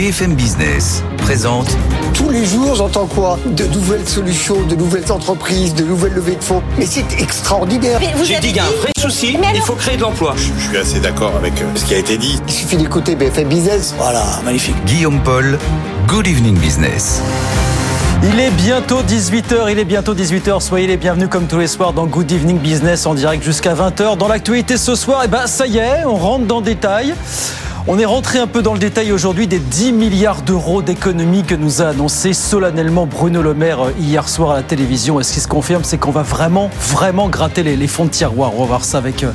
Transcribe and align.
BFM 0.00 0.32
Business 0.32 1.02
présente 1.18 1.76
Tous 2.14 2.30
les 2.30 2.46
jours, 2.46 2.74
j'entends 2.74 3.04
quoi 3.04 3.38
De 3.44 3.66
nouvelles 3.66 4.08
solutions, 4.08 4.62
de 4.62 4.74
nouvelles 4.74 5.12
entreprises, 5.12 5.74
de 5.74 5.84
nouvelles 5.84 6.14
levées 6.14 6.36
de 6.36 6.42
fonds. 6.42 6.62
Mais 6.78 6.86
c'est 6.86 7.20
extraordinaire. 7.20 8.00
J'ai 8.24 8.38
dit 8.38 8.46
qu'il 8.46 8.56
y 8.56 8.60
a 8.60 8.64
un 8.64 8.70
vrai 8.80 8.92
souci, 8.98 9.36
il 9.54 9.60
faut 9.60 9.74
créer 9.74 9.98
de 9.98 10.00
l'emploi. 10.00 10.34
Je 10.38 10.68
suis 10.68 10.76
assez 10.78 11.00
d'accord 11.00 11.36
avec 11.36 11.60
euh, 11.60 11.66
ce 11.74 11.84
qui 11.84 11.92
a 11.92 11.98
été 11.98 12.16
dit. 12.16 12.40
Il 12.48 12.50
suffit 12.50 12.78
d'écouter 12.78 13.14
BFM 13.14 13.48
Business. 13.48 13.94
Voilà, 13.98 14.24
magnifique. 14.42 14.74
Guillaume 14.86 15.20
Paul, 15.22 15.58
Good 16.08 16.26
Evening 16.26 16.56
Business. 16.56 17.20
Il 18.22 18.40
est 18.40 18.52
bientôt 18.52 19.02
18h, 19.02 19.70
il 19.70 19.78
est 19.78 19.84
bientôt 19.84 20.14
18h, 20.14 20.62
soyez 20.62 20.86
les 20.86 20.96
bienvenus 20.96 21.28
comme 21.28 21.46
tous 21.46 21.58
les 21.58 21.66
soirs 21.66 21.92
dans 21.92 22.06
Good 22.06 22.32
Evening 22.32 22.58
Business 22.58 23.04
en 23.04 23.12
direct 23.12 23.44
jusqu'à 23.44 23.74
20h. 23.74 24.16
Dans 24.16 24.28
l'actualité 24.28 24.78
ce 24.78 24.94
soir, 24.94 25.24
et 25.24 25.28
ben 25.28 25.46
ça 25.46 25.66
y 25.66 25.76
est, 25.76 26.06
on 26.06 26.16
rentre 26.16 26.46
dans 26.46 26.60
le 26.60 26.64
détail. 26.64 27.14
On 27.86 27.98
est 27.98 28.04
rentré 28.04 28.38
un 28.38 28.46
peu 28.46 28.60
dans 28.60 28.74
le 28.74 28.78
détail 28.78 29.10
aujourd'hui 29.10 29.46
des 29.46 29.58
10 29.58 29.92
milliards 29.92 30.42
d'euros 30.42 30.82
d'économies 30.82 31.44
que 31.44 31.54
nous 31.54 31.80
a 31.80 31.86
annoncé 31.86 32.34
solennellement 32.34 33.06
Bruno 33.06 33.40
Le 33.40 33.54
Maire 33.54 33.86
euh, 33.86 33.92
hier 33.98 34.28
soir 34.28 34.50
à 34.50 34.56
la 34.56 34.62
télévision. 34.62 35.18
Et 35.18 35.22
ce 35.22 35.32
qui 35.32 35.40
se 35.40 35.48
confirme, 35.48 35.82
c'est 35.82 35.96
qu'on 35.96 36.10
va 36.10 36.22
vraiment, 36.22 36.70
vraiment 36.88 37.28
gratter 37.30 37.62
les, 37.62 37.86
fonds 37.86 38.04
de 38.04 38.10
tiroir. 38.10 38.52
On 38.54 38.60
va 38.60 38.66
voir 38.66 38.84
ça 38.84 38.98
avec 38.98 39.24
euh, 39.24 39.32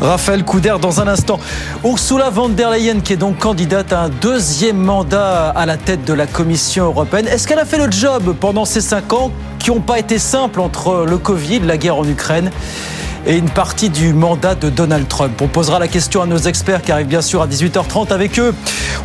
Raphaël 0.00 0.42
Couder 0.42 0.76
dans 0.80 1.02
un 1.02 1.08
instant. 1.08 1.38
Ursula 1.84 2.30
von 2.30 2.48
der 2.48 2.70
Leyen, 2.70 3.00
qui 3.00 3.12
est 3.12 3.18
donc 3.18 3.38
candidate 3.38 3.92
à 3.92 4.04
un 4.04 4.08
deuxième 4.08 4.78
mandat 4.78 5.50
à 5.50 5.66
la 5.66 5.76
tête 5.76 6.04
de 6.04 6.14
la 6.14 6.26
Commission 6.26 6.86
européenne. 6.86 7.26
Est-ce 7.26 7.46
qu'elle 7.46 7.58
a 7.58 7.66
fait 7.66 7.78
le 7.78 7.90
job 7.90 8.34
pendant 8.40 8.64
ces 8.64 8.80
cinq 8.80 9.12
ans 9.12 9.30
qui 9.58 9.70
n'ont 9.70 9.80
pas 9.80 9.98
été 9.98 10.18
simples 10.18 10.60
entre 10.60 11.04
le 11.06 11.18
Covid, 11.18 11.60
la 11.60 11.76
guerre 11.76 11.96
en 11.96 12.08
Ukraine 12.08 12.50
et 13.26 13.36
une 13.36 13.50
partie 13.50 13.90
du 13.90 14.12
mandat 14.12 14.54
de 14.54 14.70
Donald 14.70 15.08
Trump. 15.08 15.40
On 15.42 15.48
posera 15.48 15.78
la 15.78 15.88
question 15.88 16.22
à 16.22 16.26
nos 16.26 16.38
experts 16.38 16.82
qui 16.82 16.92
arrivent 16.92 17.08
bien 17.08 17.22
sûr 17.22 17.42
à 17.42 17.48
18h30 17.48 18.12
avec 18.12 18.38
eux. 18.38 18.54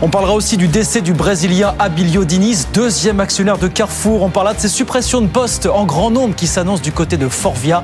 On 0.01 0.09
parlera 0.09 0.33
aussi 0.33 0.57
du 0.57 0.67
décès 0.67 1.01
du 1.01 1.13
Brésilien 1.13 1.73
Abilio 1.79 2.23
Diniz, 2.23 2.67
deuxième 2.73 3.19
actionnaire 3.19 3.57
de 3.57 3.67
Carrefour. 3.67 4.21
On 4.21 4.29
parlera 4.29 4.53
de 4.53 4.59
ces 4.59 4.69
suppressions 4.69 5.21
de 5.21 5.27
postes 5.27 5.65
en 5.65 5.85
grand 5.85 6.11
nombre 6.11 6.35
qui 6.35 6.47
s'annoncent 6.47 6.83
du 6.83 6.91
côté 6.91 7.17
de 7.17 7.27
Forvia 7.27 7.83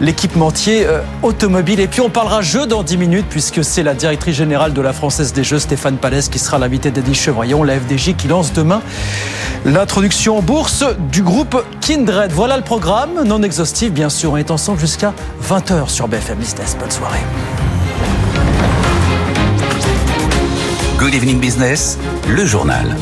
l'équipementier 0.00 0.86
euh, 0.86 1.00
automobile. 1.22 1.80
Et 1.80 1.88
puis 1.88 2.00
on 2.00 2.10
parlera 2.10 2.42
jeu 2.42 2.66
dans 2.66 2.82
10 2.82 2.96
minutes 2.96 3.26
puisque 3.28 3.64
c'est 3.64 3.82
la 3.82 3.94
directrice 3.94 4.36
générale 4.36 4.72
de 4.72 4.80
la 4.80 4.92
Française 4.92 5.32
des 5.32 5.44
Jeux, 5.44 5.58
Stéphane 5.58 5.96
Palès, 5.96 6.28
qui 6.28 6.38
sera 6.38 6.58
l'invité 6.58 6.90
d'Eddie 6.90 7.14
Chevrillon, 7.14 7.62
la 7.62 7.78
FDJ 7.78 8.14
qui 8.16 8.28
lance 8.28 8.52
demain 8.52 8.82
l'introduction 9.64 10.38
en 10.38 10.42
bourse 10.42 10.84
du 11.10 11.22
groupe 11.22 11.62
Kindred. 11.80 12.32
Voilà 12.32 12.56
le 12.56 12.62
programme, 12.62 13.24
non 13.24 13.42
exhaustif 13.42 13.92
bien 13.92 14.08
sûr. 14.08 14.32
On 14.32 14.36
est 14.36 14.50
ensemble 14.50 14.78
jusqu'à 14.78 15.12
20h 15.48 15.88
sur 15.88 16.08
BFM 16.08 16.38
Business. 16.38 16.76
Bonne 16.78 16.90
soirée. 16.90 17.20
Good 20.98 21.14
Evening 21.14 21.38
Business, 21.38 21.98
le 22.28 22.44
journal. 22.44 22.96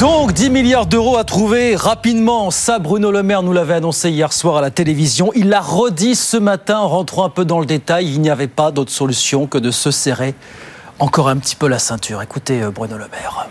Donc 0.00 0.32
10 0.32 0.48
milliards 0.48 0.86
d'euros 0.86 1.18
à 1.18 1.24
trouver 1.24 1.76
rapidement. 1.76 2.50
Ça, 2.50 2.78
Bruno 2.78 3.10
Le 3.10 3.22
Maire 3.22 3.42
nous 3.42 3.52
l'avait 3.52 3.74
annoncé 3.74 4.08
hier 4.08 4.32
soir 4.32 4.56
à 4.56 4.62
la 4.62 4.70
télévision. 4.70 5.30
Il 5.34 5.50
l'a 5.50 5.60
redit 5.60 6.14
ce 6.14 6.38
matin 6.38 6.78
en 6.78 6.88
rentrant 6.88 7.26
un 7.26 7.28
peu 7.28 7.44
dans 7.44 7.60
le 7.60 7.66
détail. 7.66 8.08
Il 8.08 8.22
n'y 8.22 8.30
avait 8.30 8.48
pas 8.48 8.70
d'autre 8.70 8.90
solution 8.90 9.46
que 9.46 9.58
de 9.58 9.70
se 9.70 9.90
serrer 9.90 10.34
encore 11.00 11.28
un 11.28 11.36
petit 11.36 11.54
peu 11.54 11.68
la 11.68 11.78
ceinture. 11.78 12.22
Écoutez 12.22 12.62
Bruno 12.74 12.96
Le 12.96 13.08
Maire. 13.08 13.46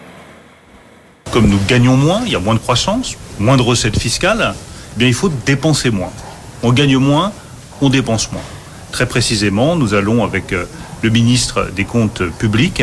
Comme 1.31 1.47
nous 1.47 1.59
gagnons 1.67 1.95
moins, 1.95 2.21
il 2.25 2.31
y 2.31 2.35
a 2.35 2.39
moins 2.39 2.55
de 2.55 2.59
croissance, 2.59 3.15
moins 3.37 3.55
de 3.55 3.61
recettes 3.61 3.99
fiscales, 3.99 4.55
eh 4.95 4.97
bien 4.97 5.07
il 5.07 5.13
faut 5.13 5.29
dépenser 5.45 5.91
moins. 5.91 6.11
On 6.63 6.71
gagne 6.71 6.97
moins, 6.97 7.31
on 7.79 7.89
dépense 7.89 8.31
moins. 8.31 8.41
Très 8.91 9.05
précisément, 9.05 9.75
nous 9.75 9.93
allons 9.93 10.23
avec 10.23 10.55
le 11.03 11.09
ministre 11.11 11.69
des 11.75 11.85
Comptes 11.85 12.23
publics 12.39 12.81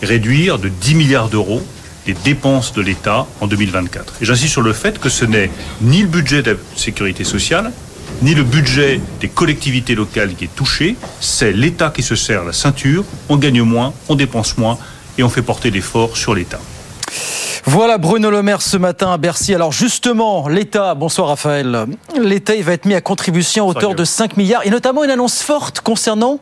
réduire 0.00 0.58
de 0.58 0.70
10 0.70 0.94
milliards 0.94 1.28
d'euros 1.28 1.60
les 2.06 2.14
dépenses 2.14 2.72
de 2.72 2.82
l'État 2.82 3.26
en 3.40 3.46
2024. 3.46 4.14
Et 4.20 4.24
j'insiste 4.24 4.52
sur 4.52 4.62
le 4.62 4.72
fait 4.72 4.98
que 4.98 5.08
ce 5.08 5.24
n'est 5.24 5.50
ni 5.80 6.02
le 6.02 6.08
budget 6.08 6.42
de 6.42 6.52
la 6.52 6.56
sécurité 6.76 7.24
sociale, 7.24 7.72
ni 8.22 8.34
le 8.34 8.42
budget 8.42 9.00
des 9.20 9.28
collectivités 9.28 9.94
locales 9.94 10.34
qui 10.34 10.44
est 10.44 10.54
touché, 10.54 10.96
c'est 11.20 11.52
l'État 11.52 11.90
qui 11.90 12.02
se 12.02 12.14
serre 12.14 12.44
la 12.44 12.52
ceinture, 12.52 13.04
on 13.28 13.36
gagne 13.36 13.62
moins, 13.62 13.92
on 14.08 14.14
dépense 14.14 14.58
moins 14.58 14.78
et 15.18 15.22
on 15.22 15.28
fait 15.28 15.42
porter 15.42 15.70
l'effort 15.70 16.16
sur 16.16 16.34
l'État. 16.34 16.60
Voilà 17.64 17.96
Bruno 17.96 18.30
Le 18.30 18.42
Maire 18.42 18.60
ce 18.60 18.76
matin 18.76 19.12
à 19.12 19.18
Bercy. 19.18 19.54
Alors 19.54 19.70
justement, 19.70 20.48
l'État, 20.48 20.94
bonsoir 20.94 21.28
Raphaël, 21.28 21.86
l'État 22.20 22.54
va 22.60 22.72
être 22.72 22.86
mis 22.86 22.94
à 22.94 23.00
contribution 23.00 23.66
à 23.66 23.68
hauteur 23.68 23.94
de 23.94 24.04
5 24.04 24.36
milliards 24.36 24.66
et 24.66 24.70
notamment 24.70 25.04
une 25.04 25.10
annonce 25.10 25.42
forte 25.42 25.80
concernant 25.80 26.40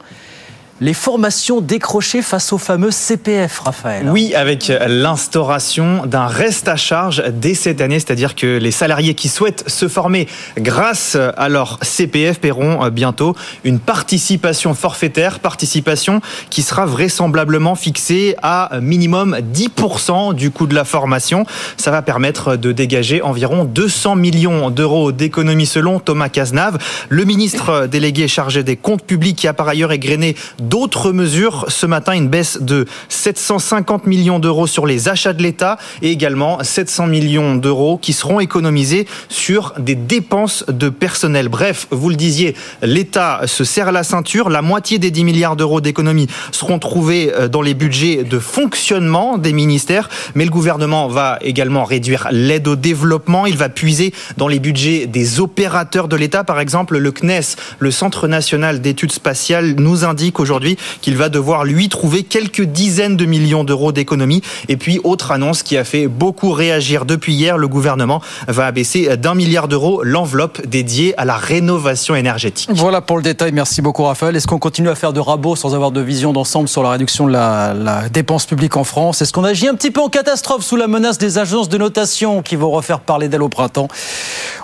les 0.80 0.94
formations 0.94 1.60
décrochées 1.60 2.22
face 2.22 2.52
au 2.52 2.58
fameux 2.58 2.90
CPF, 2.90 3.60
Raphaël. 3.60 4.08
Oui, 4.10 4.34
avec 4.34 4.72
l'instauration 4.86 6.06
d'un 6.06 6.26
reste 6.26 6.68
à 6.68 6.76
charge 6.76 7.22
dès 7.34 7.54
cette 7.54 7.80
année, 7.80 7.98
c'est-à-dire 8.00 8.34
que 8.34 8.58
les 8.58 8.70
salariés 8.70 9.14
qui 9.14 9.28
souhaitent 9.28 9.64
se 9.68 9.88
former 9.88 10.26
grâce 10.56 11.16
à 11.36 11.48
leur 11.48 11.78
CPF 11.82 12.40
paieront 12.40 12.88
bientôt 12.88 13.36
une 13.64 13.78
participation 13.78 14.74
forfaitaire, 14.74 15.40
participation 15.40 16.20
qui 16.48 16.62
sera 16.62 16.86
vraisemblablement 16.86 17.74
fixée 17.74 18.36
à 18.42 18.70
minimum 18.80 19.36
10% 19.52 20.34
du 20.34 20.50
coût 20.50 20.66
de 20.66 20.74
la 20.74 20.84
formation. 20.84 21.44
Ça 21.76 21.90
va 21.90 22.00
permettre 22.00 22.56
de 22.56 22.72
dégager 22.72 23.20
environ 23.22 23.64
200 23.64 24.16
millions 24.16 24.70
d'euros 24.70 25.12
d'économies 25.12 25.66
selon 25.66 25.98
Thomas 25.98 26.28
Cazenave, 26.30 26.78
le 27.08 27.24
ministre 27.24 27.86
délégué 27.86 28.28
chargé 28.28 28.62
des 28.62 28.76
comptes 28.76 29.04
publics 29.04 29.36
qui 29.36 29.48
a 29.48 29.52
par 29.52 29.68
ailleurs 29.68 29.92
égrené 29.92 30.36
d'autres 30.70 31.10
mesures. 31.10 31.66
Ce 31.68 31.84
matin, 31.84 32.12
une 32.12 32.28
baisse 32.28 32.58
de 32.60 32.86
750 33.08 34.06
millions 34.06 34.38
d'euros 34.38 34.68
sur 34.68 34.86
les 34.86 35.08
achats 35.08 35.32
de 35.32 35.42
l'État 35.42 35.78
et 36.00 36.12
également 36.12 36.62
700 36.62 37.08
millions 37.08 37.56
d'euros 37.56 37.98
qui 37.98 38.12
seront 38.12 38.38
économisés 38.38 39.06
sur 39.28 39.74
des 39.78 39.96
dépenses 39.96 40.64
de 40.68 40.88
personnel. 40.88 41.48
Bref, 41.48 41.88
vous 41.90 42.08
le 42.08 42.14
disiez, 42.14 42.54
l'État 42.82 43.40
se 43.46 43.64
serre 43.64 43.90
la 43.90 44.04
ceinture. 44.04 44.48
La 44.48 44.62
moitié 44.62 44.98
des 44.98 45.10
10 45.10 45.24
milliards 45.24 45.56
d'euros 45.56 45.80
d'économies 45.80 46.28
seront 46.52 46.78
trouvés 46.78 47.32
dans 47.50 47.62
les 47.62 47.74
budgets 47.74 48.22
de 48.22 48.38
fonctionnement 48.38 49.38
des 49.38 49.52
ministères. 49.52 50.08
Mais 50.36 50.44
le 50.44 50.50
gouvernement 50.50 51.08
va 51.08 51.38
également 51.40 51.82
réduire 51.82 52.28
l'aide 52.30 52.68
au 52.68 52.76
développement. 52.76 53.46
Il 53.46 53.56
va 53.56 53.70
puiser 53.70 54.14
dans 54.36 54.46
les 54.46 54.60
budgets 54.60 55.06
des 55.06 55.40
opérateurs 55.40 56.06
de 56.06 56.14
l'État. 56.14 56.44
Par 56.44 56.60
exemple, 56.60 56.96
le 56.96 57.10
CNES, 57.10 57.56
le 57.80 57.90
Centre 57.90 58.28
national 58.28 58.80
d'études 58.80 59.10
spatiales, 59.10 59.74
nous 59.76 60.04
indique 60.04 60.38
aujourd'hui 60.38 60.59
qu'il 61.00 61.16
va 61.16 61.28
devoir 61.28 61.64
lui 61.64 61.88
trouver 61.88 62.22
quelques 62.22 62.62
dizaines 62.62 63.16
de 63.16 63.24
millions 63.24 63.64
d'euros 63.64 63.92
d'économies. 63.92 64.42
Et 64.68 64.76
puis, 64.76 65.00
autre 65.04 65.32
annonce 65.32 65.62
qui 65.62 65.76
a 65.76 65.84
fait 65.84 66.06
beaucoup 66.06 66.52
réagir 66.52 67.04
depuis 67.04 67.34
hier, 67.34 67.58
le 67.58 67.68
gouvernement 67.68 68.22
va 68.48 68.66
abaisser 68.66 69.16
d'un 69.16 69.34
milliard 69.34 69.68
d'euros 69.68 70.02
l'enveloppe 70.02 70.66
dédiée 70.66 71.14
à 71.18 71.24
la 71.24 71.36
rénovation 71.36 72.14
énergétique. 72.14 72.70
Voilà 72.72 73.00
pour 73.00 73.16
le 73.16 73.22
détail. 73.22 73.52
Merci 73.52 73.82
beaucoup, 73.82 74.04
Raphaël. 74.04 74.36
Est-ce 74.36 74.46
qu'on 74.46 74.58
continue 74.58 74.88
à 74.88 74.94
faire 74.94 75.12
de 75.12 75.20
rabots 75.20 75.56
sans 75.56 75.74
avoir 75.74 75.90
de 75.90 76.00
vision 76.00 76.32
d'ensemble 76.32 76.68
sur 76.68 76.82
la 76.82 76.90
réduction 76.90 77.26
de 77.26 77.32
la, 77.32 77.74
la 77.74 78.08
dépense 78.08 78.46
publique 78.46 78.76
en 78.76 78.84
France? 78.84 79.22
Est-ce 79.22 79.32
qu'on 79.32 79.44
agit 79.44 79.68
un 79.68 79.74
petit 79.74 79.90
peu 79.90 80.00
en 80.00 80.08
catastrophe 80.08 80.64
sous 80.64 80.76
la 80.76 80.88
menace 80.88 81.18
des 81.18 81.38
agences 81.38 81.68
de 81.68 81.78
notation 81.78 82.42
qui 82.42 82.56
vont 82.56 82.70
refaire 82.70 83.00
parler 83.00 83.28
d'elles 83.28 83.42
au 83.42 83.48
printemps? 83.48 83.88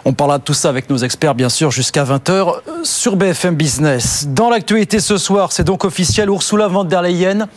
On 0.04 0.12
parlera 0.12 0.38
de 0.38 0.44
tout 0.44 0.54
ça 0.54 0.68
avec 0.68 0.88
nos 0.90 0.98
experts, 0.98 1.34
bien 1.34 1.48
sûr, 1.48 1.70
jusqu'à 1.70 2.04
20h 2.04 2.54
sur 2.84 3.16
BFM 3.16 3.56
Business. 3.56 4.26
Dans 4.28 4.50
l'actualité 4.50 5.00
ce 5.00 5.18
soir, 5.18 5.52
c'est 5.52 5.64
donc 5.64 5.84
officielle, 5.86 6.28
Ursula 6.28 6.68
von 6.68 6.84
der 6.84 7.02
Leyen 7.02 7.48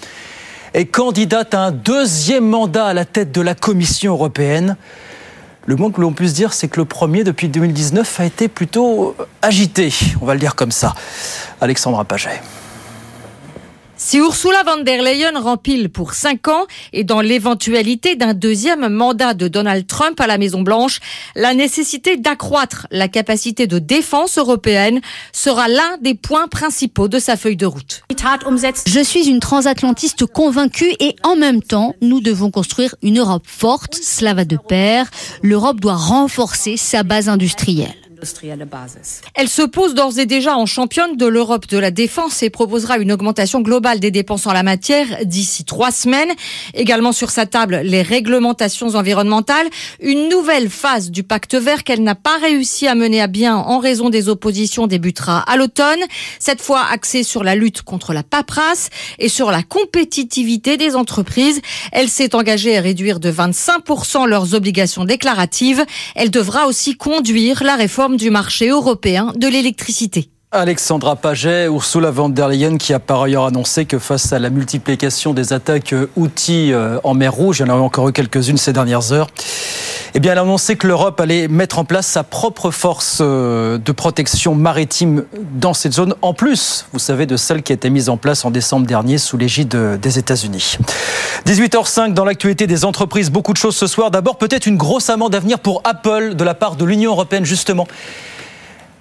est 0.73 0.85
candidate 0.85 1.53
à 1.53 1.61
un 1.61 1.71
deuxième 1.71 2.47
mandat 2.47 2.85
à 2.85 2.93
la 2.93 3.05
tête 3.05 3.31
de 3.31 3.41
la 3.41 3.55
Commission 3.55 4.13
européenne. 4.13 4.77
Le 5.65 5.75
moins 5.75 5.91
que 5.91 6.01
l'on 6.01 6.13
puisse 6.13 6.33
dire, 6.33 6.53
c'est 6.53 6.67
que 6.67 6.79
le 6.79 6.85
premier, 6.85 7.23
depuis 7.23 7.49
2019, 7.49 8.19
a 8.19 8.25
été 8.25 8.47
plutôt 8.47 9.15
agité, 9.41 9.93
on 10.21 10.25
va 10.25 10.33
le 10.33 10.39
dire 10.39 10.55
comme 10.55 10.71
ça. 10.71 10.95
Alexandra 11.61 12.05
Paget. 12.05 12.41
Si 14.01 14.17
Ursula 14.17 14.63
von 14.63 14.85
der 14.85 15.03
Leyen 15.03 15.35
rempile 15.35 15.89
pour 15.89 16.13
cinq 16.13 16.47
ans 16.47 16.67
et 16.93 17.03
dans 17.03 17.19
l'éventualité 17.19 18.15
d'un 18.15 18.33
deuxième 18.33 18.87
mandat 18.87 19.33
de 19.33 19.49
Donald 19.49 19.85
Trump 19.87 20.17
à 20.21 20.25
la 20.25 20.37
Maison-Blanche, 20.37 21.01
la 21.35 21.53
nécessité 21.53 22.15
d'accroître 22.15 22.87
la 22.91 23.09
capacité 23.09 23.67
de 23.67 23.77
défense 23.77 24.37
européenne 24.37 25.01
sera 25.33 25.67
l'un 25.67 25.97
des 25.99 26.13
points 26.13 26.47
principaux 26.47 27.09
de 27.09 27.19
sa 27.19 27.35
feuille 27.35 27.57
de 27.57 27.65
route. 27.65 28.03
Je 28.87 29.03
suis 29.03 29.27
une 29.27 29.41
transatlantiste 29.41 30.25
convaincue 30.25 30.93
et 31.01 31.17
en 31.23 31.35
même 31.35 31.61
temps, 31.61 31.93
nous 32.01 32.21
devons 32.21 32.51
construire 32.51 32.95
une 33.03 33.19
Europe 33.19 33.45
forte, 33.45 33.95
cela 33.95 34.33
va 34.33 34.45
de 34.45 34.55
pair. 34.55 35.11
L'Europe 35.43 35.81
doit 35.81 35.97
renforcer 35.97 36.77
sa 36.77 37.03
base 37.03 37.27
industrielle. 37.27 38.08
Elle 39.33 39.47
se 39.47 39.61
pose 39.61 39.93
d'ores 39.93 40.19
et 40.19 40.25
déjà 40.25 40.55
en 40.57 40.65
championne 40.65 41.15
de 41.15 41.25
l'Europe 41.25 41.67
de 41.67 41.77
la 41.77 41.91
défense 41.91 42.43
et 42.43 42.49
proposera 42.49 42.97
une 42.97 43.11
augmentation 43.11 43.61
globale 43.61 43.99
des 43.99 44.11
dépenses 44.11 44.47
en 44.47 44.53
la 44.53 44.63
matière 44.63 45.05
d'ici 45.25 45.65
trois 45.65 45.91
semaines. 45.91 46.31
Également 46.73 47.11
sur 47.11 47.29
sa 47.29 47.45
table, 47.45 47.81
les 47.83 48.01
réglementations 48.01 48.95
environnementales, 48.95 49.67
une 50.01 50.29
nouvelle 50.29 50.69
phase 50.69 51.11
du 51.11 51.23
pacte 51.23 51.55
vert 51.55 51.83
qu'elle 51.83 52.03
n'a 52.03 52.15
pas 52.15 52.37
réussi 52.41 52.87
à 52.87 52.95
mener 52.95 53.21
à 53.21 53.27
bien 53.27 53.55
en 53.55 53.79
raison 53.79 54.09
des 54.09 54.29
oppositions 54.29 54.87
débutera 54.87 55.39
à 55.39 55.57
l'automne, 55.57 55.99
cette 56.39 56.61
fois 56.61 56.83
axée 56.91 57.23
sur 57.23 57.43
la 57.43 57.55
lutte 57.55 57.81
contre 57.81 58.13
la 58.13 58.23
paperasse 58.23 58.89
et 59.19 59.29
sur 59.29 59.51
la 59.51 59.63
compétitivité 59.63 60.77
des 60.77 60.95
entreprises. 60.95 61.61
Elle 61.91 62.09
s'est 62.09 62.35
engagée 62.35 62.77
à 62.77 62.81
réduire 62.81 63.19
de 63.19 63.31
25% 63.31 64.27
leurs 64.27 64.53
obligations 64.53 65.05
déclaratives. 65.05 65.85
Elle 66.15 66.31
devra 66.31 66.67
aussi 66.67 66.95
conduire 66.95 67.63
la 67.63 67.75
réforme 67.75 68.08
du 68.17 68.29
marché 68.29 68.69
européen 68.69 69.33
de 69.35 69.47
l'électricité. 69.47 70.29
Alexandra 70.51 71.15
Paget, 71.15 71.67
Ursula 71.67 72.09
von 72.09 72.29
der 72.29 72.47
Leyen 72.47 72.79
qui 72.79 72.91
a 72.91 72.99
par 72.99 73.21
ailleurs 73.21 73.45
annoncé 73.45 73.85
que 73.85 73.99
face 73.99 74.33
à 74.33 74.39
la 74.39 74.49
multiplication 74.49 75.35
des 75.35 75.53
attaques 75.53 75.93
outils 76.17 76.73
euh, 76.73 76.97
en 77.03 77.13
mer 77.13 77.31
Rouge, 77.31 77.59
il 77.59 77.67
y 77.67 77.69
en 77.69 77.75
a 77.75 77.77
encore 77.77 78.09
eu 78.09 78.13
quelques-unes 78.13 78.57
ces 78.57 78.73
dernières 78.73 79.11
heures, 79.11 79.27
eh 80.15 80.19
bien, 80.19 80.31
elle 80.31 80.39
a 80.39 80.41
annoncé 80.41 80.75
que 80.75 80.87
l'Europe 80.87 81.19
allait 81.19 81.47
mettre 81.47 81.77
en 81.77 81.85
place 81.85 82.07
sa 82.07 82.23
propre 82.23 82.71
force 82.71 83.19
euh, 83.21 83.77
de 83.77 83.91
protection 83.91 84.55
maritime 84.55 85.25
dans 85.53 85.75
cette 85.75 85.93
zone, 85.93 86.15
en 86.23 86.33
plus, 86.33 86.87
vous 86.93 86.99
savez, 86.99 87.27
de 87.27 87.37
celle 87.37 87.61
qui 87.61 87.71
a 87.71 87.75
été 87.75 87.91
mise 87.91 88.09
en 88.09 88.17
place 88.17 88.43
en 88.43 88.49
décembre 88.49 88.87
dernier 88.87 89.19
sous 89.19 89.37
l'égide 89.37 89.99
des 90.01 90.17
États-Unis. 90.17 90.79
18h05 91.45 92.13
dans 92.15 92.25
l'actualité 92.25 92.65
des 92.65 92.85
entreprises, 92.85 93.29
beaucoup 93.29 93.53
de 93.53 93.59
choses 93.59 93.75
ce 93.75 93.85
soir. 93.85 94.09
D'abord, 94.09 94.39
peut-être 94.39 94.65
une 94.65 94.77
grosse 94.77 95.11
amende 95.11 95.35
à 95.35 95.39
venir 95.39 95.59
pour 95.59 95.83
Apple 95.83 96.33
de 96.33 96.43
la 96.43 96.55
part 96.55 96.75
de 96.75 96.85
l'Union 96.85 97.11
européenne, 97.11 97.45
justement. 97.45 97.85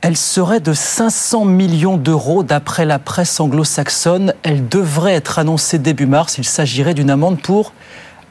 Elle 0.00 0.16
serait 0.16 0.60
de 0.60 0.72
500 0.72 1.44
millions 1.44 1.96
d'euros 1.96 2.44
d'après 2.44 2.84
la 2.84 3.00
presse 3.00 3.40
anglo-saxonne. 3.40 4.32
Elle 4.44 4.68
devrait 4.68 5.14
être 5.14 5.40
annoncée 5.40 5.78
début 5.78 6.06
mars. 6.06 6.38
Il 6.38 6.44
s'agirait 6.44 6.94
d'une 6.94 7.10
amende 7.10 7.42
pour 7.42 7.72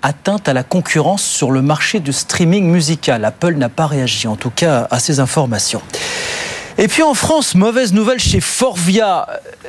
atteinte 0.01 0.47
à 0.47 0.53
la 0.53 0.63
concurrence 0.63 1.23
sur 1.23 1.51
le 1.51 1.61
marché 1.61 1.99
du 1.99 2.13
streaming 2.13 2.65
musical. 2.65 3.25
Apple 3.25 3.55
n'a 3.55 3.67
pas 3.67 3.85
réagi, 3.85 4.27
en 4.27 4.37
tout 4.37 4.49
cas, 4.49 4.87
à 4.91 4.99
ces 4.99 5.19
informations. 5.19 5.81
Et 6.77 6.87
puis 6.87 7.03
en 7.03 7.13
France, 7.13 7.53
mauvaise 7.55 7.91
nouvelle 7.91 8.19
chez 8.19 8.39
Forvia. 8.39 9.27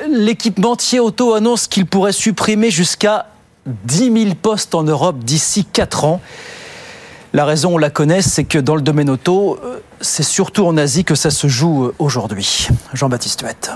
L'équipementier 0.09 1.01
auto 1.01 1.33
annonce 1.33 1.67
qu'il 1.67 1.85
pourrait 1.85 2.13
supprimer 2.13 2.71
jusqu'à 2.71 3.25
10 3.65 4.23
000 4.23 4.35
postes 4.41 4.73
en 4.73 4.83
Europe 4.83 5.19
d'ici 5.19 5.65
4 5.65 6.05
ans. 6.05 6.21
La 7.31 7.45
raison, 7.45 7.75
on 7.75 7.77
la 7.77 7.91
connaît, 7.91 8.23
c'est 8.23 8.43
que 8.43 8.57
dans 8.57 8.75
le 8.75 8.81
domaine 8.81 9.09
auto, 9.09 9.59
euh, 9.63 9.79
c'est 10.01 10.23
surtout 10.23 10.65
en 10.65 10.77
Asie 10.77 11.03
que 11.03 11.13
ça 11.13 11.29
se 11.29 11.47
joue 11.47 11.85
euh, 11.85 11.95
aujourd'hui. 11.99 12.67
Jean-Baptiste 12.93 13.41
Huette. 13.41 13.71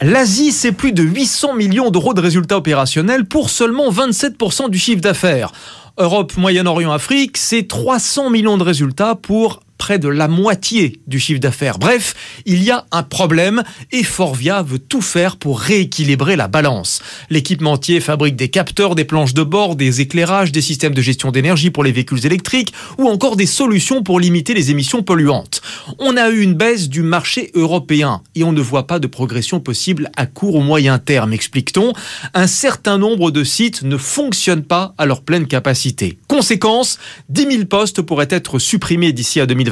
L'Asie, 0.00 0.52
c'est 0.52 0.70
plus 0.70 0.92
de 0.92 1.02
800 1.02 1.54
millions 1.54 1.90
d'euros 1.90 2.14
de 2.14 2.20
résultats 2.20 2.56
opérationnels 2.56 3.24
pour 3.24 3.50
seulement 3.50 3.90
27% 3.90 4.70
du 4.70 4.78
chiffre 4.78 5.00
d'affaires. 5.00 5.52
Europe, 5.98 6.36
Moyen-Orient, 6.36 6.92
Afrique, 6.92 7.36
c'est 7.36 7.66
300 7.66 8.30
millions 8.30 8.56
de 8.56 8.62
résultats 8.62 9.16
pour 9.16 9.60
près 9.82 9.98
de 9.98 10.06
la 10.06 10.28
moitié 10.28 11.00
du 11.08 11.18
chiffre 11.18 11.40
d'affaires. 11.40 11.76
Bref, 11.76 12.14
il 12.46 12.62
y 12.62 12.70
a 12.70 12.86
un 12.92 13.02
problème 13.02 13.64
et 13.90 14.04
Forvia 14.04 14.62
veut 14.62 14.78
tout 14.78 15.02
faire 15.02 15.38
pour 15.38 15.58
rééquilibrer 15.58 16.36
la 16.36 16.46
balance. 16.46 17.02
L'équipementier 17.30 17.98
fabrique 17.98 18.36
des 18.36 18.48
capteurs, 18.48 18.94
des 18.94 19.04
planches 19.04 19.34
de 19.34 19.42
bord, 19.42 19.74
des 19.74 20.00
éclairages, 20.00 20.52
des 20.52 20.60
systèmes 20.60 20.94
de 20.94 21.02
gestion 21.02 21.32
d'énergie 21.32 21.70
pour 21.70 21.82
les 21.82 21.90
véhicules 21.90 22.24
électriques 22.24 22.72
ou 22.96 23.08
encore 23.08 23.34
des 23.34 23.46
solutions 23.46 24.04
pour 24.04 24.20
limiter 24.20 24.54
les 24.54 24.70
émissions 24.70 25.02
polluantes. 25.02 25.62
On 25.98 26.16
a 26.16 26.30
eu 26.30 26.42
une 26.42 26.54
baisse 26.54 26.88
du 26.88 27.02
marché 27.02 27.50
européen 27.54 28.22
et 28.36 28.44
on 28.44 28.52
ne 28.52 28.60
voit 28.60 28.86
pas 28.86 29.00
de 29.00 29.08
progression 29.08 29.58
possible 29.58 30.12
à 30.16 30.26
court 30.26 30.54
ou 30.54 30.60
moyen 30.60 31.00
terme, 31.00 31.32
explique-t-on. 31.32 31.92
Un 32.34 32.46
certain 32.46 32.98
nombre 32.98 33.32
de 33.32 33.42
sites 33.42 33.82
ne 33.82 33.96
fonctionnent 33.96 34.62
pas 34.62 34.94
à 34.96 35.06
leur 35.06 35.22
pleine 35.22 35.48
capacité. 35.48 36.20
Conséquence, 36.28 37.00
10 37.30 37.50
000 37.50 37.64
postes 37.64 38.00
pourraient 38.00 38.28
être 38.30 38.60
supprimés 38.60 39.12
d'ici 39.12 39.40
à 39.40 39.46
2020 39.46 39.71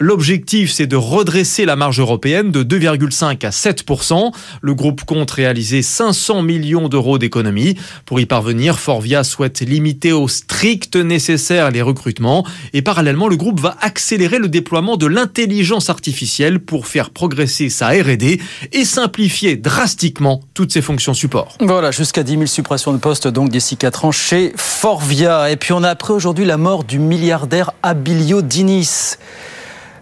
L'objectif, 0.00 0.72
c'est 0.72 0.86
de 0.86 0.96
redresser 0.96 1.64
la 1.64 1.76
marge 1.76 2.00
européenne 2.00 2.50
de 2.50 2.62
2,5 2.62 3.46
à 3.46 3.50
7% 3.50 4.32
Le 4.60 4.74
groupe 4.74 5.04
compte 5.04 5.30
réaliser 5.30 5.82
500 5.82 6.42
millions 6.42 6.88
d'euros 6.88 7.18
d'économies. 7.18 7.76
Pour 8.04 8.20
y 8.20 8.26
parvenir, 8.26 8.78
Forvia 8.78 9.24
souhaite 9.24 9.60
limiter 9.60 10.12
au 10.12 10.28
strict 10.28 10.96
nécessaire 10.96 11.70
les 11.70 11.82
recrutements 11.82 12.44
et 12.72 12.82
parallèlement, 12.82 13.28
le 13.28 13.36
groupe 13.36 13.60
va 13.60 13.76
accélérer 13.80 14.38
le 14.38 14.48
déploiement 14.48 14.96
de 14.96 15.06
l'intelligence 15.06 15.90
artificielle 15.90 16.60
pour 16.60 16.86
faire 16.86 17.10
progresser 17.10 17.68
sa 17.68 17.88
R&D 17.88 18.40
et 18.72 18.84
simplifier 18.84 19.56
drastiquement 19.56 20.40
toutes 20.54 20.72
ses 20.72 20.82
fonctions 20.82 21.14
support. 21.14 21.56
Voilà, 21.60 21.90
jusqu'à 21.90 22.22
10 22.22 22.32
000 22.32 22.46
suppressions 22.46 22.92
de 22.92 22.98
postes 22.98 23.28
donc 23.28 23.50
d'ici 23.50 23.76
4 23.76 24.04
ans 24.06 24.12
chez 24.12 24.52
Forvia. 24.56 25.50
Et 25.50 25.56
puis 25.56 25.72
on 25.72 25.82
a 25.82 25.90
appris 25.90 26.12
aujourd'hui 26.12 26.44
la 26.44 26.56
mort 26.56 26.84
du 26.84 26.98
milliardaire 26.98 27.72
Abilio 27.82 28.42
Dinis 28.42 29.11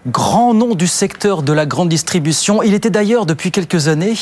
grand 0.07 0.55
nom 0.55 0.75
du 0.75 0.87
secteur 0.87 1.43
de 1.43 1.53
la 1.53 1.67
grande 1.67 1.89
distribution. 1.89 2.63
Il 2.63 2.75
était 2.75 2.91
d'ailleurs 2.91 3.27
depuis 3.27 3.51
quelques 3.51 3.89
années 3.89 4.17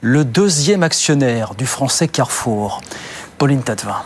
le 0.00 0.24
deuxième 0.24 0.82
actionnaire 0.82 1.54
du 1.54 1.66
français 1.66 2.08
Carrefour. 2.08 2.80
Pauline 3.38 3.62
Tatvin. 3.62 4.02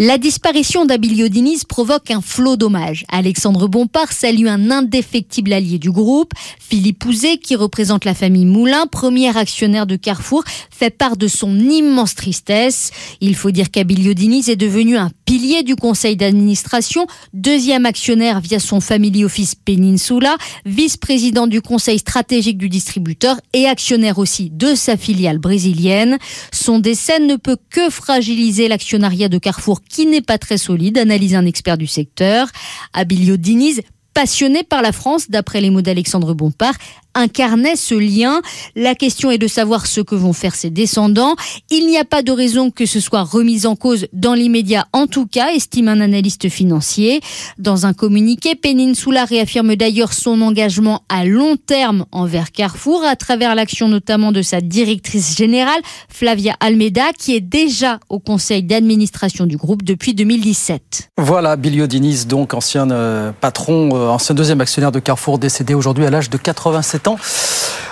La 0.00 0.16
disparition 0.16 0.84
d'Abilio 0.84 1.26
Diniz 1.26 1.64
provoque 1.64 2.12
un 2.12 2.20
flot 2.20 2.54
d'hommages. 2.56 3.04
Alexandre 3.08 3.66
Bompard 3.66 4.12
salue 4.12 4.46
un 4.46 4.70
indéfectible 4.70 5.52
allié 5.52 5.80
du 5.80 5.90
groupe. 5.90 6.34
Philippe 6.60 7.00
Pouzet, 7.00 7.38
qui 7.38 7.56
représente 7.56 8.04
la 8.04 8.14
famille 8.14 8.46
Moulin, 8.46 8.86
premier 8.86 9.36
actionnaire 9.36 9.88
de 9.88 9.96
Carrefour, 9.96 10.44
fait 10.70 10.96
part 10.96 11.16
de 11.16 11.26
son 11.26 11.58
immense 11.58 12.14
tristesse. 12.14 12.92
Il 13.20 13.34
faut 13.34 13.50
dire 13.50 13.72
qu'Abilio 13.72 14.14
Diniz 14.14 14.48
est 14.48 14.54
devenu 14.54 14.96
un 14.96 15.10
pilier 15.24 15.64
du 15.64 15.74
conseil 15.74 16.16
d'administration, 16.16 17.08
deuxième 17.34 17.84
actionnaire 17.84 18.40
via 18.40 18.60
son 18.60 18.80
family 18.80 19.24
office 19.24 19.56
Peninsula, 19.56 20.36
vice-président 20.64 21.48
du 21.48 21.60
conseil 21.60 21.98
stratégique 21.98 22.56
du 22.56 22.68
distributeur 22.68 23.40
et 23.52 23.66
actionnaire 23.66 24.18
aussi 24.18 24.48
de 24.50 24.76
sa 24.76 24.96
filiale 24.96 25.38
brésilienne. 25.38 26.18
Son 26.52 26.78
décès 26.78 27.18
ne 27.18 27.34
peut 27.34 27.58
que 27.68 27.90
fragiliser 27.90 28.68
l'actionnariat 28.68 29.28
de 29.28 29.38
Carrefour 29.38 29.80
qui 29.88 30.06
n'est 30.06 30.20
pas 30.20 30.38
très 30.38 30.58
solide, 30.58 30.98
analyse 30.98 31.34
un 31.34 31.46
expert 31.46 31.78
du 31.78 31.86
secteur. 31.86 32.48
Abilio 32.92 33.36
Diniz 33.36 33.80
passionné 34.14 34.64
par 34.64 34.82
la 34.82 34.90
France, 34.90 35.30
d'après 35.30 35.60
les 35.60 35.70
mots 35.70 35.80
d'Alexandre 35.80 36.34
Bompard, 36.34 36.74
incarnait 37.14 37.76
ce 37.76 37.94
lien. 37.94 38.40
La 38.76 38.94
question 38.94 39.30
est 39.30 39.38
de 39.38 39.46
savoir 39.46 39.86
ce 39.86 40.00
que 40.00 40.14
vont 40.14 40.32
faire 40.32 40.54
ses 40.54 40.70
descendants. 40.70 41.34
Il 41.70 41.86
n'y 41.86 41.98
a 41.98 42.04
pas 42.04 42.22
de 42.22 42.32
raison 42.32 42.70
que 42.70 42.86
ce 42.86 43.00
soit 43.00 43.22
remis 43.22 43.66
en 43.66 43.76
cause 43.76 44.06
dans 44.12 44.34
l'immédiat, 44.34 44.86
en 44.92 45.06
tout 45.06 45.26
cas, 45.26 45.52
estime 45.52 45.88
un 45.88 46.00
analyste 46.00 46.48
financier. 46.48 47.20
Dans 47.58 47.86
un 47.86 47.92
communiqué, 47.92 48.54
Peninsula 48.54 49.24
réaffirme 49.24 49.76
d'ailleurs 49.76 50.12
son 50.12 50.40
engagement 50.42 51.02
à 51.08 51.24
long 51.24 51.56
terme 51.56 52.04
envers 52.12 52.52
Carrefour, 52.52 53.04
à 53.04 53.16
travers 53.16 53.54
l'action 53.54 53.88
notamment 53.88 54.32
de 54.32 54.42
sa 54.42 54.60
directrice 54.60 55.36
générale, 55.36 55.80
Flavia 56.08 56.54
Almeida, 56.60 57.12
qui 57.18 57.34
est 57.34 57.40
déjà 57.40 57.98
au 58.08 58.18
conseil 58.18 58.62
d'administration 58.62 59.46
du 59.46 59.56
groupe 59.56 59.82
depuis 59.82 60.14
2017. 60.14 61.10
Voilà, 61.18 61.56
Bilio 61.56 61.86
Diniz, 61.86 62.26
donc 62.26 62.54
ancien 62.54 62.90
euh, 62.90 63.32
patron, 63.40 63.90
euh, 63.94 64.08
ancien 64.08 64.34
deuxième 64.34 64.60
actionnaire 64.60 64.92
de 64.92 64.98
Carrefour, 64.98 65.38
décédé 65.38 65.74
aujourd'hui 65.74 66.04
à 66.04 66.10
l'âge 66.10 66.30
de 66.30 66.36
87 66.36 67.07
ans. 67.07 67.07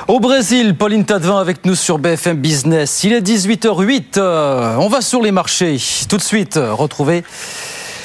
Au 0.09 0.21
Brésil, 0.21 0.77
Pauline 0.77 1.05
Tadevin 1.05 1.39
avec 1.39 1.65
nous 1.65 1.75
sur 1.75 1.99
BFM 1.99 2.37
Business. 2.37 3.03
Il 3.03 3.13
est 3.13 3.21
18h08. 3.21 4.19
Euh, 4.19 4.77
on 4.79 4.89
va 4.89 5.01
sur 5.01 5.21
les 5.21 5.33
marchés. 5.33 5.79
Tout 6.09 6.17
de 6.17 6.23
suite, 6.23 6.57
euh, 6.57 6.73
retrouver 6.73 7.25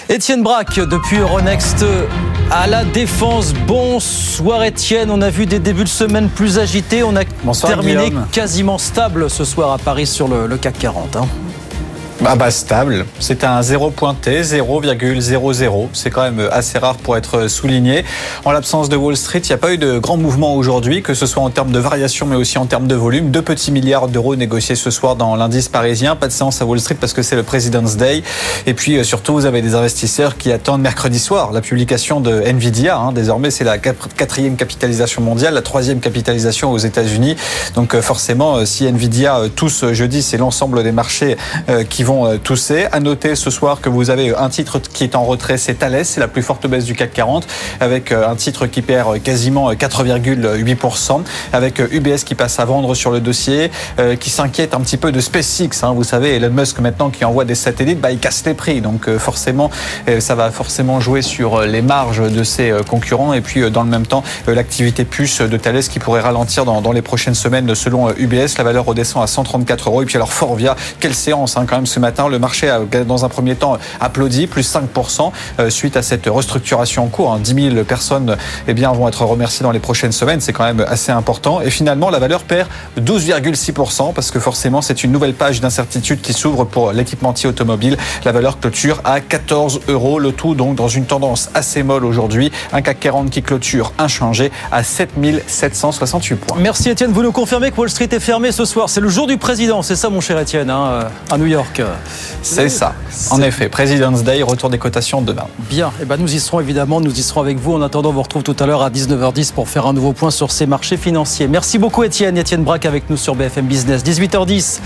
Étienne 0.09 0.41
Braque 0.43 0.79
depuis 0.79 1.17
Euronext 1.17 1.85
à 2.49 2.67
la 2.67 2.83
défense. 2.83 3.53
Bonsoir 3.67 4.63
Étienne. 4.63 5.09
On 5.11 5.21
a 5.21 5.29
vu 5.29 5.45
des 5.45 5.59
débuts 5.59 5.83
de 5.83 5.89
semaine 5.89 6.27
plus 6.27 6.59
agités. 6.59 7.03
On 7.03 7.15
a 7.15 7.23
terminé 7.53 8.11
quasiment 8.31 8.77
stable 8.77 9.29
ce 9.29 9.45
soir 9.45 9.71
à 9.71 9.77
Paris 9.77 10.07
sur 10.07 10.27
le, 10.27 10.57
CAC 10.57 10.79
40. 10.79 11.17
Bah, 12.21 12.35
bah, 12.35 12.51
stable. 12.51 13.07
C'est 13.19 13.43
un 13.43 13.63
0 13.63 13.89
pointé, 13.89 14.43
0,00. 14.43 15.87
C'est 15.91 16.11
quand 16.11 16.21
même 16.21 16.47
assez 16.51 16.77
rare 16.77 16.97
pour 16.97 17.17
être 17.17 17.47
souligné. 17.47 18.05
En 18.45 18.51
l'absence 18.51 18.89
de 18.89 18.95
Wall 18.95 19.17
Street, 19.17 19.39
il 19.39 19.47
n'y 19.47 19.53
a 19.53 19.57
pas 19.57 19.73
eu 19.73 19.79
de 19.79 19.97
grands 19.97 20.17
mouvements 20.17 20.53
aujourd'hui, 20.53 21.01
que 21.01 21.15
ce 21.15 21.25
soit 21.25 21.41
en 21.41 21.49
termes 21.49 21.71
de 21.71 21.79
variation, 21.79 22.27
mais 22.27 22.35
aussi 22.35 22.59
en 22.59 22.67
termes 22.67 22.87
de 22.87 22.93
volume. 22.93 23.31
Deux 23.31 23.41
petits 23.41 23.71
milliards 23.71 24.07
d'euros 24.07 24.35
négociés 24.35 24.75
ce 24.75 24.91
soir 24.91 25.15
dans 25.15 25.35
l'indice 25.35 25.67
parisien. 25.67 26.15
Pas 26.15 26.27
de 26.27 26.31
séance 26.31 26.61
à 26.61 26.65
Wall 26.65 26.79
Street 26.79 26.97
parce 26.99 27.13
que 27.13 27.23
c'est 27.23 27.35
le 27.35 27.41
President's 27.41 27.97
Day. 27.97 28.21
Et 28.67 28.75
puis 28.75 28.97
euh, 28.97 29.03
surtout, 29.03 29.33
vous 29.33 29.47
avez 29.47 29.63
des 29.63 29.73
investisseurs 29.73 30.37
qui 30.37 30.51
attendent 30.51 30.81
mercredi 30.81 31.17
soir 31.17 31.51
la 31.51 31.61
publication 31.61 32.21
de 32.21 32.39
Nvidia. 32.41 32.99
Hein. 32.99 33.13
Désormais, 33.13 33.49
c'est 33.49 33.63
la 33.63 33.79
quatrième 33.79 34.57
capitalisation 34.57 35.23
mondiale, 35.23 35.55
la 35.55 35.63
troisième 35.63 35.99
capitalisation 35.99 36.71
aux 36.71 36.77
États-Unis. 36.77 37.35
Donc 37.73 37.95
euh, 37.95 38.01
forcément, 38.03 38.57
euh, 38.57 38.65
si 38.65 38.85
Nvidia 38.85 39.39
tous 39.55 39.91
jeudi, 39.91 40.21
c'est 40.21 40.37
l'ensemble 40.37 40.83
des 40.83 40.91
marchés 40.91 41.35
qui 41.89 42.03
vont 42.03 42.10
vont 42.11 42.37
tousser. 42.37 42.87
À 42.91 42.99
noter 42.99 43.35
ce 43.35 43.49
soir 43.49 43.79
que 43.79 43.87
vous 43.87 44.09
avez 44.09 44.35
un 44.35 44.49
titre 44.49 44.79
qui 44.79 45.05
est 45.05 45.15
en 45.15 45.23
retrait, 45.23 45.57
c'est 45.57 45.75
Thales, 45.75 46.03
c'est 46.03 46.19
la 46.19 46.27
plus 46.27 46.41
forte 46.41 46.67
baisse 46.67 46.83
du 46.83 46.93
CAC 46.93 47.13
40, 47.13 47.47
avec 47.79 48.11
un 48.11 48.35
titre 48.35 48.67
qui 48.67 48.81
perd 48.81 49.21
quasiment 49.23 49.71
4,8%, 49.71 51.21
avec 51.53 51.79
UBS 51.79 52.23
qui 52.25 52.35
passe 52.35 52.59
à 52.59 52.65
vendre 52.65 52.95
sur 52.95 53.11
le 53.11 53.21
dossier, 53.21 53.71
qui 54.19 54.29
s'inquiète 54.29 54.73
un 54.73 54.81
petit 54.81 54.97
peu 54.97 55.11
de 55.11 55.21
SpaceX. 55.21 55.83
Hein. 55.83 55.93
Vous 55.93 56.03
savez, 56.03 56.35
Elon 56.35 56.49
Musk 56.49 56.79
maintenant 56.79 57.09
qui 57.09 57.23
envoie 57.23 57.45
des 57.45 57.55
satellites, 57.55 58.01
bah, 58.01 58.11
il 58.11 58.19
casse 58.19 58.43
les 58.45 58.53
prix. 58.53 58.81
Donc 58.81 59.09
forcément, 59.17 59.69
ça 60.19 60.35
va 60.35 60.51
forcément 60.51 60.99
jouer 60.99 61.21
sur 61.21 61.61
les 61.61 61.81
marges 61.81 62.29
de 62.29 62.43
ses 62.43 62.73
concurrents. 62.89 63.33
Et 63.33 63.41
puis 63.41 63.69
dans 63.71 63.83
le 63.83 63.89
même 63.89 64.05
temps, 64.05 64.23
l'activité 64.47 65.05
puce 65.05 65.41
de 65.41 65.57
Thales 65.57 65.83
qui 65.83 65.99
pourrait 65.99 66.21
ralentir 66.21 66.65
dans, 66.65 66.81
dans 66.81 66.91
les 66.91 67.01
prochaines 67.01 67.35
semaines 67.35 67.73
selon 67.73 68.09
UBS. 68.17 68.57
La 68.57 68.63
valeur 68.65 68.85
redescend 68.85 69.23
à 69.23 69.27
134 69.27 69.89
euros. 69.89 70.01
Et 70.01 70.05
puis 70.05 70.17
alors 70.17 70.33
Forvia, 70.33 70.75
quelle 70.99 71.15
séance 71.15 71.55
hein, 71.55 71.65
quand 71.67 71.77
même 71.77 71.85
ce 71.91 71.99
matin. 71.99 72.27
Le 72.27 72.39
marché 72.39 72.69
a 72.69 72.79
dans 73.05 73.25
un 73.25 73.29
premier 73.29 73.55
temps 73.55 73.77
applaudi, 73.99 74.47
plus 74.47 74.67
5% 74.73 75.31
euh, 75.59 75.69
suite 75.69 75.97
à 75.97 76.01
cette 76.01 76.25
restructuration 76.27 77.03
en 77.03 77.07
cours. 77.07 77.37
10 77.37 77.51
hein. 77.51 77.71
000 77.73 77.83
personnes 77.83 78.37
eh 78.67 78.73
bien, 78.73 78.91
vont 78.91 79.07
être 79.07 79.23
remerciées 79.25 79.63
dans 79.63 79.71
les 79.71 79.79
prochaines 79.79 80.11
semaines. 80.11 80.41
C'est 80.41 80.53
quand 80.53 80.63
même 80.63 80.85
assez 80.87 81.11
important. 81.11 81.61
Et 81.61 81.69
finalement, 81.69 82.09
la 82.09 82.19
valeur 82.19 82.43
perd 82.43 82.67
12,6% 82.99 84.13
parce 84.13 84.31
que 84.31 84.39
forcément, 84.39 84.81
c'est 84.81 85.03
une 85.03 85.11
nouvelle 85.11 85.33
page 85.33 85.61
d'incertitude 85.61 86.21
qui 86.21 86.33
s'ouvre 86.33 86.65
pour 86.65 86.91
l'équipementier 86.93 87.49
automobile. 87.49 87.97
La 88.25 88.31
valeur 88.31 88.59
clôture 88.59 89.01
à 89.03 89.19
14 89.19 89.81
euros. 89.87 90.19
Le 90.19 90.31
tout 90.31 90.55
donc 90.55 90.75
dans 90.75 90.87
une 90.87 91.05
tendance 91.05 91.49
assez 91.53 91.83
molle 91.83 92.05
aujourd'hui. 92.05 92.51
Un 92.73 92.81
CAC 92.81 92.99
40 92.99 93.29
qui 93.29 93.41
clôture 93.41 93.93
inchangé 93.97 94.51
à 94.71 94.83
7768 94.83 96.35
points. 96.35 96.57
Merci 96.59 96.89
Étienne. 96.89 97.11
Vous 97.11 97.23
nous 97.23 97.31
confirmez 97.31 97.71
que 97.71 97.77
Wall 97.77 97.89
Street 97.89 98.09
est 98.11 98.19
fermé 98.19 98.51
ce 98.51 98.65
soir. 98.65 98.89
C'est 98.89 99.01
le 99.01 99.09
jour 99.09 99.27
du 99.27 99.37
président. 99.37 99.81
C'est 99.81 99.95
ça, 99.95 100.09
mon 100.09 100.21
cher 100.21 100.39
Étienne, 100.39 100.69
hein, 100.69 101.07
à 101.29 101.37
New 101.37 101.47
York. 101.47 101.80
C'est 102.41 102.69
ça. 102.69 102.93
En 103.29 103.41
effet, 103.41 103.69
President's 103.69 104.23
Day, 104.23 104.41
retour 104.41 104.69
des 104.69 104.77
cotations 104.77 105.21
demain. 105.21 105.45
Bien. 105.69 105.87
Et 105.99 106.03
eh 106.03 106.05
ben, 106.05 106.17
nous 106.17 106.33
y 106.33 106.39
serons 106.39 106.59
évidemment. 106.59 107.01
Nous 107.01 107.17
y 107.17 107.23
serons 107.23 107.41
avec 107.41 107.57
vous. 107.59 107.73
En 107.73 107.81
attendant, 107.81 108.09
on 108.09 108.13
vous 108.13 108.21
retrouve 108.21 108.43
tout 108.43 108.55
à 108.59 108.65
l'heure 108.65 108.81
à 108.81 108.89
19h10 108.89 109.53
pour 109.53 109.69
faire 109.69 109.85
un 109.85 109.93
nouveau 109.93 110.13
point 110.13 110.31
sur 110.31 110.51
ces 110.51 110.65
marchés 110.65 110.97
financiers. 110.97 111.47
Merci 111.47 111.77
beaucoup, 111.77 112.03
Étienne. 112.03 112.37
Étienne 112.37 112.63
Braque 112.63 112.85
avec 112.85 113.09
nous 113.09 113.17
sur 113.17 113.35
BFM 113.35 113.65
Business. 113.65 114.03
18h10. 114.03 114.79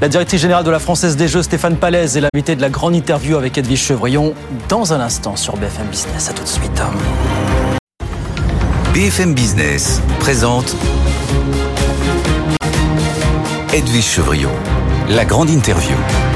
La 0.00 0.08
directrice 0.08 0.40
générale 0.40 0.64
de 0.64 0.70
la 0.70 0.78
Française 0.78 1.16
des 1.16 1.28
Jeux, 1.28 1.42
Stéphane 1.42 1.76
Palaise, 1.76 2.16
est 2.16 2.20
l'invité 2.20 2.56
de 2.56 2.60
la 2.60 2.70
grande 2.70 2.94
interview 2.94 3.36
avec 3.36 3.56
Edwige 3.58 3.82
Chevrillon 3.82 4.34
dans 4.68 4.92
un 4.92 5.00
instant 5.00 5.36
sur 5.36 5.56
BFM 5.56 5.86
Business. 5.86 6.30
À 6.30 6.32
tout 6.32 6.42
de 6.42 6.48
suite. 6.48 6.82
BFM 8.94 9.34
Business 9.34 10.00
présente 10.20 10.76
Edwige 13.72 14.04
Chevrillon, 14.04 14.52
la 15.08 15.24
grande 15.24 15.50
interview. 15.50 16.33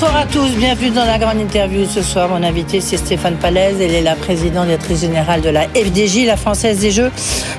Bonsoir 0.00 0.16
à 0.16 0.26
tous, 0.26 0.50
bienvenue 0.50 0.90
dans 0.90 1.04
la 1.04 1.18
grande 1.18 1.40
interview. 1.40 1.84
Ce 1.84 2.02
soir, 2.02 2.28
mon 2.28 2.44
invité, 2.44 2.80
c'est 2.80 2.98
Stéphane 2.98 3.34
Palaise. 3.34 3.80
Elle 3.80 3.94
est 3.94 4.00
la 4.00 4.14
présidente 4.14 4.66
directrice 4.66 5.00
générale 5.00 5.40
de 5.40 5.48
la 5.48 5.62
FDJ, 5.62 6.24
la 6.24 6.36
Française 6.36 6.78
des 6.78 6.92
Jeux. 6.92 7.10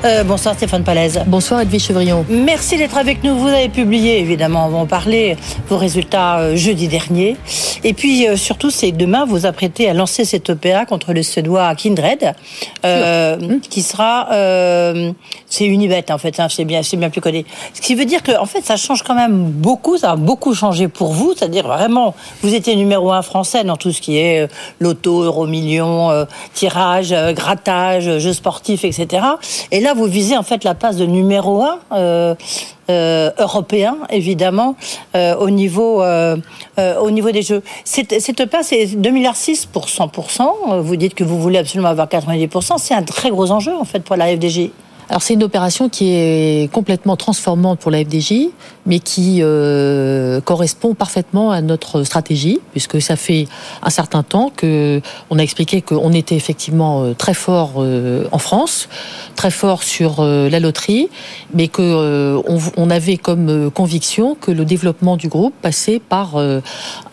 Euh, 0.05 0.23
bonsoir 0.23 0.55
Stéphane 0.55 0.85
Palaise. 0.85 1.21
Bonsoir 1.27 1.59
Edwige 1.59 1.87
Chevrillon. 1.87 2.25
Merci 2.29 2.77
d'être 2.77 2.97
avec 2.97 3.25
nous. 3.25 3.37
Vous 3.37 3.49
avez 3.49 3.67
publié, 3.67 4.19
évidemment, 4.19 4.67
on 4.67 4.69
va 4.69 4.77
en 4.77 4.85
parler, 4.85 5.35
vos 5.67 5.77
résultats 5.77 6.39
euh, 6.39 6.55
jeudi 6.55 6.87
dernier. 6.87 7.35
Et 7.83 7.93
puis, 7.93 8.25
euh, 8.25 8.37
surtout, 8.37 8.71
c'est 8.71 8.93
demain, 8.93 9.25
vous 9.25 9.45
apprêtez 9.45 9.89
à 9.89 9.93
lancer 9.93 10.23
cette 10.23 10.49
opéra 10.49 10.85
contre 10.85 11.11
le 11.11 11.23
Suédois 11.23 11.75
Kindred, 11.75 12.35
hum. 12.85 13.59
qui 13.69 13.81
sera... 13.81 14.29
c'est 15.49 15.65
Unibet, 15.65 16.09
en 16.09 16.17
fait, 16.17 16.39
hein, 16.39 16.47
c'est 16.49 16.63
bien, 16.63 16.79
bien 16.93 17.09
plus 17.09 17.19
connu. 17.19 17.43
Ce 17.73 17.81
qui 17.81 17.95
veut 17.95 18.05
dire 18.05 18.23
que, 18.23 18.31
en 18.39 18.45
fait, 18.45 18.63
ça 18.63 18.77
change 18.77 19.03
quand 19.03 19.15
même 19.15 19.43
beaucoup, 19.43 19.97
ça 19.97 20.11
a 20.11 20.15
beaucoup 20.15 20.53
changé 20.53 20.87
pour 20.87 21.11
vous, 21.11 21.33
c'est-à-dire 21.35 21.67
vraiment 21.67 22.15
vous 22.41 22.53
étiez 22.53 22.75
numéro 22.75 23.11
un 23.11 23.21
français 23.21 23.63
dans 23.63 23.75
tout 23.75 23.91
ce 23.91 24.01
qui 24.01 24.17
est 24.17 24.43
euh, 24.43 24.47
loto, 24.79 25.23
euro 25.23 25.47
million, 25.47 26.09
euh, 26.11 26.25
tirage, 26.53 27.11
euh, 27.11 27.33
grattage, 27.33 28.17
jeux 28.19 28.33
sportifs, 28.33 28.83
etc. 28.83 29.25
Et 29.71 29.79
là, 29.79 29.93
vous 29.93 30.05
visez 30.05 30.37
en 30.37 30.43
fait 30.43 30.63
la 30.63 30.75
place 30.75 30.97
de 30.97 31.05
numéro 31.05 31.63
un. 31.63 32.35
européen, 33.37 33.97
évidemment, 34.09 34.75
au, 35.15 35.49
niveau, 35.51 36.03
au 36.03 37.11
niveau 37.11 37.31
des 37.31 37.43
jeux. 37.43 37.61
Cette, 37.83 38.19
cette 38.19 38.45
place 38.45 38.71
est 38.71 38.97
2,6 38.97 39.11
milliards 39.11 39.35
pour 39.71 39.85
100%. 39.85 40.81
Vous 40.81 40.95
dites 40.95 41.13
que 41.13 41.23
vous 41.23 41.39
voulez 41.39 41.59
absolument 41.59 41.89
avoir 41.89 42.07
90%. 42.07 42.79
C'est 42.79 42.95
un 42.95 43.03
très 43.03 43.29
gros 43.29 43.51
enjeu, 43.51 43.75
en 43.75 43.85
fait, 43.85 43.99
pour 43.99 44.15
la 44.15 44.35
FDJ. 44.35 44.71
Alors 45.09 45.23
c'est 45.23 45.33
une 45.33 45.43
opération 45.43 45.89
qui 45.89 46.11
est 46.11 46.71
complètement 46.71 47.15
transformante 47.15 47.79
pour 47.79 47.89
la 47.89 48.03
FDJ, 48.03 48.49
mais 48.85 48.99
qui 48.99 49.39
euh, 49.41 50.39
correspond 50.39 50.93
parfaitement 50.93 51.49
à 51.49 51.61
notre 51.61 52.03
stratégie, 52.03 52.59
puisque 52.71 53.01
ça 53.01 53.15
fait 53.15 53.47
un 53.81 53.89
certain 53.89 54.21
temps 54.21 54.51
que 54.55 55.01
on 55.31 55.39
a 55.39 55.41
expliqué 55.41 55.81
qu'on 55.81 56.13
était 56.13 56.35
effectivement 56.35 57.01
euh, 57.01 57.13
très 57.15 57.33
fort 57.33 57.77
euh, 57.77 58.25
en 58.31 58.37
France, 58.37 58.87
très 59.35 59.49
fort 59.49 59.81
sur 59.81 60.23
la 60.23 60.59
loterie, 60.59 61.09
mais 61.55 61.69
que 61.69 62.39
on, 62.77 62.89
avait 62.89 63.17
comme 63.17 63.71
conviction 63.71 64.35
que 64.35 64.51
le 64.51 64.65
développement 64.65 65.17
du 65.17 65.27
groupe 65.27 65.53
passait 65.61 65.99
par 65.99 66.37
un 66.37 66.61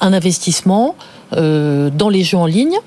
investissement 0.00 0.96
dans 1.32 2.08
les 2.10 2.24
jeux 2.24 2.38
en 2.38 2.46
ligne 2.46 2.78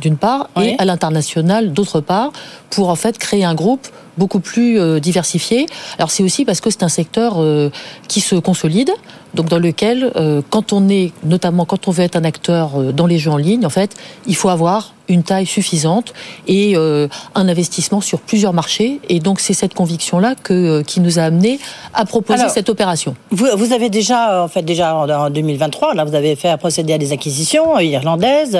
d'une 0.00 0.16
part, 0.16 0.48
et 0.60 0.76
à 0.78 0.84
l'international 0.84 1.72
d'autre 1.72 2.00
part, 2.00 2.32
pour 2.70 2.88
en 2.88 2.96
fait 2.96 3.18
créer 3.18 3.44
un 3.44 3.54
groupe 3.54 3.88
beaucoup 4.18 4.40
plus 4.40 4.78
euh, 4.78 5.00
diversifié. 5.00 5.66
Alors 5.98 6.10
c'est 6.10 6.22
aussi 6.22 6.44
parce 6.44 6.60
que 6.60 6.70
c'est 6.70 6.82
un 6.82 6.88
secteur 6.88 7.34
euh, 7.38 7.70
qui 8.08 8.20
se 8.20 8.36
consolide, 8.36 8.90
donc 9.34 9.48
dans 9.48 9.58
lequel, 9.58 10.12
euh, 10.16 10.42
quand 10.50 10.72
on 10.72 10.88
est, 10.88 11.12
notamment 11.24 11.64
quand 11.64 11.88
on 11.88 11.90
veut 11.90 12.04
être 12.04 12.16
un 12.16 12.24
acteur 12.24 12.92
dans 12.92 13.06
les 13.06 13.18
jeux 13.18 13.30
en 13.30 13.36
ligne, 13.36 13.66
en 13.66 13.70
fait, 13.70 13.96
il 14.26 14.36
faut 14.36 14.48
avoir 14.48 14.94
une 15.08 15.22
taille 15.22 15.46
suffisante 15.46 16.12
et 16.46 16.76
un 16.76 17.48
investissement 17.48 18.00
sur 18.00 18.20
plusieurs 18.20 18.52
marchés. 18.52 19.00
Et 19.08 19.20
donc 19.20 19.40
c'est 19.40 19.54
cette 19.54 19.74
conviction-là 19.74 20.34
que, 20.34 20.82
qui 20.82 21.00
nous 21.00 21.18
a 21.18 21.22
amené 21.22 21.58
à 21.92 22.04
proposer 22.04 22.48
cette 22.48 22.68
opération. 22.68 23.14
Vous, 23.30 23.46
vous, 23.56 23.72
avez 23.72 23.90
déjà, 23.90 24.42
en 24.42 24.48
fait, 24.48 24.62
déjà 24.62 24.96
en 24.96 25.30
2023, 25.30 25.94
là, 25.94 26.04
vous 26.04 26.14
avez 26.14 26.36
fait 26.36 26.56
procéder 26.56 26.92
à 26.94 26.98
des 26.98 27.12
acquisitions 27.12 27.78
irlandaises, 27.78 28.58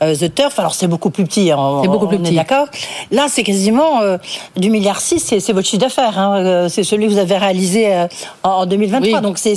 The 0.00 0.34
Turf. 0.34 0.58
Alors 0.58 0.74
c'est 0.74 0.88
beaucoup 0.88 1.10
plus 1.10 1.24
petit. 1.24 1.50
C'est 1.82 1.88
beaucoup 1.88 2.06
plus 2.06 2.18
petit. 2.18 2.34
D'accord. 2.34 2.66
Là, 3.10 3.26
c'est 3.28 3.42
quasiment 3.42 4.00
du 4.56 4.70
milliard 4.70 5.00
c'est 5.18 5.52
votre 5.52 5.66
chiffre 5.66 5.80
d'affaires. 5.80 6.18
Hein. 6.18 6.44
Euh, 6.44 6.68
c'est 6.68 6.84
celui 6.84 7.06
que 7.06 7.12
vous 7.12 7.18
avez 7.18 7.36
réalisé 7.36 7.92
euh, 7.92 8.06
en 8.42 8.66
2023. 8.66 9.20
Donc, 9.20 9.38
c'est, 9.38 9.54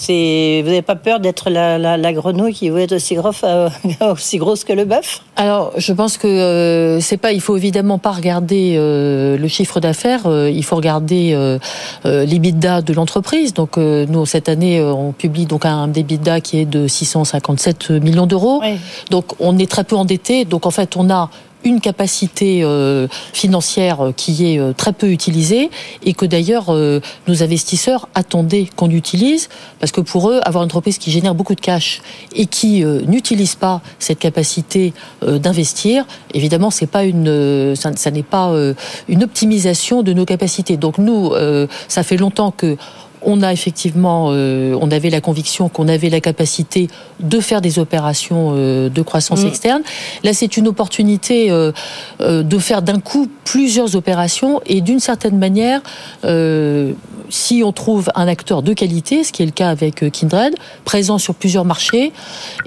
vous 0.00 0.68
n'avez 0.68 0.82
pas 0.82 0.96
peur 0.96 1.20
d'être 1.20 1.50
la, 1.50 2.12
grenouille 2.12 2.54
qui 2.54 2.70
veut 2.70 2.80
être 2.80 2.96
aussi, 2.96 3.14
grosse, 3.14 3.42
euh, 3.44 3.68
aussi 4.12 4.38
grosse 4.38 4.64
que 4.64 4.72
le 4.72 4.84
bœuf? 4.84 5.20
Alors, 5.44 5.72
je 5.76 5.92
pense 5.92 6.16
que 6.16 6.98
c'est 7.02 7.18
pas. 7.18 7.32
Il 7.32 7.42
faut 7.42 7.56
évidemment 7.58 7.98
pas 7.98 8.12
regarder 8.12 8.76
le 8.78 9.48
chiffre 9.48 9.78
d'affaires. 9.78 10.22
il 10.26 10.64
faut 10.64 10.76
regarder 10.76 11.36
l'EBITDA 12.04 12.80
de 12.80 12.94
l'entreprise. 12.94 13.52
Donc, 13.52 13.76
nous, 13.76 14.24
cette 14.24 14.48
année, 14.48 14.82
on 14.82 15.12
publie 15.12 15.44
donc 15.44 15.66
un 15.66 15.92
EBITDA 15.92 16.40
qui 16.40 16.60
est 16.60 16.64
de 16.64 16.88
657 16.88 17.90
millions 17.90 18.26
d'euros. 18.26 18.62
Donc, 19.10 19.34
on 19.38 19.58
est 19.58 19.70
très 19.70 19.84
peu 19.84 19.96
endetté. 19.96 20.46
Donc, 20.46 20.64
en 20.64 20.70
fait, 20.70 20.96
on 20.96 21.10
a 21.10 21.28
une 21.64 21.80
capacité 21.80 22.60
euh, 22.62 23.08
financière 23.32 24.12
qui 24.16 24.52
est 24.52 24.58
euh, 24.58 24.72
très 24.72 24.92
peu 24.92 25.10
utilisée 25.10 25.70
et 26.04 26.12
que 26.12 26.26
d'ailleurs 26.26 26.66
euh, 26.68 27.00
nos 27.26 27.42
investisseurs 27.42 28.08
attendaient 28.14 28.68
qu'on 28.76 28.90
utilise 28.90 29.48
parce 29.80 29.90
que 29.90 30.00
pour 30.00 30.30
eux, 30.30 30.40
avoir 30.44 30.62
une 30.62 30.68
entreprise 30.68 30.98
qui 30.98 31.10
génère 31.10 31.34
beaucoup 31.34 31.54
de 31.54 31.60
cash 31.60 32.02
et 32.34 32.46
qui 32.46 32.84
n'utilise 32.84 33.54
pas 33.54 33.82
cette 33.98 34.18
capacité 34.18 34.92
d'investir, 35.22 36.06
évidemment, 36.32 36.70
c'est 36.70 36.86
pas 36.86 37.04
une, 37.04 37.74
ça 37.76 38.10
n'est 38.10 38.22
pas 38.22 38.52
une 39.08 39.22
optimisation 39.22 40.02
de 40.02 40.12
nos 40.12 40.24
capacités. 40.24 40.76
Donc 40.76 40.98
nous, 40.98 41.32
ça 41.88 42.02
fait 42.02 42.16
longtemps 42.16 42.50
que 42.50 42.76
on 43.24 43.42
a 43.42 43.52
effectivement, 43.52 44.28
euh, 44.30 44.76
on 44.80 44.90
avait 44.90 45.10
la 45.10 45.20
conviction 45.20 45.68
qu'on 45.68 45.88
avait 45.88 46.10
la 46.10 46.20
capacité 46.20 46.88
de 47.20 47.40
faire 47.40 47.60
des 47.60 47.78
opérations 47.78 48.52
euh, 48.54 48.88
de 48.88 49.02
croissance 49.02 49.44
mm. 49.44 49.48
externe. 49.48 49.82
Là, 50.22 50.32
c'est 50.32 50.56
une 50.56 50.68
opportunité 50.68 51.50
euh, 51.50 51.72
de 52.20 52.58
faire 52.58 52.82
d'un 52.82 53.00
coup 53.00 53.28
plusieurs 53.44 53.96
opérations 53.96 54.60
et 54.66 54.80
d'une 54.80 55.00
certaine 55.00 55.38
manière, 55.38 55.80
si 57.30 57.62
on 57.64 57.72
trouve 57.72 58.10
un 58.14 58.28
acteur 58.28 58.62
de 58.62 58.72
qualité, 58.72 59.24
ce 59.24 59.32
qui 59.32 59.42
est 59.42 59.46
le 59.46 59.52
cas 59.52 59.70
avec 59.70 60.10
Kindred, 60.10 60.54
présent 60.84 61.18
sur 61.18 61.34
plusieurs 61.34 61.64
marchés, 61.64 62.12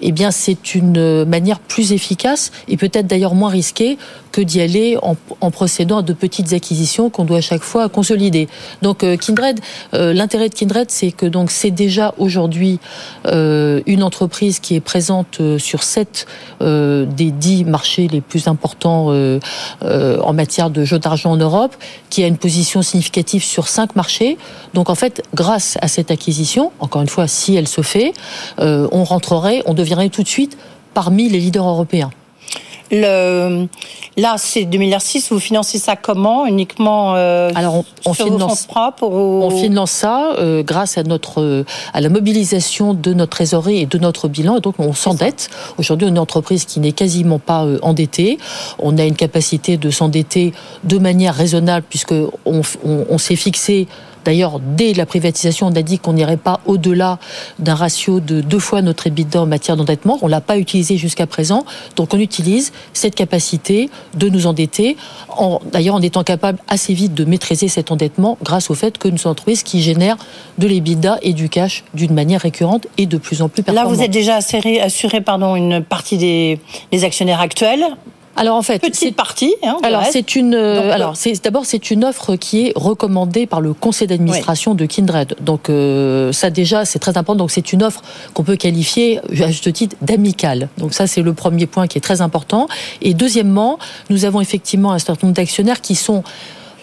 eh 0.01 0.11
bien, 0.11 0.31
c'est 0.31 0.75
une 0.75 1.25
manière 1.25 1.59
plus 1.59 1.93
efficace 1.93 2.51
et 2.67 2.77
peut-être 2.77 3.07
d'ailleurs 3.07 3.35
moins 3.35 3.49
risquée 3.49 3.97
que 4.38 4.41
d'y 4.41 4.62
aller 4.62 5.00
en, 5.01 5.50
procédant 5.50 5.98
à 5.98 6.01
de 6.03 6.13
petites 6.13 6.53
acquisitions 6.53 7.10
qu'on 7.10 7.25
doit 7.25 7.39
à 7.39 7.41
chaque 7.41 7.63
fois 7.63 7.89
consolider. 7.89 8.48
Donc, 8.84 9.03
Kindred, 9.20 9.60
l'intérêt 9.94 10.50
de 10.50 10.53
Kindred, 10.53 10.91
c'est 10.91 11.12
que 11.12 11.25
donc 11.25 11.50
c'est 11.50 11.72
déjà 11.72 12.13
aujourd'hui 12.20 12.79
euh, 13.25 13.82
une 13.88 14.03
entreprise 14.03 14.60
qui 14.60 14.75
est 14.75 14.79
présente 14.79 15.39
euh, 15.39 15.58
sur 15.58 15.82
sept 15.82 16.27
euh, 16.62 17.06
des 17.06 17.32
dix 17.32 17.65
marchés 17.65 18.08
les 18.08 18.22
plus 18.22 18.48
importants 18.48 19.08
en 19.08 20.34
matière 20.34 20.70
de 20.70 20.84
jeux 20.84 21.00
d'argent 21.00 21.32
en 21.32 21.38
Europe, 21.38 21.75
qui 22.12 22.24
a 22.24 22.27
une 22.27 22.38
position 22.38 22.84
significative 22.84 23.44
sur 23.44 23.67
cinq 23.67 23.96
marchés. 23.96 24.38
Donc 24.75 24.89
en 24.89 24.96
fait, 24.96 25.24
grâce 25.34 25.77
à 25.82 25.88
cette 25.88 26.12
acquisition, 26.12 26.72
encore 26.79 27.01
une 27.01 27.10
fois, 27.10 27.27
si 27.27 27.56
elle 27.56 27.67
se 27.67 27.82
fait, 27.82 28.13
euh, 28.60 28.88
on 28.91 29.03
rentrerait, 29.03 29.63
on 29.65 29.74
deviendrait 29.74 30.10
tout 30.10 30.24
de 30.24 30.27
suite 30.27 30.58
parmi 30.94 31.29
les 31.29 31.39
leaders 31.39 31.67
européens. 31.67 32.12
Là, 34.17 34.36
c'est 34.38 34.65
2006. 34.65 35.31
Vous 35.31 35.39
financez 35.39 35.77
ça 35.77 35.95
comment 35.95 36.45
Uniquement 36.45 37.15
euh, 37.15 37.51
Alors, 37.55 37.75
on, 37.75 37.86
on 38.05 38.13
sur 38.13 38.25
finance, 38.25 38.41
vos 38.41 38.55
fonds 38.55 38.67
propres 38.67 39.07
ou- 39.07 39.43
on 39.43 39.50
finance 39.50 39.91
ça 39.91 40.33
euh, 40.39 40.63
grâce 40.63 40.97
à 40.97 41.03
notre 41.03 41.41
euh, 41.41 41.65
à 41.93 42.01
la 42.01 42.09
mobilisation 42.09 42.93
de 42.93 43.13
notre 43.13 43.31
trésorerie 43.31 43.79
et 43.79 43.86
de 43.86 43.97
notre 43.97 44.27
bilan. 44.27 44.57
Et 44.57 44.62
donc, 44.62 44.75
on 44.79 44.93
s'endette. 44.93 45.50
Aujourd'hui, 45.77 46.05
on 46.05 46.09
est 46.09 46.12
une 46.12 46.19
entreprise 46.19 46.65
qui 46.65 46.79
n'est 46.79 46.91
quasiment 46.91 47.39
pas 47.39 47.65
endettée. 47.81 48.38
On 48.79 48.97
a 48.97 49.03
une 49.05 49.15
capacité 49.15 49.77
de 49.77 49.89
s'endetter 49.91 50.53
de 50.83 50.97
manière 50.97 51.36
raisonnable 51.36 51.86
puisque 51.89 52.12
on, 52.13 52.62
on- 52.83 53.05
on 53.09 53.17
s'est 53.17 53.36
fixé. 53.36 53.88
D'ailleurs, 54.27 54.60
dès 54.60 54.91
la 54.93 55.05
privatisation, 55.05 55.67
on 55.67 55.75
a 55.77 55.81
dit 55.81 56.00
qu'on 56.00 56.12
n'irait 56.12 56.36
pas 56.36 56.60
au-delà 56.65 57.17
d'un 57.60 57.75
ratio 57.75 58.19
de 58.19 58.41
deux 58.41 58.60
fois 58.60 58.81
notre 58.81 59.07
EBITDA 59.07 59.41
en 59.41 59.46
matière 59.46 59.77
d'endettement. 59.77 60.19
On 60.22 60.27
l'a 60.27 60.41
pas 60.41 60.57
utilisé 60.57 60.98
jusqu'à 60.98 61.25
présent. 61.27 61.63
Donc, 61.96 62.13
on 62.13 62.19
utilise 62.19 62.74
cette 62.91 63.15
capacité 63.15 63.89
de 64.17 64.27
nous 64.27 64.46
endetter, 64.46 64.98
en, 65.29 65.62
d'ailleurs 65.72 65.96
en 65.96 66.01
étant 66.01 66.25
capable 66.25 66.60
assez 66.67 66.93
vite 66.93 67.13
de 67.13 67.24
maîtriser 67.24 67.69
cet 67.69 67.89
endettement 67.89 68.38
grâce 68.43 68.69
au 68.69 68.74
fait 68.74 68.98
que 68.98 69.07
nous 69.07 69.15
sommes 69.17 69.29
une 69.29 69.31
entreprise 69.31 69.63
qui 69.63 69.81
génère 69.81 70.17
de 70.57 70.67
l'EBITDA 70.67 71.19
et 71.22 71.31
du 71.31 71.48
cash 71.48 71.86
d'une 71.93 72.13
manière 72.13 72.41
récurrente 72.41 72.86
et 72.98 73.05
de 73.05 73.17
plus 73.17 73.41
en 73.41 73.48
plus 73.48 73.62
Là, 73.62 73.63
performante. 73.72 73.96
vous 73.96 74.03
êtes 74.03 74.12
déjà 74.12 74.36
assuré, 74.36 74.81
assuré 74.81 75.22
pardon, 75.22 75.55
une 75.55 75.81
partie 75.81 76.17
des, 76.17 76.60
des 76.91 77.05
actionnaires 77.05 77.39
actuels. 77.39 77.86
Alors 78.38 78.56
en 78.56 78.62
fait, 78.62 78.79
petite 78.79 79.15
partie. 79.15 79.56
Hein, 79.63 79.77
Alors 79.84 80.03
c'est 80.10 80.36
une 80.36 80.53
euh, 80.53 80.91
alors 80.91 81.15
c'est 81.15 81.44
d'abord 81.44 81.65
c'est 81.65 81.91
une 81.91 82.06
offre 82.06 82.36
qui 82.36 82.67
est 82.67 82.74
recommandée 82.75 83.48
par 83.48 83.62
le 83.62 83.74
conseil 83.74 84.08
d'administration 84.08 84.75
de 84.75 84.86
Kindred. 84.86 85.36
Donc 85.41 85.70
euh, 85.70 86.32
ça 86.32 86.50
déjà 86.50 86.86
c'est 86.86 87.00
très 87.00 87.17
important. 87.17 87.36
Donc 87.36 87.51
c'est 87.51 87.74
une 87.74 87.84
offre 87.84 88.01
qu'on 88.34 88.44
peut 88.44 88.56
qualifier 88.56 89.20
à 89.41 89.48
juste 89.48 89.74
titre 89.74 89.96
d'amicale. 90.01 90.70
Donc 90.77 90.94
ça 90.94 91.08
c'est 91.08 91.22
le 91.22 91.34
premier 91.34 91.65
point 91.65 91.88
qui 91.88 91.98
est 91.98 92.01
très 92.01 92.22
important. 92.22 92.67
Et 93.01 93.13
deuxièmement, 93.13 93.79
nous 94.10 94.25
avons 94.25 94.39
effectivement 94.39 94.91
un 94.91 95.00
certain 95.00 95.27
nombre 95.27 95.36
d'actionnaires 95.36 95.82
qui 95.82 95.96
sont 95.96 96.24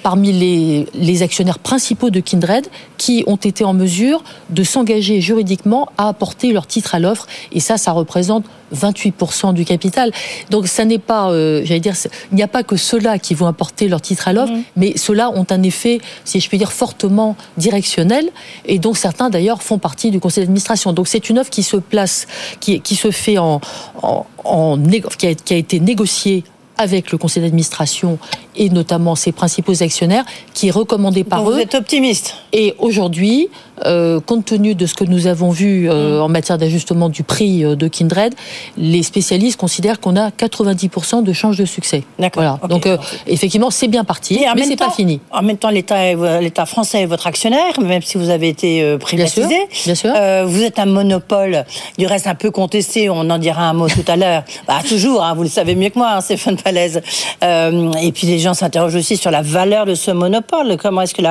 parmi 0.04 0.32
les, 0.32 0.86
les 0.94 1.22
actionnaires 1.22 1.58
principaux 1.58 2.10
de 2.10 2.20
Kindred 2.20 2.66
qui 2.98 3.24
ont 3.26 3.36
été 3.36 3.64
en 3.64 3.72
mesure 3.72 4.22
de 4.50 4.62
s'engager 4.62 5.22
juridiquement 5.22 5.88
à 5.96 6.08
apporter 6.08 6.52
leur 6.52 6.66
titre 6.66 6.94
à 6.94 6.98
l'offre. 7.00 7.26
Et 7.52 7.58
ça, 7.58 7.78
ça 7.78 7.90
représente 7.92 8.44
28% 8.76 9.54
du 9.54 9.64
capital. 9.64 10.12
Donc 10.50 10.66
ça 10.68 10.84
n'est 10.84 10.98
pas, 10.98 11.30
euh, 11.30 11.62
j'allais 11.64 11.80
dire, 11.80 11.94
il 12.32 12.36
n'y 12.36 12.42
a 12.42 12.48
pas 12.48 12.62
que 12.62 12.76
ceux-là 12.76 13.18
qui 13.18 13.32
vont 13.32 13.46
apporter 13.46 13.88
leur 13.88 14.02
titre 14.02 14.28
à 14.28 14.34
l'offre, 14.34 14.52
mais 14.76 14.92
ceux-là 14.96 15.30
ont 15.30 15.46
un 15.48 15.62
effet, 15.62 16.00
si 16.26 16.38
je 16.38 16.48
puis 16.50 16.58
dire, 16.58 16.70
fortement 16.72 17.34
directionnel. 17.56 18.28
Et 18.66 18.78
donc 18.78 18.98
certains 18.98 19.30
d'ailleurs 19.30 19.62
font 19.62 19.78
partie 19.78 20.10
du 20.10 20.20
conseil 20.20 20.44
d'administration. 20.44 20.92
Donc 20.92 21.08
c'est 21.08 21.30
une 21.30 21.38
offre 21.38 21.50
qui 21.50 21.62
se 21.62 21.78
place, 21.78 22.26
qui, 22.60 22.80
qui 22.80 22.94
se 22.94 23.10
fait 23.10 23.38
en, 23.38 23.62
en, 24.02 24.26
en 24.44 24.76
négo- 24.76 25.16
qui, 25.16 25.28
a, 25.28 25.34
qui 25.34 25.54
a 25.54 25.56
été 25.56 25.80
négociée 25.80 26.44
avec 26.76 27.12
le 27.12 27.18
conseil 27.18 27.42
d'administration 27.42 28.18
et 28.56 28.68
notamment 28.68 29.14
ses 29.14 29.32
principaux 29.32 29.82
actionnaires, 29.82 30.24
qui 30.52 30.68
est 30.68 30.72
recommandé 30.72 31.24
par 31.24 31.40
Donc, 31.40 31.50
eux. 31.50 31.54
vous 31.54 31.60
êtes 31.60 31.74
optimiste. 31.74 32.36
Et 32.52 32.74
aujourd'hui, 32.78 33.48
euh, 33.86 34.20
compte 34.20 34.44
tenu 34.46 34.74
de 34.74 34.86
ce 34.86 34.94
que 34.94 35.04
nous 35.04 35.26
avons 35.26 35.50
vu 35.50 35.88
euh, 35.88 36.20
en 36.20 36.28
matière 36.28 36.58
d'ajustement 36.58 37.08
du 37.08 37.22
prix 37.22 37.64
euh, 37.64 37.76
de 37.76 37.88
Kindred, 37.88 38.34
les 38.76 39.02
spécialistes 39.02 39.58
considèrent 39.58 40.00
qu'on 40.00 40.16
a 40.16 40.30
90% 40.30 41.22
de 41.22 41.32
chances 41.32 41.56
de 41.56 41.64
succès. 41.64 42.04
Voilà. 42.34 42.58
Donc 42.68 42.88
effectivement, 43.26 43.70
c'est 43.70 43.88
bien 43.88 44.04
parti, 44.04 44.38
Mais 44.40 44.48
en 44.48 44.54
mais 44.54 44.64
c'est 44.64 44.76
pas 44.76 44.90
fini. 44.90 45.20
En 45.30 45.42
même 45.42 45.56
temps, 45.56 45.70
l'État 45.70 46.66
français 46.66 47.02
est 47.02 47.06
votre 47.06 47.26
actionnaire, 47.26 47.78
même 47.80 48.02
si 48.02 48.18
vous 48.18 48.30
avez 48.30 48.48
été 48.48 48.96
privatisé. 48.98 49.46
Bien 49.46 49.94
sûr, 49.94 50.12
bien 50.12 50.44
sûr. 50.44 50.46
Vous 50.46 50.62
êtes 50.62 50.78
un 50.78 50.86
monopole, 50.86 51.64
du 51.98 52.06
reste 52.06 52.26
un 52.26 52.34
peu 52.34 52.50
contesté. 52.50 53.10
On 53.10 53.30
en 53.30 53.38
dira 53.38 53.68
un 53.68 53.72
mot 53.72 53.88
tout 53.88 54.04
à 54.06 54.16
l'heure. 54.16 54.42
Bah, 54.66 54.78
toujours, 54.88 55.22
hein, 55.22 55.34
vous 55.34 55.42
le 55.42 55.48
savez 55.48 55.74
mieux 55.74 55.90
que 55.90 55.98
moi, 55.98 56.12
hein, 56.14 56.20
Stéphane 56.20 56.56
Palaise. 56.56 57.02
Et 57.42 58.12
puis 58.12 58.26
les 58.26 58.38
gens 58.38 58.54
s'interrogent 58.54 58.94
aussi 58.94 59.16
sur 59.16 59.30
la 59.30 59.42
valeur 59.42 59.84
de 59.84 59.94
ce 59.94 60.10
monopole. 60.10 60.76
Comment 60.80 61.02
est-ce 61.02 61.14
que 61.14 61.22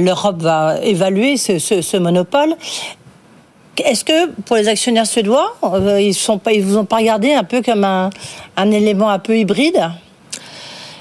l'Europe 0.00 0.42
va 0.42 0.76
évaluer 0.82 1.36
ce, 1.36 1.67
ce- 1.80 1.96
monopole 1.96 2.54
est-ce 3.84 4.04
que 4.04 4.30
pour 4.42 4.56
les 4.56 4.68
actionnaires 4.68 5.06
suédois, 5.06 5.56
euh, 5.62 6.00
ils 6.00 6.16
ils 6.52 6.62
vous 6.62 6.76
ont 6.76 6.84
pas 6.84 6.96
regardé 6.96 7.32
un 7.32 7.44
peu 7.44 7.62
comme 7.62 7.84
un, 7.84 8.10
élément 8.70 9.10
un 9.10 9.18
peu 9.18 9.36
hybride? 9.36 9.90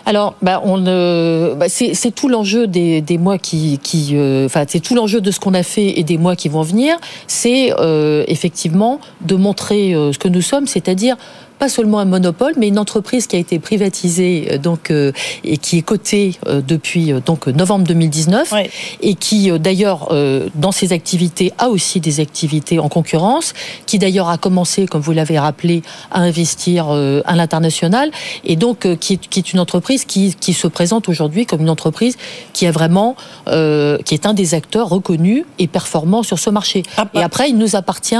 Alors, 0.05 0.35
bah, 0.41 0.61
bah, 0.63 1.65
c'est 1.67 2.15
tout 2.15 2.29
l'enjeu 2.29 2.65
des, 2.67 3.17
mois 3.17 3.37
qui, 3.37 3.79
euh, 4.13 4.45
enfin, 4.45 4.63
c'est 4.67 4.79
tout 4.79 4.95
l'enjeu 4.95 5.19
de 5.19 5.31
ce 5.31 5.39
qu'on 5.39 5.53
a 5.53 5.63
fait 5.63 5.99
et 5.99 6.03
des 6.03 6.17
mois 6.17 6.35
qui 6.35 6.47
vont 6.47 6.61
venir. 6.61 6.97
C'est 7.27 7.73
euh, 7.77 8.23
effectivement 8.27 9.01
de 9.21 9.35
montrer 9.35 9.91
ce 9.93 10.17
que 10.17 10.29
nous 10.29 10.41
sommes, 10.41 10.67
c'est-à-dire 10.67 11.17
pas 11.59 11.69
seulement 11.69 11.99
un 11.99 12.05
monopole, 12.05 12.53
mais 12.57 12.67
une 12.67 12.79
entreprise 12.79 13.27
qui 13.27 13.35
a 13.35 13.39
été 13.39 13.59
privatisée 13.59 14.49
euh, 14.51 14.57
donc 14.57 14.91
euh, 14.91 15.11
et 15.43 15.57
qui 15.57 15.77
est 15.79 15.81
cotée 15.81 16.35
euh, 16.47 16.61
depuis 16.65 17.11
euh, 17.11 17.19
donc 17.19 17.47
novembre 17.47 17.85
2019 17.85 18.53
et 19.01 19.15
qui 19.15 19.51
euh, 19.51 19.57
d'ailleurs 19.57 20.09
euh, 20.11 20.49
dans 20.55 20.71
ses 20.71 20.93
activités 20.93 21.53
a 21.57 21.69
aussi 21.69 21.99
des 21.99 22.19
activités 22.19 22.79
en 22.79 22.89
concurrence, 22.89 23.53
qui 23.85 23.99
d'ailleurs 23.99 24.29
a 24.29 24.37
commencé, 24.37 24.85
comme 24.85 25.01
vous 25.01 25.11
l'avez 25.13 25.39
rappelé, 25.39 25.81
à 26.11 26.21
investir 26.21 26.87
euh, 26.89 27.21
à 27.25 27.35
l'international 27.35 28.11
et 28.43 28.55
donc 28.55 28.85
euh, 28.85 28.95
qui, 28.95 29.13
est, 29.13 29.27
qui 29.27 29.39
est 29.39 29.53
une 29.53 29.59
entreprise 29.59 30.05
qui, 30.05 30.35
qui 30.35 30.53
se 30.53 30.67
présente 30.67 31.09
aujourd'hui 31.09 31.45
comme 31.45 31.61
une 31.61 31.69
entreprise 31.69 32.17
qui 32.53 32.65
a 32.67 32.71
vraiment 32.71 33.15
euh, 33.47 33.97
qui 34.05 34.13
est 34.13 34.25
un 34.25 34.33
des 34.33 34.53
acteurs 34.53 34.89
reconnus 34.89 35.45
et 35.59 35.67
performants 35.67 36.23
sur 36.23 36.39
ce 36.39 36.49
marché. 36.49 36.83
Et 37.13 37.21
après, 37.21 37.49
il 37.49 37.57
nous 37.57 37.75
appartient 37.75 38.15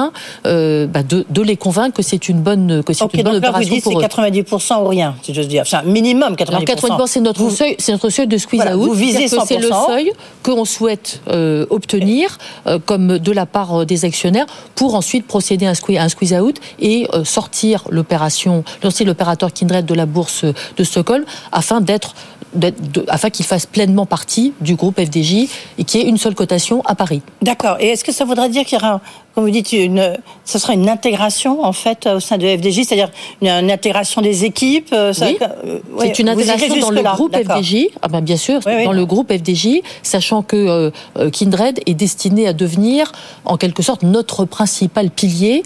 euh, 0.45 0.87
bah, 0.87 1.03
de, 1.03 1.25
de 1.29 1.41
les 1.41 1.57
convaincre 1.57 1.95
que 1.95 2.01
c'est 2.01 2.29
une 2.29 2.41
bonne 2.41 2.83
que 2.83 2.93
c'est 2.93 3.03
Ok, 3.03 3.13
une 3.15 3.23
bonne 3.23 3.26
donc 3.33 3.41
là, 3.43 3.51
vous 3.51 3.59
dites 3.63 3.83
c'est 3.83 3.89
pour 3.91 3.99
eux. 3.99 4.03
90% 4.03 4.83
ou 4.83 4.87
rien, 4.87 5.15
si 5.23 5.33
j'ose 5.33 5.47
dire. 5.47 5.63
Enfin, 5.63 5.81
minimum 5.83 6.33
90%. 6.35 6.47
Alors 6.49 6.61
90% 6.63 7.07
c'est 7.07 7.19
notre 7.21 7.49
seuil, 7.49 7.75
c'est 7.79 7.91
notre 7.91 8.09
seuil 8.09 8.27
de 8.27 8.37
squeeze 8.37 8.59
Voilà, 8.61 8.77
out. 8.77 8.85
vous 8.87 8.93
visez 8.93 9.27
C'est-à-dire 9.27 9.41
que 9.41 9.47
C'est 9.47 9.57
le 9.59 9.69
100%. 9.69 9.87
seuil 9.87 10.11
qu'on 10.43 10.65
souhaite 10.65 11.21
euh, 11.29 11.65
obtenir 11.69 12.37
euh, 12.67 12.79
comme 12.83 13.17
de 13.19 13.31
la 13.31 13.45
part 13.45 13.81
euh, 13.81 13.85
des 13.85 14.05
actionnaires 14.05 14.45
pour 14.75 14.95
ensuite 14.95 15.27
procéder 15.27 15.65
à 15.65 15.69
un 15.71 15.73
squeeze, 15.73 15.97
à 15.97 16.03
un 16.03 16.09
squeeze 16.09 16.33
out 16.33 16.57
et 16.79 17.07
euh, 17.13 17.23
sortir 17.23 17.83
l'opération, 17.89 18.63
lancer 18.83 19.03
l'opérateur 19.03 19.51
Kindred 19.53 19.85
de 19.85 19.93
la 19.93 20.05
bourse 20.05 20.45
de 20.77 20.83
Stockholm 20.83 21.23
afin 21.51 21.81
d'être- 21.81 22.13
de- 22.57 23.05
afin 23.07 23.29
qu'il 23.29 23.45
fasse 23.45 23.65
pleinement 23.65 24.05
partie 24.05 24.53
du 24.61 24.75
groupe 24.75 24.99
FDJ 24.99 25.47
et 25.77 25.83
qu'il 25.83 26.01
y 26.01 26.03
ait 26.03 26.07
une 26.07 26.17
seule 26.17 26.35
cotation 26.35 26.81
à 26.85 26.95
Paris. 26.95 27.21
D'accord. 27.41 27.77
Et 27.79 27.87
est-ce 27.89 28.03
que 28.03 28.11
ça 28.11 28.25
voudrait 28.25 28.49
dire 28.49 28.65
qu'il 28.65 28.77
y 28.77 28.81
aura, 28.81 29.01
comme 29.35 29.43
vous 29.45 29.49
dites, 29.51 29.71
une, 29.73 30.17
ce 30.45 30.59
sera 30.59 30.73
une 30.73 30.89
intégration 30.89 31.63
en 31.63 31.73
fait 31.73 32.07
au 32.07 32.19
sein 32.19 32.37
de 32.37 32.45
FDJ, 32.47 32.83
c'est-à-dire 32.85 33.09
une, 33.41 33.47
une 33.49 33.71
intégration 33.71 34.21
des 34.21 34.45
équipes 34.45 34.89
euh, 34.93 35.13
ça- 35.13 35.27
Oui. 35.27 35.37
euh, 35.41 35.79
ouais, 35.93 36.07
c'est 36.07 36.19
une 36.19 36.29
intégration 36.29 36.75
dans 36.79 36.89
le 36.91 37.01
groupe. 37.03 37.35
FDJ. 37.35 37.87
Ah 38.01 38.07
ben 38.07 38.21
bien 38.21 38.37
sûr, 38.37 38.59
Oui, 38.65 38.73
oui. 38.77 38.85
dans 38.85 38.91
le 38.93 39.05
groupe 39.05 39.31
FDJ, 39.31 39.81
sachant 40.03 40.41
que 40.41 40.91
euh, 41.17 41.29
Kindred 41.31 41.79
est 41.85 41.93
destiné 41.93 42.47
à 42.47 42.53
devenir 42.53 43.11
en 43.45 43.57
quelque 43.57 43.83
sorte 43.83 44.03
notre 44.03 44.45
principal 44.45 45.09
pilier 45.09 45.63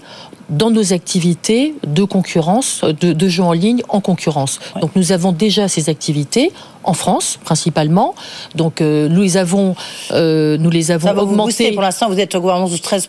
dans 0.50 0.70
nos 0.70 0.92
activités 0.92 1.74
de 1.86 2.04
concurrence, 2.04 2.82
de, 3.00 3.12
de 3.14 3.28
jeux 3.28 3.42
en 3.42 3.52
ligne 3.52 3.82
en 3.88 4.00
concurrence. 4.00 4.60
Donc 4.82 4.90
nous 4.96 5.12
avons 5.12 5.32
déjà 5.32 5.66
ces 5.68 5.88
activités 5.88 6.52
en 6.84 6.94
France 6.94 7.38
principalement. 7.44 8.14
Donc 8.54 8.80
euh, 8.80 9.08
nous 9.08 9.22
les 9.22 9.36
avons, 9.36 9.74
euh, 10.12 10.56
nous 10.58 10.70
les 10.70 10.90
avons 10.90 11.08
augmentés. 11.22 11.52
Pour 11.72 11.82
l'instant, 11.82 12.08
vous 12.08 12.18
êtes 12.20 12.34
au 12.34 12.50
11 12.50 12.72
ou 12.74 12.78
13 12.78 13.08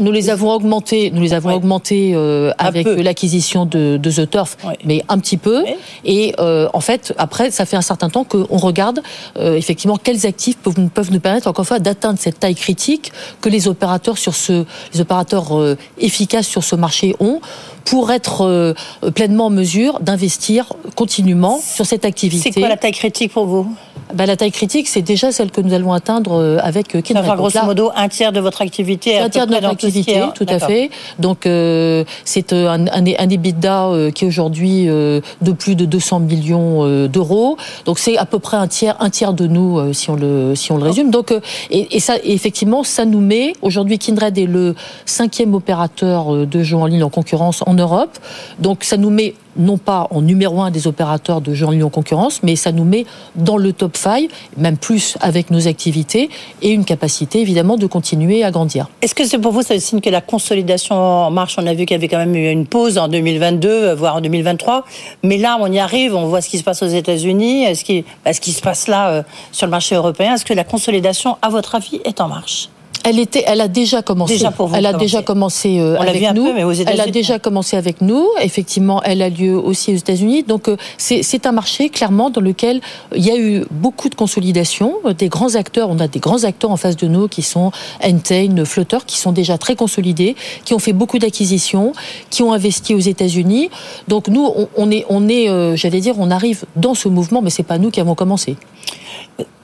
Nous 0.00 0.10
les 0.12 0.30
avons 0.30 0.50
augmentés, 0.52 1.10
nous 1.12 1.22
les 1.22 1.32
avons 1.34 1.54
augmentés 1.54 2.12
euh, 2.14 2.50
avec 2.58 2.86
l'acquisition 2.86 3.64
de, 3.66 3.96
de 3.96 4.10
The 4.10 4.28
Turf, 4.30 4.56
mais 4.84 5.04
un 5.08 5.18
petit 5.18 5.36
peu. 5.36 5.64
Et 6.04 6.34
en 6.38 6.80
fait, 6.80 7.12
après, 7.18 7.50
ça 7.50 7.64
fait 7.66 7.76
un 7.76 7.82
certain 7.82 8.08
temps 8.10 8.24
qu'on 8.24 8.56
regarde 8.56 9.00
effectivement 9.38 9.96
quels 9.96 10.26
actifs 10.26 10.56
peuvent, 10.58 10.78
nous- 10.78 10.88
peuvent 10.88 11.12
nous 11.12 11.20
permettre 11.20 11.46
encore 11.48 11.62
une 11.62 11.66
fois 11.68 11.78
d'atteindre 11.78 12.18
cette 12.18 12.40
taille 12.40 12.54
critique 12.54 13.12
que 13.40 13.48
les 13.48 13.68
opérateurs 13.68 14.18
sur 14.18 14.34
ce, 14.34 14.64
les 14.94 15.00
opérateurs 15.00 15.52
efficaces 15.98 16.46
sur 16.48 16.64
ce 16.64 16.74
marché 16.76 17.14
ont 17.20 17.40
pour 17.84 18.10
être 18.12 18.74
pleinement 19.14 19.46
en 19.46 19.50
mesure 19.50 19.98
d'investir 20.00 20.72
continuellement 20.94 21.60
sur 21.60 21.84
cette 21.86 22.04
activité. 22.04 22.50
C'est 22.52 22.60
quoi 22.60 22.68
la 22.68 22.76
taille 22.76 22.92
critique 22.92 23.11
pour 23.32 23.46
vous 23.46 23.66
Ben, 24.14 24.26
La 24.26 24.36
taille 24.36 24.50
critique, 24.52 24.88
c'est 24.88 25.02
déjà 25.02 25.32
celle 25.32 25.50
que 25.50 25.60
nous 25.60 25.72
allons 25.74 25.92
atteindre 25.92 26.32
euh, 26.40 26.58
avec 26.62 26.94
euh, 26.94 27.00
Kindred. 27.00 27.24
Enfin, 27.24 27.36
grosso 27.36 27.58
là- 27.58 27.64
modo, 27.64 27.90
un 27.94 28.08
tiers 28.08 28.32
de 28.32 28.40
votre 28.40 28.62
activité. 28.62 29.18
un 29.18 29.28
tiers 29.28 29.46
de 29.46 29.52
notre 29.52 29.68
activité, 29.68 30.22
tout 30.34 30.46
à 30.48 30.58
fait. 30.58 30.90
Donc 31.18 31.46
euh, 31.46 32.04
c'est 32.24 32.52
un, 32.52 32.86
un, 32.88 33.04
un 33.06 33.28
EBITDA 33.28 33.90
qui 34.14 34.24
est 34.24 34.28
aujourd'hui 34.28 34.86
de 34.86 35.52
plus 35.58 35.74
de 35.74 35.84
200 35.84 36.20
millions 36.20 37.06
d'euros. 37.06 37.56
Donc 37.84 37.98
c'est 37.98 38.16
à 38.16 38.24
peu 38.24 38.38
près 38.38 38.56
un 38.56 38.66
tiers, 38.66 38.96
un 39.00 39.10
tiers 39.10 39.32
de 39.34 39.46
nous 39.46 39.92
si 39.92 40.10
on 40.10 40.16
le 40.16 40.54
si 40.54 40.72
on 40.72 40.76
le 40.78 40.84
résume. 40.84 41.10
Donc 41.10 41.32
et, 41.70 41.96
et 41.96 42.00
ça 42.00 42.14
effectivement 42.24 42.82
ça 42.84 43.04
nous 43.04 43.20
met 43.20 43.52
aujourd'hui 43.62 43.98
Kindred 43.98 44.36
est 44.38 44.46
le 44.46 44.74
cinquième 45.06 45.54
opérateur 45.54 46.46
de 46.46 46.62
jeux 46.62 46.76
en 46.76 46.86
ligne 46.86 47.04
en 47.04 47.10
concurrence 47.10 47.62
en 47.66 47.74
Europe. 47.74 48.18
Donc 48.58 48.84
ça 48.84 48.96
nous 48.96 49.10
met 49.10 49.34
non 49.56 49.78
pas 49.78 50.08
en 50.10 50.22
numéro 50.22 50.60
un 50.62 50.70
des 50.70 50.86
opérateurs 50.86 51.40
de 51.40 51.54
jeux 51.54 51.66
en 51.66 51.80
en 51.82 51.88
concurrence, 51.88 52.42
mais 52.42 52.56
ça 52.56 52.72
nous 52.72 52.84
met 52.84 53.06
dans 53.34 53.56
le 53.56 53.72
top 53.72 53.96
5, 53.96 54.28
même 54.56 54.76
plus 54.76 55.16
avec 55.20 55.50
nos 55.50 55.66
activités, 55.66 56.30
et 56.60 56.70
une 56.70 56.84
capacité 56.84 57.40
évidemment 57.40 57.76
de 57.76 57.86
continuer 57.86 58.44
à 58.44 58.50
grandir. 58.50 58.88
Est-ce 59.00 59.14
que 59.14 59.24
c'est 59.24 59.38
pour 59.38 59.52
vous, 59.52 59.62
ça 59.62 59.78
signe 59.80 60.00
que 60.00 60.10
la 60.10 60.20
consolidation 60.20 60.94
en 60.94 61.30
marche 61.30 61.56
On 61.58 61.66
a 61.66 61.74
vu 61.74 61.86
qu'il 61.86 61.94
y 61.94 61.98
avait 61.98 62.08
quand 62.08 62.18
même 62.18 62.34
eu 62.34 62.50
une 62.50 62.66
pause 62.66 62.98
en 62.98 63.08
2022, 63.08 63.94
voire 63.94 64.16
en 64.16 64.20
2023, 64.20 64.84
mais 65.22 65.38
là 65.38 65.56
on 65.60 65.70
y 65.70 65.78
arrive, 65.78 66.14
on 66.14 66.26
voit 66.26 66.40
ce 66.40 66.48
qui 66.48 66.58
se 66.58 66.64
passe 66.64 66.82
aux 66.82 66.86
États-Unis, 66.86 67.74
ce 67.74 67.84
qui, 67.84 68.04
ce 68.30 68.40
qui 68.40 68.52
se 68.52 68.60
passe 68.60 68.88
là 68.88 69.10
euh, 69.10 69.22
sur 69.50 69.66
le 69.66 69.70
marché 69.70 69.94
européen. 69.94 70.34
Est-ce 70.34 70.44
que 70.44 70.54
la 70.54 70.64
consolidation, 70.64 71.36
à 71.42 71.48
votre 71.48 71.74
avis, 71.74 72.00
est 72.04 72.20
en 72.20 72.28
marche? 72.28 72.68
Elle 73.04 73.18
était, 73.18 73.44
elle 73.46 73.60
a 73.60 73.68
déjà 73.68 74.02
commencé. 74.02 74.34
Déjà 74.34 74.50
pour 74.50 74.68
vous, 74.68 74.74
elle 74.74 74.86
a 74.86 74.90
commencé. 74.92 75.04
déjà 75.04 75.22
commencé 75.22 75.80
euh, 75.80 75.96
On 75.98 76.02
avec 76.02 76.32
nous. 76.34 76.44
peu, 76.44 76.54
mais 76.54 76.64
aux 76.64 76.72
elle 76.72 77.00
a 77.00 77.06
déjà 77.06 77.38
commencé 77.38 77.76
avec 77.76 78.00
nous. 78.00 78.26
Effectivement, 78.40 79.02
elle 79.02 79.22
a 79.22 79.28
lieu 79.28 79.56
aussi 79.56 79.92
aux 79.92 79.96
États-Unis. 79.96 80.42
Donc 80.44 80.68
euh, 80.68 80.76
c'est 80.98 81.22
c'est 81.22 81.46
un 81.46 81.52
marché 81.52 81.88
clairement 81.88 82.30
dans 82.30 82.40
lequel 82.40 82.80
il 83.14 83.24
y 83.24 83.30
a 83.30 83.36
eu 83.36 83.64
beaucoup 83.70 84.08
de 84.08 84.14
consolidation. 84.14 84.94
Euh, 85.04 85.12
Des 85.12 85.28
grands 85.28 85.54
acteurs, 85.54 85.88
on 85.90 85.98
a 85.98 86.08
des 86.08 86.20
grands 86.20 86.44
acteurs 86.44 86.70
en 86.70 86.76
face 86.76 86.96
de 86.96 87.06
nous 87.06 87.28
qui 87.28 87.42
sont 87.42 87.72
Entain, 88.04 88.64
Flutter, 88.64 88.98
qui 89.06 89.18
sont 89.18 89.32
déjà 89.32 89.58
très 89.58 89.76
consolidés, 89.76 90.36
qui 90.64 90.74
ont 90.74 90.78
fait 90.78 90.92
beaucoup 90.92 91.18
d'acquisitions, 91.18 91.92
qui 92.30 92.42
ont 92.42 92.52
investi 92.52 92.94
aux 92.94 93.00
États-Unis. 93.00 93.70
Donc 94.08 94.28
nous, 94.28 94.44
on, 94.56 94.68
on 94.76 94.90
est, 94.90 95.04
on 95.08 95.28
est, 95.28 95.48
euh, 95.48 95.76
j'allais 95.76 96.00
dire, 96.00 96.14
on 96.18 96.30
arrive 96.30 96.64
dans 96.76 96.94
ce 96.94 97.08
mouvement, 97.08 97.42
mais 97.42 97.50
c'est 97.50 97.62
pas 97.62 97.78
nous 97.78 97.90
qui 97.90 98.00
avons 98.00 98.14
commencé. 98.14 98.56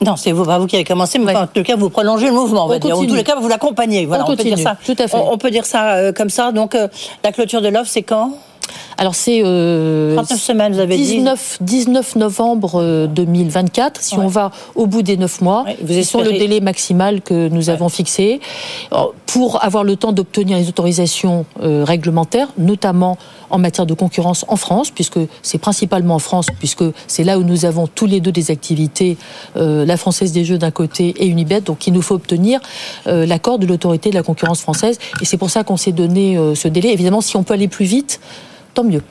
Non, 0.04 0.16
c'est 0.16 0.33
vous, 0.33 0.44
pas 0.44 0.59
vous 0.59 0.66
qui 0.66 0.76
avez 0.76 0.85
commencé, 0.85 1.18
mais 1.18 1.35
en 1.35 1.46
tout 1.46 1.62
cas, 1.62 1.76
vous 1.76 1.90
prolongez 1.90 2.26
le 2.26 2.33
mouvement, 2.33 2.64
on 2.66 2.68
va 2.68 2.78
dire. 2.78 2.96
En 2.96 3.04
tous 3.04 3.14
les 3.14 3.24
cas, 3.24 3.37
vous 3.37 3.48
l'accompagnez. 3.48 4.07
Voilà, 4.07 4.24
On 4.28 4.37
peut 4.37 4.42
dire 4.42 4.59
ça. 4.59 4.76
tout 4.85 4.96
à 4.98 5.09
fait. 5.09 5.16
On, 5.16 5.33
on 5.33 5.38
peut 5.38 5.50
dire 5.50 5.66
ça 5.66 5.94
euh, 5.94 6.12
comme 6.12 6.31
ça. 6.31 6.52
Donc, 6.52 6.74
euh, 6.74 6.88
la 7.24 7.33
clôture 7.33 7.61
de 7.61 7.68
l'offre, 7.68 7.90
c'est 7.90 8.02
quand? 8.02 8.33
Alors 8.96 9.14
c'est 9.14 9.42
euh, 9.44 10.14
39 10.16 10.40
semaines, 10.40 10.72
vous 10.72 10.81
avez 10.81 10.96
dit. 10.96 11.02
19, 11.04 11.59
19 11.61 12.16
novembre 12.16 12.81
euh, 12.83 13.07
2024. 13.07 14.00
Si 14.00 14.16
Ouais. 14.16 14.24
on 14.24 14.28
va 14.28 14.50
au 14.74 14.87
bout 14.87 15.02
des 15.02 15.16
9 15.16 15.40
mois, 15.42 15.64
vous 15.83 15.92
c'est 15.92 16.02
sur 16.02 16.22
le 16.22 16.33
délai 16.33 16.61
maximal 16.61 17.20
que 17.20 17.48
nous 17.48 17.70
avons 17.70 17.88
fixé 17.88 18.40
Alors, 18.90 19.14
pour 19.26 19.62
avoir 19.64 19.85
le 19.85 19.96
temps 19.96 20.12
d'obtenir 20.12 20.57
les 20.59 20.68
autorisations 20.68 21.44
euh, 21.62 21.85
réglementaires, 21.85 22.48
notamment 22.59 23.18
en 23.50 23.59
matière 23.59 23.87
de 23.87 23.94
concurrence 23.94 24.44
en 24.48 24.57
France, 24.57 24.90
puisque 24.90 25.18
c'est 25.42 25.59
principalement 25.59 26.16
en 26.16 26.18
France, 26.18 26.46
puisque 26.59 26.85
c'est 27.07 27.24
là 27.24 27.38
où 27.38 27.42
nous 27.44 27.64
avons 27.64 27.87
tous 27.87 28.07
les 28.07 28.20
deux 28.20 28.33
des 28.33 28.50
activités, 28.50 29.16
euh, 29.57 29.85
la 29.87 29.96
Française 29.96 30.33
des 30.33 30.44
Jeux 30.44 30.59
d'un 30.59 30.70
côté 30.70 31.14
et 31.18 31.26
Unibet, 31.26 31.61
donc 31.61 31.87
il 31.87 31.92
nous 31.92 32.02
faut 32.02 32.14
obtenir 32.14 32.61
euh, 33.07 33.24
l'accord 33.26 33.59
de 33.59 33.66
l'autorité 33.66 34.11
de 34.11 34.14
la 34.14 34.22
concurrence 34.22 34.61
française, 34.61 34.98
et 35.20 35.24
c'est 35.24 35.37
pour 35.38 35.50
ça 35.50 35.64
qu'on 35.64 35.76
s'est 35.76 35.92
donné 35.92 36.37
euh, 36.37 36.54
ce 36.54 36.68
délai. 36.68 36.92
Évidemment, 36.92 37.20
si 37.20 37.37
on 37.37 37.42
peut 37.42 37.54
aller 37.54 37.68
plus 37.68 37.87
vite, 37.87 38.20
tant 38.78 38.84
mieux. 38.84 39.02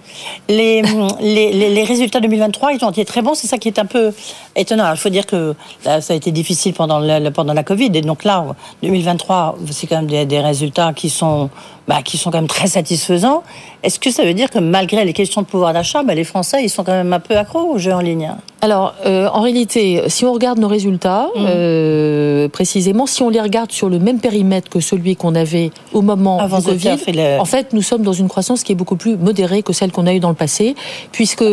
Les, 0.47 0.82
les, 1.21 1.51
les, 1.51 1.69
les 1.69 1.84
résultats 1.84 2.19
2023, 2.21 2.73
ils 2.73 2.86
ont 2.86 2.91
été 2.91 3.03
très 3.06 3.21
bons. 3.21 3.36
C'est 3.36 3.47
ça 3.47 3.58
qui 3.58 3.67
est 3.67 3.80
un 3.80 3.86
peu 3.86 4.13
étonnant. 4.56 4.89
Il 4.91 4.97
faut 4.97 5.10
dire 5.10 5.25
que 5.25 5.56
là, 5.84 5.99
ça 6.01 6.13
a 6.13 6.15
été 6.15 6.32
difficile 6.32 6.73
pendant 6.73 6.99
la, 6.99 7.32
pendant 7.32 7.53
la 7.53 7.63
Covid. 7.63 7.91
Et 7.93 8.01
donc 8.01 8.23
là, 8.23 8.45
2023, 8.84 9.58
c'est 9.71 9.88
quand 9.88 9.97
même 9.97 10.08
des, 10.08 10.25
des 10.25 10.39
résultats 10.39 10.93
qui 10.93 11.10
sont, 11.10 11.49
bah, 11.88 12.02
qui 12.04 12.17
sont 12.17 12.32
quand 12.32 12.39
même 12.39 12.47
très 12.47 12.67
satisfaisants. 12.67 13.43
Est-ce 13.84 14.00
que 14.00 14.12
ça 14.12 14.23
veut 14.26 14.34
dire 14.34 14.50
que 14.50 14.60
malgré 14.60 15.06
les 15.06 15.13
questions 15.13 15.41
de 15.41 15.47
pouvoir 15.47 15.71
d'achat, 15.73 16.04
bah, 16.04 16.15
les 16.15 16.26
Français, 16.26 16.62
ils 16.63 16.69
sont 16.69 16.84
quand 16.84 16.91
même 16.91 17.13
un 17.13 17.19
peu 17.21 17.38
accros 17.38 17.62
aux 17.62 17.78
jeux 17.78 17.93
en 17.93 18.02
ligne 18.02 18.30
Alors, 18.62 18.93
euh, 19.06 19.30
en 19.32 19.39
réalité, 19.41 20.04
si 20.08 20.26
on 20.26 20.34
regarde 20.34 20.60
nos 20.60 20.67
résultats, 20.67 21.28
Mhm. 21.36 21.45
euh, 21.47 22.50
précisément, 22.50 23.06
si 23.06 23.21
on 23.21 23.30
les 23.30 23.39
regarde 23.39 23.71
sur 23.71 23.88
le 23.89 24.00
même 24.00 24.19
périmètre 24.19 24.69
que 24.69 24.80
celui 24.82 25.15
qu'on 25.15 25.34
avait 25.36 25.71
au 25.93 26.02
moment 26.02 26.39
Avant 26.39 26.60
du 26.60 26.65
Covid, 26.65 26.97
tu 26.97 27.06
fait 27.06 27.12
le- 27.13 27.39
en 27.39 27.45
fait, 27.45 27.71
nous 27.73 27.82
sommes 27.82 28.04
dans 28.04 28.13
une 28.13 28.28
croissance 28.28 28.63
qui 28.63 28.73
est 28.73 28.76
beaucoup 28.76 28.97
plus 28.97 29.15
modérée 29.15 29.63
que 29.63 29.71
celle 29.73 29.91
qu'on 29.93 30.08
a 30.08 30.13
eue 30.13 30.19
dans 30.19 30.30
le 30.30 30.36
passé, 30.36 30.76
puisque 31.13 31.43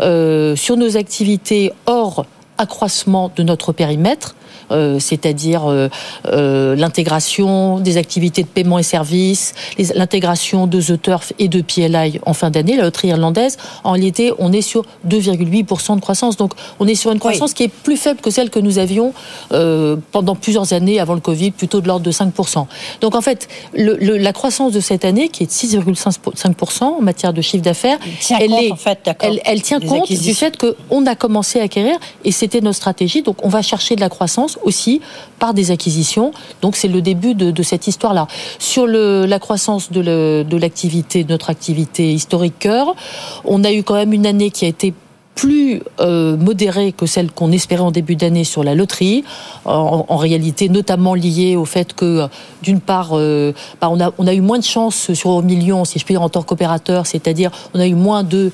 euh, 0.00 0.56
sur 0.56 0.76
nos 0.76 0.96
activités 0.96 1.72
hors 1.86 2.24
accroissement 2.58 3.30
de 3.34 3.42
notre 3.42 3.72
périmètre, 3.72 4.36
euh, 4.70 4.98
c'est-à-dire 4.98 5.70
euh, 5.70 5.88
euh, 6.26 6.76
l'intégration 6.76 7.78
des 7.80 7.96
activités 7.96 8.42
de 8.42 8.48
paiement 8.48 8.78
et 8.78 8.82
services, 8.82 9.54
l'intégration 9.94 10.66
de 10.66 10.80
The 10.80 11.00
Turf 11.00 11.32
et 11.38 11.48
de 11.48 11.60
PLI 11.60 12.20
en 12.26 12.34
fin 12.34 12.50
d'année, 12.50 12.76
la 12.76 12.84
loterie 12.84 13.08
irlandaise, 13.08 13.56
en 13.84 13.92
réalité, 13.92 14.32
on 14.38 14.52
est 14.52 14.62
sur 14.62 14.84
2,8% 15.08 15.96
de 15.96 16.00
croissance. 16.00 16.36
Donc, 16.36 16.52
on 16.80 16.86
est 16.86 16.94
sur 16.94 17.10
une 17.12 17.18
croissance 17.18 17.54
qui 17.54 17.64
est 17.64 17.68
plus 17.68 17.96
faible 17.96 18.20
que 18.20 18.30
celle 18.30 18.50
que 18.50 18.58
nous 18.58 18.78
avions 18.78 19.12
pendant 20.12 20.34
plusieurs 20.34 20.72
années 20.72 20.98
avant 21.00 21.14
le 21.14 21.20
Covid, 21.20 21.50
plutôt 21.50 21.80
de 21.80 21.86
l'ordre 21.88 22.04
de 22.04 22.10
5%. 22.12 22.66
Donc, 23.00 23.14
en 23.14 23.20
fait, 23.20 23.48
le- 23.74 23.96
le- 23.96 24.16
la 24.18 24.32
croissance 24.32 24.72
de 24.72 24.80
cette 24.80 25.04
année, 25.04 25.28
qui 25.28 25.42
est 25.44 25.46
de 25.46 25.50
6,5% 25.52 26.84
en 26.98 27.02
matière 27.02 27.32
de 27.32 27.40
chiffre 27.42 27.62
d'affaires, 27.62 27.98
elle, 28.40 28.50
compte, 28.50 28.62
est- 28.62 28.72
en 28.72 28.76
fait, 28.76 28.98
d'accord, 29.04 29.28
elle, 29.30 29.40
elle 29.44 29.62
tient 29.62 29.80
compte 29.80 30.08
du 30.20 30.34
fait 30.34 30.56
qu'on 30.58 31.06
a 31.06 31.14
commencé 31.14 31.60
à 31.60 31.64
acquérir 31.64 31.96
et 32.24 32.32
c'était 32.32 32.60
notre 32.60 32.76
stratégie. 32.76 33.22
Donc, 33.22 33.44
on 33.44 33.48
va 33.48 33.62
chercher 33.62 33.96
de 33.96 34.00
la 34.00 34.08
croissance 34.08 34.51
aussi 34.62 35.00
par 35.38 35.54
des 35.54 35.70
acquisitions. 35.70 36.32
Donc, 36.60 36.76
c'est 36.76 36.88
le 36.88 37.02
début 37.02 37.34
de, 37.34 37.62
cette 37.62 37.86
histoire-là. 37.86 38.26
Sur 38.58 38.86
la 38.86 39.38
croissance 39.38 39.92
de 39.92 40.56
l'activité, 40.56 41.24
de 41.24 41.32
notre 41.32 41.50
activité 41.50 42.12
historique 42.12 42.58
cœur, 42.58 42.94
on 43.44 43.64
a 43.64 43.72
eu 43.72 43.82
quand 43.82 43.94
même 43.94 44.12
une 44.12 44.26
année 44.26 44.50
qui 44.50 44.64
a 44.64 44.68
été 44.68 44.94
plus 45.34 45.82
euh, 46.00 46.36
modérée 46.36 46.92
que 46.92 47.06
celle 47.06 47.30
qu'on 47.30 47.52
espérait 47.52 47.82
en 47.82 47.90
début 47.90 48.16
d'année 48.16 48.44
sur 48.44 48.62
la 48.62 48.74
loterie, 48.74 49.24
en, 49.64 50.16
réalité 50.16 50.68
notamment 50.68 51.14
liée 51.14 51.56
au 51.56 51.64
fait 51.64 51.94
que, 51.94 52.28
d'une 52.62 52.80
part, 52.80 53.10
euh, 53.12 53.52
bah, 53.80 53.88
on, 53.90 54.00
a, 54.00 54.12
on 54.18 54.26
a 54.26 54.34
eu 54.34 54.40
moins 54.40 54.58
de 54.58 54.64
chance 54.64 55.12
sur 55.14 55.30
au 55.30 55.42
million, 55.42 55.84
si 55.84 55.98
je 55.98 56.04
puis 56.04 56.14
dire, 56.14 56.22
en 56.22 56.28
tant 56.28 56.42
qu'opérateur, 56.42 57.06
c'est-à-dire 57.06 57.50
on 57.74 57.80
a 57.80 57.86
eu 57.86 57.94
moins 57.94 58.22
de 58.22 58.52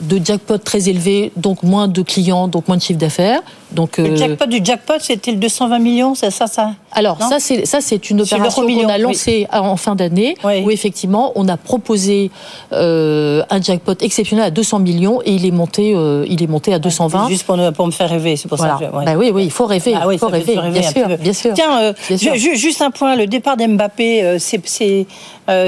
de 0.00 0.20
jackpot 0.24 0.58
très 0.58 0.88
élevés, 0.88 1.32
donc 1.36 1.62
moins 1.62 1.88
de 1.88 2.02
clients, 2.02 2.48
donc 2.48 2.68
moins 2.68 2.76
de 2.76 2.82
chiffre 2.82 2.98
d'affaires. 2.98 3.40
Donc, 3.72 3.98
Le 3.98 4.06
euh, 4.06 4.16
jackpot 4.16 4.46
du 4.46 4.60
jackpot, 4.64 4.94
c'était 5.00 5.30
le 5.32 5.36
220 5.38 5.78
millions, 5.78 6.14
c'est 6.14 6.30
ça, 6.30 6.46
ça? 6.46 6.72
Alors 6.92 7.18
Non 7.20 7.28
ça 7.28 7.36
c'est 7.38 7.66
ça 7.66 7.80
c'est 7.80 8.10
une 8.10 8.20
opération 8.22 8.62
qu'on 8.66 8.88
a 8.88 8.98
lancée 8.98 9.46
en 9.52 9.76
fin 9.76 9.94
d'année 9.94 10.34
Oui. 10.44 10.62
où 10.64 10.70
effectivement 10.70 11.32
on 11.36 11.48
a 11.48 11.56
proposé 11.56 12.30
euh, 12.72 13.42
un 13.50 13.60
jackpot 13.60 13.94
exceptionnel 14.00 14.46
à 14.46 14.50
200 14.50 14.80
millions 14.80 15.20
et 15.24 15.32
il 15.32 15.46
est 15.46 15.50
monté 15.50 15.92
euh, 15.94 16.24
il 16.28 16.42
est 16.42 16.46
monté 16.46 16.72
à 16.74 16.78
220. 16.78 17.28
Juste 17.28 17.44
pour, 17.44 17.56
me 17.56 17.90
faire 17.92 18.10
rêver, 18.10 18.36
c'est 18.36 18.48
pour 18.48 18.58
Voilà. 18.58 18.78
ça 18.78 18.86
que. 18.86 18.96
ouais. 18.96 19.04
Bah 19.04 19.14
oui 19.16 19.30
oui 19.32 19.44
il 19.44 19.50
faut 19.50 19.66
rêver 19.66 19.94
Ah 20.00 20.06
oui, 20.08 20.18
faut 20.18 20.28
rêver, 20.28 20.56
bien 20.72 20.82
sûr 20.82 21.08
bien 21.18 21.32
sûr. 21.32 21.52
Tiens, 21.54 21.80
euh, 21.80 21.92
Bien 22.08 22.16
sûr. 22.16 22.34
juste 22.34 22.82
un 22.82 22.90
point, 22.90 23.16
le 23.16 23.26
départ 23.26 23.56
d'Mbappé, 23.56 24.36
c'est 24.38 24.60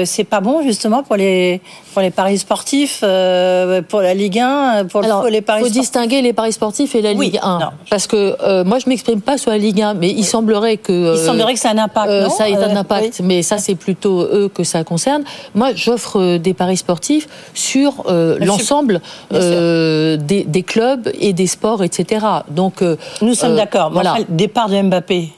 c'est 0.05 0.23
pas 0.23 0.39
bon 0.39 0.61
justement 0.63 1.03
pour 1.03 1.15
les 1.17 1.61
pour 1.93 2.01
les 2.01 2.09
paris 2.11 2.37
sportifs, 2.39 3.01
pour 3.01 4.01
la 4.01 4.13
Ligue 4.13 4.39
1, 4.39 4.85
pour 4.85 5.03
Alors, 5.03 5.27
les 5.29 5.41
paris 5.41 5.59
faut 5.61 5.67
sportifs. 5.67 5.81
distinguer 5.81 6.21
les 6.21 6.33
paris 6.33 6.53
sportifs 6.53 6.95
et 6.95 7.01
la 7.01 7.13
Ligue 7.13 7.39
1. 7.41 7.59
non. 7.59 7.65
Parce 7.89 8.07
que 8.07 8.63
moi, 8.63 8.79
je 8.79 8.89
m'exprime 8.89 9.21
pas 9.21 9.37
sur 9.37 9.51
la 9.51 9.57
Ligue 9.59 9.81
1, 9.81 9.93
mais 9.95 10.09
il 10.09 10.23
semblerait 10.25 10.77
que 10.77 11.12
Il 11.13 11.17
semblerait 11.25 11.53
que 11.53 11.59
ça 11.59 11.69
a 11.69 11.73
un 11.73 11.77
impact. 11.77 12.09
euh, 12.09 12.23
non 12.23 12.29
ça 12.29 12.49
ait 12.49 12.55
un 12.55 12.75
Euh, 12.75 12.79
impact, 12.79 13.21
mais 13.23 13.41
ça 13.43 13.57
c'est 13.57 13.75
plutôt 13.75 14.21
eux 14.21 14.49
que 14.53 14.63
ça 14.63 14.83
concerne. 14.83 15.23
Moi, 15.55 15.69
j'offre 15.75 16.19
euh, 16.19 16.37
des 16.39 16.53
paris 16.53 16.77
sportifs 16.77 17.27
sur 17.53 18.03
l'ensemble 18.39 19.01
des, 19.31 20.17
des 20.47 20.63
clubs 20.63 21.09
et 21.19 21.33
des 21.33 21.47
sports, 21.47 21.83
etc. 21.83 22.25
Donc, 22.49 22.83
Nous 23.21 23.33
sommes 23.35 23.55
d'accord. 23.55 23.91
Voilà. 23.91 24.13
enfin, 24.13 24.23
départ 24.29 24.69
de 24.69 24.81
Mbappé. 24.81 25.29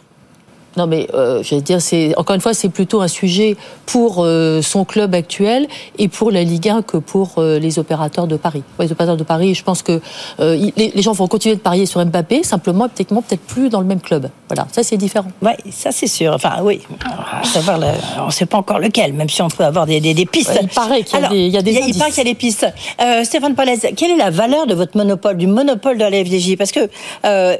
Non, 0.77 0.87
mais 0.87 1.07
euh, 1.13 1.41
je 1.43 1.55
vais 1.55 1.61
dire, 1.61 1.81
c'est 1.81 2.13
encore 2.17 2.35
une 2.35 2.41
fois, 2.41 2.53
c'est 2.53 2.69
plutôt 2.69 3.01
un 3.01 3.07
sujet 3.07 3.55
pour 3.85 4.17
euh, 4.19 4.61
son 4.61 4.83
club 4.85 5.15
actuel 5.15 5.67
et 5.97 6.07
pour 6.07 6.31
la 6.31 6.43
Ligue 6.43 6.67
1 6.69 6.81
que 6.81 6.97
pour 6.97 7.35
euh, 7.37 7.59
les 7.59 7.79
opérateurs 7.79 8.27
de 8.27 8.35
Paris. 8.35 8.63
Ouais, 8.77 8.85
les 8.85 8.91
opérateurs 8.91 9.17
de 9.17 9.23
Paris, 9.23 9.55
je 9.55 9.63
pense 9.63 9.81
que 9.81 10.01
euh, 10.39 10.69
les, 10.75 10.91
les 10.93 11.01
gens 11.01 11.13
vont 11.13 11.27
continuer 11.27 11.55
de 11.55 11.61
parier 11.61 11.85
sur 11.85 12.03
Mbappé, 12.05 12.43
simplement, 12.43 12.87
techniquement, 12.89 13.21
peut-être 13.21 13.41
plus 13.45 13.69
dans 13.69 13.79
le 13.79 13.85
même 13.85 14.01
club. 14.01 14.29
Voilà, 14.49 14.67
ça 14.71 14.83
c'est 14.83 14.97
différent. 14.97 15.27
Oui, 15.41 15.51
ça 15.71 15.91
c'est 15.91 16.07
sûr. 16.07 16.33
Enfin, 16.33 16.55
oui. 16.63 16.81
À 17.41 17.43
savoir, 17.45 17.77
le- 17.79 17.87
on 18.21 18.27
ne 18.27 18.31
sait 18.31 18.45
pas 18.45 18.57
encore 18.57 18.79
lequel, 18.79 19.13
même 19.13 19.29
si 19.29 19.41
on 19.41 19.47
peut 19.47 19.63
avoir 19.63 19.85
des, 19.85 19.99
des, 20.01 20.13
des 20.13 20.25
pistes. 20.25 20.49
Ouais, 20.49 20.59
il 20.61 20.67
paraît 20.67 21.03
qu'il 21.03 21.13
y 21.13 21.15
a 21.15 21.17
Alors, 21.19 21.31
des- 21.31 21.45
il 21.47 21.53
y 21.53 21.57
a 21.57 21.61
des 21.61 21.71
il 21.87 21.97
paraît 21.97 22.11
qu'il 22.11 22.17
y 22.25 22.27
a 22.27 22.31
des 22.31 22.35
pistes. 22.35 22.67
Euh, 23.01 23.23
Stéphane 23.23 23.55
Palaise, 23.55 23.87
quelle 23.95 24.11
est 24.11 24.17
la 24.17 24.29
valeur 24.29 24.67
de 24.67 24.73
votre 24.75 24.97
monopole, 24.97 25.37
du 25.37 25.47
monopole 25.47 25.97
de 25.97 26.03
la 26.03 26.23
FDJ 26.23 26.57
Parce 26.57 26.71
que 26.71 26.89
euh, 27.25 27.55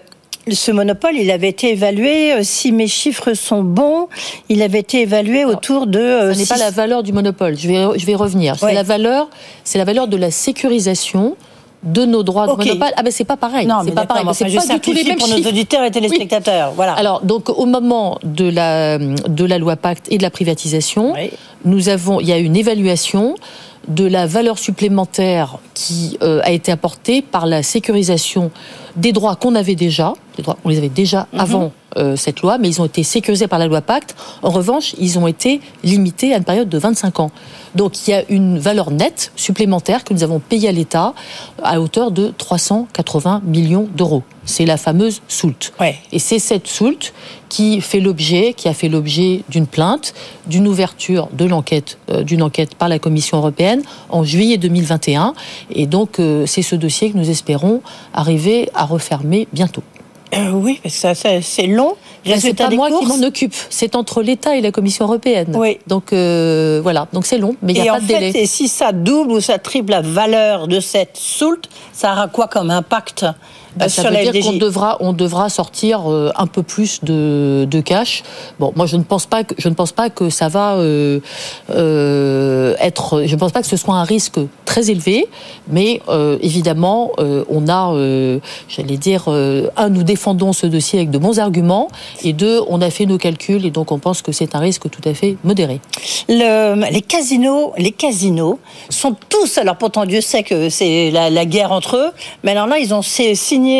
ce 0.51 0.71
monopole, 0.71 1.15
il 1.15 1.31
avait 1.31 1.49
été 1.49 1.71
évalué, 1.71 2.33
euh, 2.33 2.39
si 2.43 2.71
mes 2.71 2.87
chiffres 2.87 3.33
sont 3.33 3.63
bons, 3.63 4.07
il 4.49 4.61
avait 4.61 4.79
été 4.79 5.01
évalué 5.01 5.45
autour 5.45 5.87
de. 5.87 5.99
euh, 5.99 6.33
Ce 6.33 6.39
n'est 6.39 6.45
pas 6.45 6.57
la 6.57 6.71
valeur 6.71 7.03
du 7.03 7.13
monopole. 7.13 7.57
Je 7.57 7.67
vais, 7.67 7.99
je 7.99 8.05
vais 8.05 8.15
revenir. 8.15 8.55
C'est 8.59 8.65
Ouais. 8.65 8.73
la 8.73 8.83
valeur, 8.83 9.29
c'est 9.63 9.77
la 9.77 9.85
valeur 9.85 10.07
de 10.07 10.17
la 10.17 10.31
sécurisation 10.31 11.35
de 11.83 12.03
nos 12.05 12.23
droits 12.23 12.47
de 12.47 12.51
monopole. 12.53 12.91
Ah 12.97 13.03
ben 13.03 13.11
c'est 13.11 13.25
pas 13.25 13.37
pareil. 13.37 13.67
Non, 13.67 13.75
c'est 13.85 13.91
pas 13.91 14.05
pareil. 14.07 14.25
C'est 14.33 14.45
pas 14.55 14.73
du 14.73 14.79
tout 14.79 14.91
les 14.91 15.03
mêmes 15.03 15.17
pour 15.19 15.27
nos 15.27 15.37
auditeurs 15.37 15.83
et 15.83 15.91
téléspectateurs. 15.91 16.71
Voilà. 16.75 16.93
Alors, 16.93 17.21
donc, 17.21 17.49
au 17.49 17.65
moment 17.65 18.17
de 18.23 18.49
la, 18.49 18.97
de 18.97 19.45
la 19.45 19.57
loi 19.59 19.75
Pacte 19.75 20.07
et 20.11 20.17
de 20.17 20.23
la 20.23 20.31
privatisation, 20.31 21.13
nous 21.63 21.89
avons, 21.89 22.19
il 22.21 22.27
y 22.27 22.31
a 22.33 22.37
une 22.39 22.55
évaluation 22.55 23.35
de 23.87 24.03
la 24.05 24.25
valeur 24.25 24.57
supplémentaire 24.57 25.59
qui 25.75 26.17
euh, 26.23 26.39
a 26.43 26.49
été 26.51 26.71
apportée 26.71 27.21
par 27.21 27.45
la 27.45 27.61
sécurisation 27.61 28.49
des 28.95 29.11
droits 29.11 29.35
qu'on 29.35 29.53
avait 29.53 29.75
déjà, 29.75 30.13
des 30.35 30.43
droits, 30.43 30.57
on 30.63 30.69
les 30.69 30.77
avait 30.77 30.89
déjà 30.89 31.27
Mhm. 31.33 31.39
avant 31.39 31.71
euh, 31.97 32.17
cette 32.17 32.41
loi, 32.41 32.57
mais 32.57 32.67
ils 32.67 32.81
ont 32.81 32.85
été 32.85 33.03
sécurisés 33.03 33.47
par 33.47 33.57
la 33.57 33.67
loi 33.67 33.79
Pacte. 33.81 34.15
En 34.43 34.49
revanche, 34.49 34.95
ils 34.99 35.17
ont 35.17 35.27
été 35.27 35.61
limités 35.83 36.33
à 36.33 36.37
une 36.37 36.43
période 36.43 36.67
de 36.67 36.77
25 36.77 37.21
ans. 37.21 37.31
Donc 37.73 38.05
il 38.05 38.11
y 38.11 38.13
a 38.13 38.23
une 38.27 38.59
valeur 38.59 38.91
nette 38.91 39.31
supplémentaire 39.37 40.03
que 40.03 40.13
nous 40.13 40.23
avons 40.23 40.39
payée 40.39 40.67
à 40.67 40.71
l'État 40.73 41.13
à 41.63 41.79
hauteur 41.79 42.11
de 42.11 42.33
380 42.37 43.41
millions 43.45 43.87
d'euros. 43.95 44.23
C'est 44.43 44.65
la 44.65 44.75
fameuse 44.77 45.21
SOULT. 45.29 45.73
Et 46.11 46.19
c'est 46.19 46.39
cette 46.39 46.67
SOULT 46.67 47.13
qui 47.49 47.79
fait 47.79 48.01
l'objet, 48.01 48.53
qui 48.53 48.67
a 48.67 48.73
fait 48.73 48.89
l'objet 48.89 49.43
d'une 49.49 49.65
plainte, 49.65 50.13
d'une 50.47 50.67
ouverture 50.67 51.29
de 51.31 51.45
l'enquête, 51.45 51.97
euh, 52.09 52.23
d'une 52.23 52.43
enquête 52.43 52.75
par 52.75 52.89
la 52.89 52.99
Commission 52.99 53.37
européenne 53.37 53.81
en 54.09 54.23
juillet 54.25 54.57
2021. 54.57 55.33
Et 55.71 55.87
donc 55.87 56.19
euh, 56.19 56.45
c'est 56.45 56.61
ce 56.61 56.75
dossier 56.75 57.11
que 57.11 57.17
nous 57.17 57.29
espérons 57.29 57.81
arriver 58.13 58.69
à 58.75 58.85
refermer 58.85 59.47
bientôt. 59.53 59.83
Euh, 60.35 60.51
oui, 60.51 60.79
parce 60.83 60.95
que 60.95 60.99
ça, 61.01 61.15
ça- 61.15 61.41
c'est 61.41 61.67
long. 61.67 61.95
Ben, 62.25 62.39
c'est 62.39 62.53
pas 62.55 62.67
des 62.69 62.75
moi 62.75 62.89
qui 62.89 63.05
m'en 63.05 63.21
occupe, 63.21 63.53
c'est 63.69 63.95
entre 63.95 64.23
l'État 64.23 64.55
et 64.55 64.61
la 64.61 64.71
Commission 64.71 65.05
européenne. 65.05 65.53
Oui. 65.55 65.77
Donc 65.85 66.11
euh, 66.11 66.79
voilà, 66.81 67.07
donc 67.13 67.25
c'est 67.27 67.37
long, 67.37 67.55
mais 67.61 67.73
il 67.73 67.81
n'y 67.81 67.87
a 67.87 67.93
pas 67.93 67.99
de 67.99 68.05
fait, 68.07 68.19
délai. 68.19 68.41
et 68.41 68.45
si 68.47 68.67
ça 68.67 68.91
double 68.91 69.31
ou 69.33 69.41
ça 69.41 69.59
triple 69.59 69.91
la 69.91 70.01
valeur 70.01 70.67
de 70.67 70.79
cette 70.79 71.17
soult, 71.17 71.61
ça 71.93 72.13
aura 72.13 72.27
quoi 72.27 72.47
comme 72.47 72.71
impact? 72.71 73.25
Bah, 73.75 73.89
ça 73.89 74.01
sur 74.01 74.11
veut 74.11 74.17
la 74.17 74.31
dire 74.31 74.43
qu'on 74.43 74.53
devra, 74.53 74.97
on 74.99 75.13
devra 75.13 75.49
sortir 75.49 76.09
euh, 76.11 76.31
un 76.35 76.47
peu 76.47 76.63
plus 76.63 77.03
de, 77.03 77.67
de 77.69 77.81
cash. 77.81 78.23
Bon, 78.59 78.71
moi 78.75 78.85
je 78.85 78.97
ne 78.97 79.03
pense 79.03 79.25
pas 79.25 79.43
que 79.43 79.53
je 79.57 79.67
ne 79.69 79.73
pense 79.73 79.91
pas 79.91 80.09
que 80.09 80.29
ça 80.29 80.47
va 80.47 80.75
euh, 80.75 81.19
euh, 81.71 82.75
être. 82.79 83.23
Je 83.25 83.33
ne 83.35 83.39
pense 83.39 83.51
pas 83.51 83.61
que 83.61 83.67
ce 83.67 83.77
soit 83.77 83.95
un 83.95 84.03
risque 84.03 84.39
très 84.65 84.89
élevé, 84.89 85.27
mais 85.69 86.01
euh, 86.09 86.37
évidemment 86.41 87.11
on 87.17 87.67
a, 87.69 87.93
j'allais 88.67 88.97
dire, 88.97 89.27
un 89.27 89.89
nous 89.89 90.03
défendons 90.03 90.53
ce 90.53 90.65
dossier 90.67 90.99
avec 90.99 91.11
de 91.11 91.17
bons 91.17 91.39
arguments, 91.39 91.87
et 92.23 92.33
deux 92.33 92.61
on 92.67 92.81
a 92.81 92.89
fait 92.89 93.05
nos 93.05 93.17
calculs 93.17 93.65
et 93.65 93.71
donc 93.71 93.91
on 93.91 93.99
pense 93.99 94.21
que 94.21 94.31
c'est 94.31 94.55
un 94.55 94.59
risque 94.59 94.89
tout 94.89 95.07
à 95.07 95.13
fait 95.13 95.37
modéré. 95.43 95.79
Le- 96.29 96.91
les 96.91 97.01
casinos, 97.01 97.73
les 97.77 97.91
casinos 97.91 98.59
sont 98.89 99.15
tous. 99.29 99.57
Alors 99.57 99.77
pourtant 99.77 100.05
Dieu 100.05 100.21
sait 100.21 100.43
que 100.43 100.69
c'est 100.69 101.11
la, 101.11 101.29
la 101.29 101.45
guerre 101.45 101.71
entre 101.71 101.97
eux, 101.97 102.11
mais 102.43 102.51
alors 102.51 102.67
là 102.67 102.79
ils 102.79 102.93
ont 102.93 103.01
sé- 103.01 103.35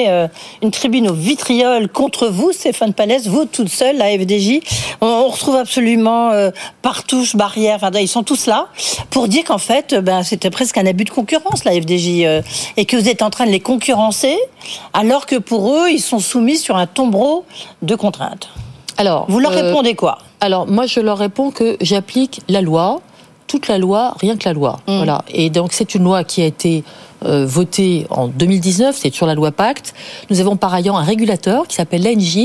euh, 0.07 0.27
une 0.61 0.71
tribune 0.71 1.09
au 1.09 1.13
vitriol 1.13 1.87
contre 1.87 2.27
vous, 2.27 2.51
Stéphane 2.51 2.93
Palès, 2.93 3.27
vous 3.27 3.45
toute 3.45 3.69
seule, 3.69 3.97
la 3.97 4.09
FDJ. 4.17 4.59
On, 5.01 5.07
on 5.07 5.29
retrouve 5.29 5.55
absolument 5.55 6.31
euh, 6.31 6.51
Partouche, 6.81 7.35
Barrière, 7.35 7.75
enfin, 7.81 7.91
ils 7.99 8.07
sont 8.07 8.23
tous 8.23 8.45
là 8.45 8.67
pour 9.09 9.27
dire 9.27 9.43
qu'en 9.45 9.57
fait, 9.57 9.93
euh, 9.93 10.01
ben 10.01 10.23
c'était 10.23 10.49
presque 10.49 10.77
un 10.77 10.85
abus 10.85 11.05
de 11.05 11.09
concurrence 11.09 11.63
la 11.63 11.71
FDJ 11.71 12.23
euh, 12.23 12.41
et 12.77 12.85
que 12.85 12.97
vous 12.97 13.09
êtes 13.09 13.21
en 13.21 13.29
train 13.29 13.45
de 13.45 13.51
les 13.51 13.59
concurrencer, 13.59 14.37
alors 14.93 15.25
que 15.25 15.35
pour 15.37 15.73
eux 15.73 15.89
ils 15.89 16.01
sont 16.01 16.19
soumis 16.19 16.57
sur 16.57 16.75
un 16.75 16.87
tombereau 16.87 17.45
de 17.81 17.95
contraintes. 17.95 18.49
Alors, 18.97 19.25
Vous 19.29 19.39
leur 19.39 19.51
répondez 19.51 19.95
quoi? 19.95 20.19
Alors, 20.39 20.67
moi, 20.67 20.85
je 20.85 20.99
leur 20.99 21.17
réponds 21.17 21.51
que 21.51 21.75
j'applique 21.81 22.41
la 22.47 22.61
loi, 22.61 23.01
toute 23.47 23.67
la 23.67 23.77
loi, 23.77 24.15
rien 24.19 24.37
que 24.37 24.47
la 24.47 24.53
loi. 24.53 24.79
Mm. 24.87 24.97
Voilà. 24.97 25.25
Et 25.27 25.49
donc, 25.49 25.73
c'est 25.73 25.95
une 25.95 26.03
loi 26.03 26.23
qui 26.23 26.41
a 26.41 26.45
été 26.45 26.83
votée 27.23 28.05
en 28.09 28.27
2019, 28.27 28.95
c'est 28.99 29.13
sur 29.13 29.25
la 29.25 29.33
loi 29.35 29.51
Pacte. 29.51 29.93
Nous 30.29 30.39
avons 30.39 30.57
par 30.57 30.73
ailleurs 30.73 30.95
un 30.97 31.03
régulateur 31.03 31.67
qui 31.67 31.75
s'appelle 31.75 32.03
l'ANJ 32.03 32.37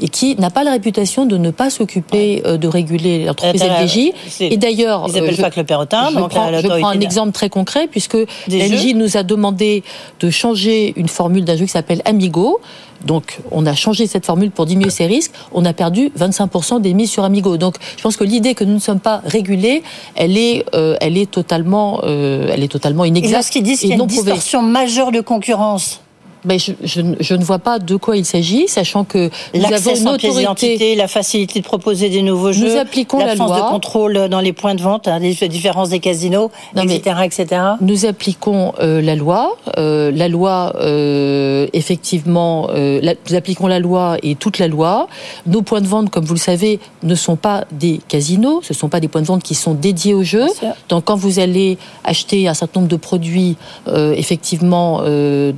et 0.00 0.08
qui 0.08 0.36
n'a 0.36 0.50
pas 0.50 0.64
la 0.64 0.72
réputation 0.72 1.26
de 1.26 1.36
ne 1.36 1.50
pas 1.50 1.70
s'occuper 1.70 2.42
euh, 2.46 2.56
de 2.56 2.68
réguler 2.68 3.24
l'entreprise 3.24 3.62
Euh, 3.62 3.86
FDJ. 3.86 4.12
c'est- 4.28 4.46
Et 4.48 4.56
d'ailleurs, 4.56 5.04
ils 5.08 5.16
appellent 5.18 5.30
euh, 5.30 5.36
je- 5.36 5.42
pas 5.42 5.50
que 5.50 5.60
le 5.60 5.66
perrotin, 5.66 6.08
je 6.10 6.16
donc 6.16 6.30
prends, 6.30 6.50
la- 6.50 6.60
je 6.60 6.66
prends 6.68 6.88
un 6.88 7.00
exemple 7.00 7.32
très 7.32 7.48
concret 7.48 7.86
puisque 7.90 8.16
l'ANJ 8.48 8.94
nous 8.94 9.16
a 9.16 9.22
demandé 9.22 9.82
de 10.20 10.30
changer 10.30 10.92
une 10.96 11.08
formule 11.08 11.44
d'un 11.44 11.56
jeu 11.56 11.64
qui 11.66 11.72
s'appelle 11.72 12.02
Amigo. 12.04 12.60
Donc, 13.04 13.38
on 13.50 13.66
a 13.66 13.74
changé 13.74 14.06
cette 14.06 14.24
formule 14.24 14.50
pour 14.50 14.64
diminuer 14.64 14.88
ces 14.88 15.04
risques. 15.04 15.32
On 15.52 15.66
a 15.66 15.74
perdu 15.74 16.10
25% 16.18 16.80
des 16.80 16.94
mises 16.94 17.10
sur 17.10 17.22
Amigo. 17.24 17.58
Donc, 17.58 17.74
je 17.98 18.02
pense 18.02 18.16
que 18.16 18.24
l'idée 18.24 18.54
que 18.54 18.64
nous 18.64 18.72
ne 18.72 18.78
sommes 18.78 19.00
pas 19.00 19.20
régulés, 19.26 19.82
elle 20.14 20.38
est, 20.38 20.64
euh, 20.74 20.96
elle 21.02 21.18
est 21.18 21.30
totalement, 21.30 22.00
euh, 22.04 22.48
elle 22.50 22.62
est 22.64 22.68
totalement 22.68 23.04
Et 23.04 23.08
inexacte 23.08 23.34
lorsqu'ils 23.34 23.62
disent 23.62 23.80
qu'il 23.80 23.88
y 23.90 23.92
et 23.92 23.94
a 23.94 23.96
une. 23.96 24.00
Distorsion 24.22 24.62
majeure 24.62 25.12
de 25.12 25.20
concurrence, 25.20 26.00
Ben, 26.44 26.58
je, 26.58 26.72
je 26.82 27.00
ne- 27.00 27.16
je 27.20 27.34
ne 27.34 27.42
vois 27.42 27.58
pas 27.58 27.78
de 27.78 27.96
quoi 27.96 28.16
il 28.16 28.24
s'agit, 28.24 28.68
sachant 28.68 29.04
que 29.04 29.30
nous 29.54 29.60
avons 29.62 29.70
l'accès 29.70 29.98
une 30.00 30.08
autorité. 30.08 30.94
la 30.94 31.08
facilité 31.08 31.60
de 31.60 31.64
proposer 31.64 32.08
des 32.10 32.22
nouveaux 32.22 32.48
Nous 32.48 32.52
jeux, 32.68 32.78
appliquons 32.78 33.18
la 33.24 33.34
loi. 33.34 33.56
de 33.56 33.62
contrôle 33.70 34.28
dans 34.28 34.40
les 34.40 34.52
points 34.52 34.74
de 34.74 34.82
vente, 34.82 35.08
hein, 35.08 35.18
les 35.18 35.34
différences 35.48 35.88
des 35.88 36.00
casinos, 36.00 36.50
Non, 36.76 36.82
etc., 36.82 37.16
etc. 37.24 37.62
Nous 37.80 38.04
appliquons 38.06 38.72
euh, 38.80 39.00
la 39.00 39.14
loi. 39.14 39.56
Euh, 39.78 40.10
la 40.14 40.28
loi, 40.28 40.74
euh, 40.80 41.66
effectivement, 41.72 42.68
la- 42.74 43.14
nous 43.28 43.34
appliquons 43.36 43.66
la 43.66 43.78
loi 43.78 44.16
et 44.22 44.34
toute 44.34 44.58
la 44.58 44.68
loi. 44.68 45.08
Nos 45.46 45.62
points 45.62 45.80
de 45.80 45.86
vente, 45.86 46.10
comme 46.10 46.24
vous 46.24 46.34
le 46.34 46.38
savez, 46.40 46.78
ne 47.02 47.14
sont 47.14 47.36
pas 47.36 47.64
des 47.72 48.00
casinos. 48.08 48.60
Ce 48.62 48.72
ne 48.72 48.76
sont 48.76 48.88
pas 48.88 49.00
des 49.00 49.08
points 49.08 49.22
de 49.22 49.26
vente 49.26 49.42
qui 49.42 49.54
sont 49.54 49.74
dédiés 49.74 50.14
au 50.14 50.22
jeu. 50.22 50.46
Donc, 50.88 51.04
quand 51.04 51.16
vous 51.16 51.38
allez 51.38 51.78
acheter 52.04 52.48
un 52.48 52.54
certain 52.54 52.80
nombre 52.80 52.90
de 52.90 52.96
produits, 52.96 53.56
effectivement, 54.16 55.02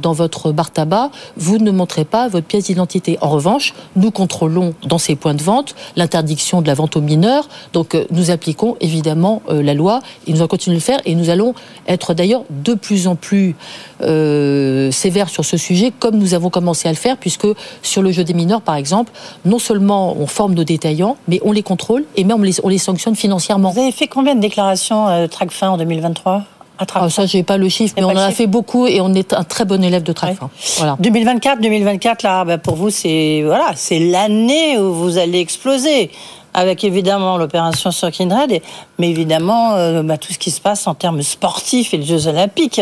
dans 0.00 0.12
votre 0.12 0.52
bar 0.52 0.70
tabac, 0.76 1.10
vous 1.36 1.58
ne 1.58 1.70
montrez 1.70 2.04
pas 2.04 2.28
votre 2.28 2.46
pièce 2.46 2.64
d'identité. 2.64 3.18
En 3.22 3.30
revanche, 3.30 3.74
nous 3.96 4.10
contrôlons 4.10 4.74
dans 4.86 4.98
ces 4.98 5.16
points 5.16 5.34
de 5.34 5.42
vente 5.42 5.74
l'interdiction 5.96 6.60
de 6.60 6.66
la 6.66 6.74
vente 6.74 6.96
aux 6.96 7.00
mineurs. 7.00 7.48
Donc, 7.72 7.94
euh, 7.94 8.04
nous 8.10 8.30
appliquons 8.30 8.76
évidemment 8.80 9.42
euh, 9.48 9.62
la 9.62 9.74
loi 9.74 10.00
et 10.26 10.32
nous 10.32 10.38
allons 10.38 10.48
continuer 10.48 10.76
de 10.76 10.80
le 10.80 10.84
faire 10.84 11.00
et 11.06 11.14
nous 11.14 11.30
allons 11.30 11.54
être 11.88 12.14
d'ailleurs 12.14 12.44
de 12.50 12.74
plus 12.74 13.06
en 13.06 13.16
plus 13.16 13.56
euh, 14.02 14.90
sévères 14.90 15.30
sur 15.30 15.44
ce 15.44 15.56
sujet, 15.56 15.92
comme 15.98 16.18
nous 16.18 16.34
avons 16.34 16.50
commencé 16.50 16.88
à 16.88 16.92
le 16.92 16.96
faire, 16.96 17.16
puisque 17.16 17.46
sur 17.82 18.02
le 18.02 18.12
jeu 18.12 18.24
des 18.24 18.34
mineurs, 18.34 18.60
par 18.60 18.76
exemple, 18.76 19.12
non 19.44 19.58
seulement 19.58 20.16
on 20.18 20.26
forme 20.26 20.54
nos 20.54 20.64
détaillants, 20.64 21.16
mais 21.28 21.40
on 21.44 21.52
les 21.52 21.62
contrôle 21.62 22.04
et 22.16 22.24
même 22.24 22.40
on 22.40 22.42
les, 22.42 22.60
on 22.62 22.68
les 22.68 22.78
sanctionne 22.78 23.16
financièrement. 23.16 23.70
Vous 23.70 23.80
avez 23.80 23.92
fait 23.92 24.08
combien 24.08 24.34
de 24.34 24.40
déclarations 24.40 25.08
euh, 25.08 25.26
TRACFIN 25.26 25.70
en 25.70 25.78
2023 25.78 26.44
à 26.78 26.86
TRACFIN 26.86 27.06
Ah, 27.06 27.10
ça, 27.10 27.26
j'ai 27.26 27.42
pas 27.42 27.56
le 27.56 27.68
chiffre, 27.68 27.94
mais 27.96 28.04
on 28.04 28.08
en 28.10 28.16
a 28.16 28.30
fait 28.30 28.46
beaucoup 28.46 28.86
et 28.86 29.00
on 29.00 29.12
est 29.14 29.32
un 29.32 29.44
très 29.44 29.64
bon 29.64 29.82
élève 29.82 30.02
de 30.02 30.12
TRACFIN. 30.12 30.50
Voilà. 30.78 30.96
2024, 31.00 31.60
2024, 31.60 32.22
là, 32.22 32.44
bah, 32.44 32.58
pour 32.58 32.76
vous, 32.76 32.90
c'est 32.90 33.42
voilà, 33.44 33.72
c'est 33.74 33.98
l'année 33.98 34.78
où 34.78 34.92
vous 34.92 35.18
allez 35.18 35.40
exploser. 35.40 36.10
Avec 36.54 36.84
évidemment 36.84 37.36
l'opération 37.36 37.90
sur 37.90 38.10
Kindred, 38.10 38.62
mais 38.98 39.10
évidemment 39.10 39.74
euh, 39.74 40.02
bah, 40.02 40.16
tout 40.16 40.32
ce 40.32 40.38
qui 40.38 40.50
se 40.50 40.60
passe 40.62 40.86
en 40.86 40.94
termes 40.94 41.20
sportifs 41.20 41.92
et 41.92 41.98
les 41.98 42.06
Jeux 42.06 42.28
Olympiques. 42.28 42.80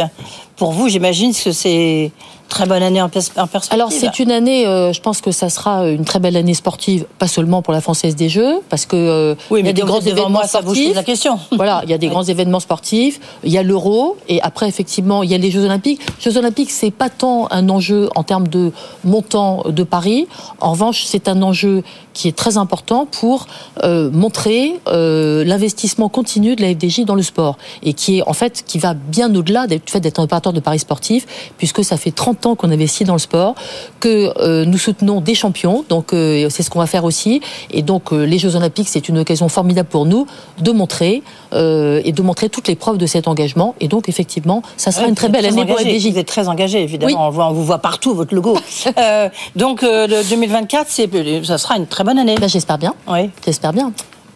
Pour 0.55 0.71
vous, 0.71 0.89
j'imagine 0.89 1.35
que 1.35 1.51
c'est 1.51 2.13
très 2.55 2.67
bonne 2.67 2.83
année 2.83 3.03
en, 3.03 3.09
pers- 3.09 3.23
en 3.37 3.47
perspective. 3.47 3.73
Alors 3.75 3.91
c'est 3.93 4.19
une 4.21 4.31
année, 4.31 4.67
euh, 4.67 4.93
je 4.93 5.01
pense 5.01 5.21
que 5.21 5.33
ça 5.33 5.49
sera 5.51 5.89
une 5.89 6.05
très 6.05 6.21
belle 6.21 6.37
année 6.37 6.55
sportive, 6.55 7.05
pas 7.19 7.27
seulement 7.27 7.63
pour 7.63 7.73
la 7.73 7.81
Française 7.81 8.15
des 8.17 8.29
Jeux, 8.29 8.61
parce 8.69 8.87
que 8.87 8.97
euh, 8.97 9.35
Oui, 9.51 9.61
il 9.61 9.63
y 9.63 9.65
mais 9.65 9.71
a 9.71 9.73
des 9.73 9.83
grands 9.83 9.99
vous 10.01 10.09
événements 10.09 10.31
moi, 10.31 10.47
ça 10.47 10.61
vous 10.61 10.67
sportifs. 10.75 10.87
pose 10.89 10.95
la 10.97 11.03
question. 11.03 11.39
Voilà, 11.53 11.81
il 11.85 11.91
y 11.91 11.95
a 11.95 11.99
des 11.99 12.09
grands 12.09 12.23
événements 12.23 12.61
sportifs, 12.61 13.21
il 13.43 13.51
y 13.53 13.59
a 13.59 13.63
l'Euro, 13.63 14.17
et 14.29 14.41
après 14.43 14.69
effectivement 14.69 15.23
il 15.23 15.31
y 15.31 15.35
a 15.35 15.39
les 15.39 15.51
Jeux 15.51 15.65
Olympiques. 15.65 16.01
Les 16.25 16.31
Jeux 16.31 16.39
Olympiques 16.39 16.71
c'est 16.71 16.91
pas 16.93 17.11
tant 17.11 17.49
un 17.51 17.69
enjeu 17.69 18.09
en 18.15 18.23
termes 18.23 18.49
de 18.49 18.71
montant 19.05 19.65
de 19.69 19.83
Paris. 19.83 20.27
En 20.61 20.73
revanche, 20.73 21.05
c'est 21.05 21.29
un 21.29 21.43
enjeu 21.43 21.83
qui 22.13 22.29
est 22.29 22.37
très 22.37 22.57
important 22.59 23.07
pour 23.07 23.47
euh, 23.83 24.09
montrer 24.13 24.75
euh, 24.87 25.43
l'investissement 25.45 26.09
continu 26.09 26.55
de 26.55 26.63
la 26.63 26.69
FDJ 26.73 27.01
dans 27.05 27.17
le 27.17 27.23
sport 27.23 27.57
et 27.83 27.93
qui 27.93 28.19
est 28.19 28.23
en 28.29 28.33
fait 28.33 28.63
qui 28.65 28.79
va 28.79 28.95
bien 28.95 29.35
au-delà 29.35 29.67
du 29.67 29.81
fait 29.87 29.99
d'être 30.01 30.21
un 30.21 30.25
opérateur 30.25 30.53
de 30.53 30.61
paris 30.61 30.79
sportif 30.79 31.27
puisque 31.59 31.83
ça 31.85 31.97
fait 31.97 32.13
30 32.13 32.44
qu'on 32.55 32.71
investit 32.71 33.05
dans 33.05 33.15
le 33.15 33.19
sport 33.19 33.55
que 34.01 34.33
euh, 34.39 34.65
nous 34.67 34.79
soutenons 34.79 35.21
des 35.21 35.35
champions 35.35 35.85
donc 35.89 36.13
euh, 36.13 36.49
c'est 36.51 36.63
ce 36.63 36.71
qu'on 36.71 36.81
va 36.81 36.87
faire 36.87 37.05
aussi 37.05 37.41
et 37.71 37.83
donc 37.83 38.13
euh, 38.13 38.25
les 38.25 38.39
Jeux 38.39 38.57
Olympiques 38.57 38.89
c'est 38.91 39.09
une 39.09 39.19
occasion 39.19 39.49
formidable 39.49 39.89
pour 39.89 40.05
nous 40.05 40.27
de 40.59 40.71
montrer 40.71 41.23
et 41.53 42.13
de 42.13 42.23
montrer 42.23 42.49
toutes 42.49 42.67
les 42.67 42.75
preuves 42.75 42.99
de 42.99 43.07
cet 43.07 43.29
engagement 43.29 43.77
et 43.81 43.87
donc 43.87 44.09
effectivement 44.09 44.63
ça 44.77 44.91
sera 44.91 45.07
une 45.07 45.15
très 45.15 45.29
belle 45.29 45.47
année 45.47 45.65
pour 45.65 45.77
la 45.77 45.83
Vous 45.83 46.19
êtes 46.19 46.27
très 46.27 46.49
engagé, 46.49 46.83
évidemment. 46.83 47.13
Oui. 47.13 47.19
On, 47.19 47.31
voit, 47.31 47.47
on 47.49 47.53
vous 47.53 47.65
voit 47.65 47.79
partout, 47.79 48.15
votre 48.15 48.35
logo. 48.35 48.57
Donc, 49.57 49.83
euh, 49.83 50.07
le 50.07 50.29
2024, 50.29 50.87
c'est, 50.89 51.45
ça 51.45 51.59
sera 51.59 51.77
une 51.77 51.87
très 51.87 52.05
bonne 52.05 52.19
année. 52.19 52.37
Ben, 52.41 52.49
j'espère 52.49 52.79
bien. 52.79 52.95
Oui. 53.09 53.31
J'espère 53.45 53.73
bien. 53.73 53.93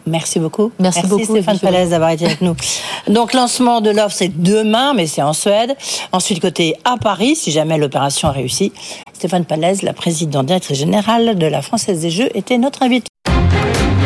Merci 0.09 0.39
beaucoup. 0.39 0.71
Merci 0.79 1.07
beaucoup, 1.07 1.23
Stéphane. 1.23 1.59
Palès 1.59 1.89
d'avoir 1.89 2.09
été 2.11 2.25
avec 2.25 2.41
nous. 2.41 2.55
Donc 3.07 3.33
lancement 3.33 3.81
de 3.81 3.89
l'offre 3.89 4.15
c'est 4.15 4.41
demain, 4.41 4.93
mais 4.93 5.07
c'est 5.07 5.21
en 5.21 5.33
Suède. 5.33 5.75
Ensuite 6.11 6.41
côté 6.41 6.75
à 6.85 6.97
Paris, 6.97 7.35
si 7.35 7.51
jamais 7.51 7.77
l'opération 7.77 8.27
a 8.27 8.31
réussi. 8.31 8.71
Stéphane 9.13 9.45
Palès, 9.45 9.81
la 9.81 9.93
présidente 9.93 10.45
directrice 10.45 10.77
générale 10.77 11.37
de 11.37 11.45
la 11.45 11.61
Française 11.61 12.01
des 12.01 12.09
Jeux, 12.09 12.29
était 12.35 12.57
notre 12.57 12.83
invité. 12.83 13.07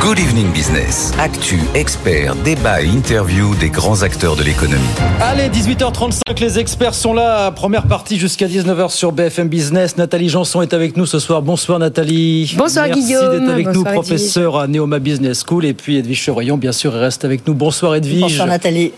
Good 0.03 0.19
Evening 0.19 0.51
Business. 0.51 1.13
Actu, 1.17 1.61
experts, 1.75 2.35
débat 2.43 2.81
et 2.81 2.87
interview 2.87 3.55
des 3.55 3.69
grands 3.69 4.03
acteurs 4.03 4.35
de 4.35 4.43
l'économie. 4.43 4.83
Allez, 5.21 5.47
18h35, 5.47 6.19
les 6.41 6.59
experts 6.59 6.93
sont 6.93 7.13
là. 7.13 7.51
Première 7.51 7.87
partie 7.87 8.19
jusqu'à 8.19 8.47
19h 8.47 8.91
sur 8.91 9.13
BFM 9.13 9.47
Business. 9.47 9.95
Nathalie 9.95 10.27
Janson 10.27 10.61
est 10.61 10.73
avec 10.73 10.97
nous 10.97 11.05
ce 11.05 11.19
soir. 11.19 11.41
Bonsoir 11.41 11.79
Nathalie. 11.79 12.53
Bonsoir, 12.57 12.87
Merci 12.87 13.01
Guillaume. 13.01 13.39
d'être 13.39 13.49
avec 13.49 13.67
nous, 13.67 13.83
Bonsoir, 13.85 13.93
professeur 13.93 14.59
à 14.59 14.67
Neoma 14.67 14.99
Business 14.99 15.41
School. 15.47 15.63
Et 15.63 15.73
puis 15.73 15.95
Edwige 15.99 16.19
Chevrillon, 16.19 16.57
bien 16.57 16.73
sûr, 16.73 16.91
reste 16.91 17.23
avec 17.23 17.47
nous. 17.47 17.53
Bonsoir 17.53 17.95
Edwige. 17.95 18.19
Bonsoir 18.23 18.47
Nathalie. 18.47 18.91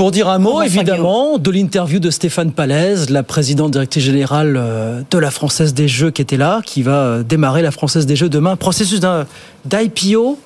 Pour 0.00 0.12
dire 0.12 0.30
un 0.30 0.38
mot, 0.38 0.62
évidemment, 0.62 1.36
de 1.36 1.50
l'interview 1.50 1.98
de 1.98 2.08
Stéphane 2.08 2.52
Palaise, 2.52 3.10
la 3.10 3.22
présidente 3.22 3.72
directrice 3.72 4.02
générale 4.02 4.56
euh, 4.56 5.02
de 5.10 5.18
la 5.18 5.30
Française 5.30 5.74
des 5.74 5.88
Jeux 5.88 6.10
qui 6.10 6.22
était 6.22 6.38
là, 6.38 6.62
qui 6.64 6.80
va 6.80 6.92
euh, 6.92 7.22
démarrer 7.22 7.60
la 7.60 7.70
Française 7.70 8.06
des 8.06 8.16
Jeux 8.16 8.30
demain. 8.30 8.56
Processus 8.56 9.02
d'IPO 9.66 10.38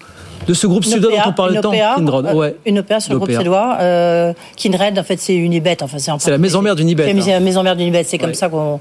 de 0.46 0.54
ce 0.54 0.66
groupe 0.66 0.85
suédois 0.85 1.11
dont 1.11 1.30
on 1.30 1.33
parlait 1.33 1.61
tant, 1.61 1.70
Kindred. 1.70 2.26
Euh, 2.26 2.35
ouais. 2.35 2.57
Une 2.66 2.78
OPA 2.78 3.00
sur 3.00 3.12
le 3.12 3.18
groupe 3.18 3.30
suédois. 3.30 3.78
Euh, 3.80 4.33
Kindred, 4.57 4.98
en 4.98 5.02
fait, 5.02 5.18
c'est 5.20 5.35
Unibet. 5.35 5.83
Enfin, 5.83 5.98
c'est 5.98 6.30
la 6.30 6.38
maison 6.38 6.62
mère 6.62 6.76
d'Unibet. 6.76 7.04
C'est 7.20 7.30
la 7.30 7.37
hein. 7.37 7.40
maison 7.40 7.62
mère 7.62 7.76
d'Unibet. 7.76 8.04
C'est 8.04 8.18
comme 8.18 8.35
ça 8.35 8.48
qu'on 8.48 8.80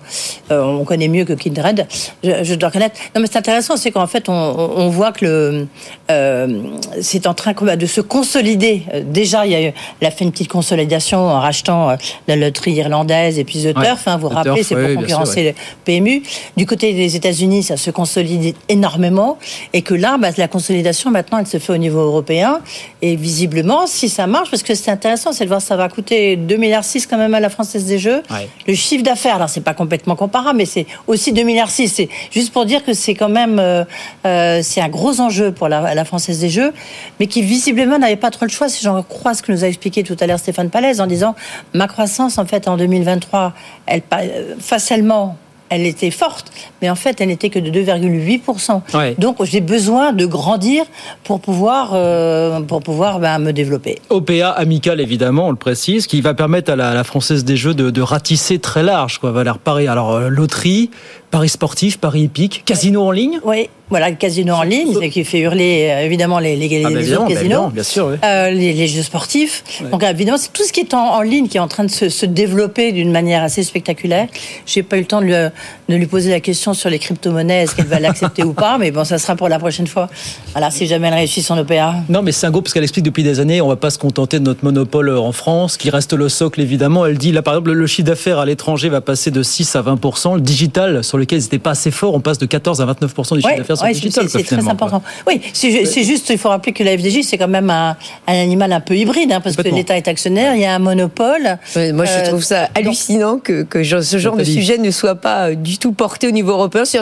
euh, 0.52 0.62
on 0.62 0.84
connaît 0.84 1.08
mieux 1.08 1.26
que 1.26 1.34
Kindred. 1.34 1.88
Je, 2.24 2.44
je 2.44 2.56
dois 2.56 2.70
reconnaître. 2.70 3.00
Non, 3.16 3.22
mais 3.22 3.28
c'est 3.28 3.38
intéressant, 3.38 3.78
c'est 3.78 3.92
qu'en 3.92 4.08
fait, 4.08 4.30
on, 4.30 4.34
on, 4.34 4.90
voit 4.90 5.12
que 5.12 5.26
le 5.26 5.68
euh, 6.12 6.62
c'est 7.02 7.28
en 7.28 7.34
train 7.34 7.54
de 7.54 7.86
se 7.86 8.02
consolider. 8.02 8.84
Déjà, 9.06 9.46
il 9.46 9.52
y 9.52 9.56
a 9.56 9.62
eu, 9.62 9.74
elle 10.02 10.08
a 10.08 10.12
fait 10.12 10.26
une 10.26 10.32
petite 10.32 10.50
consolidation 10.50 11.20
en 11.20 11.40
rachetant 11.40 11.96
la 12.28 12.36
loterie 12.36 12.74
irlandaise 12.74 13.40
et 13.40 13.44
puis 13.44 13.60
The 13.60 13.74
Turf. 13.74 14.08
Hein, 14.08 14.18
vous 14.18 14.30
vous 14.30 14.36
rappelez, 14.36 14.64
c'est 14.64 14.76
pour 14.76 15.02
concurrencer 15.02 15.44
le 15.44 15.54
PMU. 15.86 16.24
Du 16.58 16.66
côté 16.66 16.94
des 16.94 17.16
États-Unis, 17.16 17.64
ça 17.64 17.78
se 17.78 17.92
consolide 17.92 18.56
énormément 18.70 19.38
et 19.74 19.82
que 19.82 19.94
là, 19.94 20.18
bah, 20.18 20.30
la 20.38 20.48
consolidation 20.48 21.12
maintenant, 21.12 21.40
elle 21.40 21.48
se 21.54 21.60
fait 21.60 21.74
au 21.74 21.78
niveau 21.78 22.00
européen. 22.00 22.60
Et 23.02 23.16
visiblement, 23.16 23.88
si 23.88 24.10
ça 24.10 24.28
marche, 24.28 24.50
parce 24.50 24.64
que 24.64 24.76
c'est 24.76 24.92
intéressant, 24.92 25.32
c'est 25.32 25.46
de 25.46 25.50
voir 25.50 25.62
ça 25.62 25.76
va 25.76 25.90
coûter 25.90 26.36
2,6 26.38 26.58
milliards 26.58 26.84
quand 27.10 27.18
même 27.18 27.34
à 27.34 27.40
la 27.40 27.50
Française 27.50 27.86
des 27.86 28.00
Jeux. 28.00 28.22
Le 28.68 28.74
chiffre 28.74 29.04
d'affaires, 29.04 29.36
alors 29.36 29.50
c'est 29.50 29.62
pas 29.62 29.74
complètement 29.74 30.16
comparable, 30.16 30.58
mais 30.58 30.66
c'est 30.66 30.86
aussi 31.08 31.32
2,6 31.32 31.46
milliards. 31.46 31.70
C'est 31.70 32.10
juste 32.32 32.52
pour 32.52 32.66
dire 32.66 32.84
que 32.84 32.94
c'est 32.94 33.16
quand 33.16 33.30
même 33.30 33.60
euh, 33.60 33.84
euh, 34.26 34.60
c'est 34.64 34.82
un 34.82 34.90
gros 34.90 35.20
enjeu 35.20 35.52
pour 35.52 35.68
la, 35.68 35.94
la, 35.94 36.06
Française 36.06 36.40
des 36.40 36.50
Jeux, 36.50 36.74
mais 37.20 37.28
qui 37.28 37.42
visiblement 37.42 37.98
n'avait 38.00 38.16
pas 38.16 38.32
trop 38.32 38.46
le 38.46 38.52
choix, 38.52 38.70
si 38.70 38.84
j'en 38.84 39.02
crois 39.04 39.34
ce 39.34 39.42
que 39.42 39.52
nous 39.52 39.64
a 39.64 39.68
expliqué 39.68 40.04
tout 40.04 40.18
à 40.20 40.28
l'heure 40.28 40.40
Stéphane 40.40 40.70
Palaise, 40.70 41.02
en 41.02 41.08
disant 41.08 41.36
ma 41.74 41.88
croissance 41.88 42.38
en 42.38 42.46
fait 42.46 42.68
en 42.68 42.78
2023, 42.78 43.54
elle 43.86 44.02
euh, 44.14 44.56
facilement 44.60 45.38
elle 45.74 45.88
était 45.88 46.12
forte, 46.12 46.52
mais 46.82 46.90
en 46.90 46.96
fait, 46.96 47.20
elle 47.20 47.30
n'était 47.30 47.50
que 47.50 47.60
de 47.60 47.72
2,8%. 47.72 49.18
Donc, 49.18 49.44
j'ai 49.44 49.62
besoin 49.62 50.14
de 50.14 50.26
grandir 50.26 50.86
pour 51.24 51.40
pouvoir, 51.40 51.92
euh, 51.94 52.62
pour 52.62 52.82
pouvoir 52.82 53.20
ben, 53.20 53.40
me 53.40 53.52
développer. 53.52 54.00
OPA 54.10 54.50
amical, 54.50 55.02
évidemment, 55.02 55.48
on 55.48 55.52
le 55.52 55.58
précise, 55.58 56.06
qui 56.06 56.22
va 56.22 56.34
permettre 56.34 56.72
à 56.72 56.76
la, 56.76 57.04
Française 57.04 57.44
des 57.44 57.58
Jeux 57.58 57.74
de, 57.74 58.02
ratisser 58.02 58.60
très 58.60 58.84
large. 58.84 59.18
Quoi. 59.18 59.32
Va 59.32 59.44
Paris, 59.56 59.88
alors, 59.88 60.14
euh, 60.14 60.30
loterie, 60.30 60.92
Paris 61.34 61.50
sportif, 61.50 61.98
Paris 61.98 62.22
hippique, 62.22 62.62
casino 62.64 63.02
en 63.02 63.10
ligne 63.10 63.40
Oui, 63.44 63.68
voilà, 63.90 64.10
le 64.10 64.16
casino 64.16 64.56
en 64.56 64.64
ligne, 64.64 65.10
qui 65.10 65.24
fait 65.24 65.40
hurler 65.40 65.90
euh, 65.92 66.06
évidemment 66.06 66.40
les, 66.40 66.56
les, 66.56 66.84
ah, 66.84 66.90
autres 66.90 67.28
casinos, 67.28 67.70
bien 67.70 67.84
sûr, 67.84 68.18
euh, 68.24 68.50
les, 68.50 68.88
jeux 68.88 69.04
sportifs. 69.04 69.64
Donc 69.92 70.04
évidemment, 70.04 70.38
c'est 70.38 70.54
tout 70.54 70.64
ce 70.64 70.72
qui 70.72 70.80
est 70.80 70.94
en, 70.94 71.22
ligne 71.22 71.48
qui 71.48 71.58
est 71.58 71.60
en 71.60 71.68
train 71.68 71.84
de 71.84 71.90
se, 71.90 72.26
développer 72.26 72.92
d'une 72.92 73.12
manière 73.12 73.44
assez 73.44 73.62
spectaculaire. 73.62 74.28
J'ai 74.66 74.84
pas 74.84 74.98
eu 74.98 75.02
le 75.02 75.06
temps 75.06 75.22
de 75.22 75.26
lui, 75.26 75.34
de 75.34 75.96
lui, 75.96 76.06
poser 76.06 76.32
la 76.32 76.40
question 76.40 76.74
sur 76.74 76.90
les 76.90 76.98
crypto-monnaies, 76.98 77.64
est-ce 77.64 77.76
qu'elle 77.76 77.88
va 77.88 78.00
l'accepter 78.00 78.44
ou 78.44 78.54
pas, 78.54 78.78
mais 78.78 78.92
bon, 78.92 79.04
ça 79.04 79.18
sera 79.18 79.36
pour 79.36 79.50
la 79.50 79.60
prochaine 79.60 79.88
fois. 79.88 80.10
Voilà, 80.54 80.72
si 80.72 80.88
jamais 80.88 81.08
elle 81.08 81.14
réussit 81.16 81.44
son 81.44 81.58
OPA. 81.58 81.96
Non, 82.10 82.22
mais 82.22 82.32
c'est 82.32 82.48
un 82.48 82.52
groupe 82.52 82.64
parce 82.64 82.74
qu'elle 82.74 82.84
explique 82.84 83.06
depuis 83.06 83.24
des 83.24 83.40
années, 83.40 83.60
on 83.60 83.68
va 83.68 83.76
pas 83.76 83.90
se 83.90 84.00
contenter 84.00 84.40
de 84.40 84.44
notre 84.44 84.64
monopole 84.64 85.10
en 85.16 85.32
France, 85.34 85.78
qui 85.78 85.90
reste 85.90 86.14
le 86.14 86.30
socle 86.30 86.62
évidemment. 86.62 87.06
Elle 87.06 87.18
dit 87.18 87.32
là 87.32 87.42
par 87.42 87.56
exemple, 87.56 87.74
le 87.74 87.88
chiffre 87.88 88.08
d'affaires 88.08 88.40
à 88.40 88.46
l'étranger 88.46 88.90
va 88.90 89.02
passer 89.02 89.30
de 89.30 89.44
6 89.44 89.76
à 89.76 89.82
20 89.82 90.00
le 90.36 90.42
digital 90.42 91.04
sur 91.04 91.20
lequel 91.24 91.40
ils 91.40 91.44
n'étaient 91.44 91.60
pas 91.60 91.72
assez 91.72 91.92
fort 91.92 92.14
on 92.14 92.20
passe 92.20 92.38
de 92.38 92.46
14 92.46 92.82
à 92.82 92.86
29% 92.86 93.36
du 93.36 93.42
chiffre 93.42 93.58
d'affaires 93.58 93.78
sur 93.78 93.88
le 93.88 93.94
digital. 93.94 94.30
C'est 94.30 94.44
très 94.44 94.68
important. 94.68 95.02
Oui, 95.28 95.42
c'est 95.54 96.04
juste, 96.04 96.30
il 96.30 96.38
faut 96.38 96.50
rappeler 96.50 96.74
que 96.74 96.84
la 96.84 96.98
FDJ, 96.98 97.24
c'est 97.24 97.38
quand 97.38 97.48
même 97.48 97.70
un, 97.70 97.96
animal 98.28 98.72
un 98.74 98.80
peu 98.80 98.96
hybride, 98.96 99.32
hein, 99.32 99.42
parce 99.42 99.56
que 99.56 99.62
l'État 99.64 99.98
est 99.98 100.08
actionnaire, 100.08 100.56
il 100.56 100.62
y 100.62 100.66
a 100.66 100.76
un 100.76 100.80
monopole. 100.80 101.58
moi, 101.94 102.06
je 102.06 102.12
euh, 102.12 102.28
trouve 102.28 102.44
ça 102.44 102.70
hallucinant 102.76 103.40
que, 103.40 103.64
que, 103.64 103.84
ce 103.84 104.18
genre 104.18 104.36
de 104.36 104.44
sujet 104.44 104.78
ne 104.78 104.92
soit 104.92 105.16
pas 105.16 105.50
euh, 105.50 105.56
du 105.56 105.78
tout 105.78 105.92
porté 105.92 106.28
au 106.28 106.32
niveau 106.32 106.52
européen. 106.52 106.86
Ça, 106.86 107.02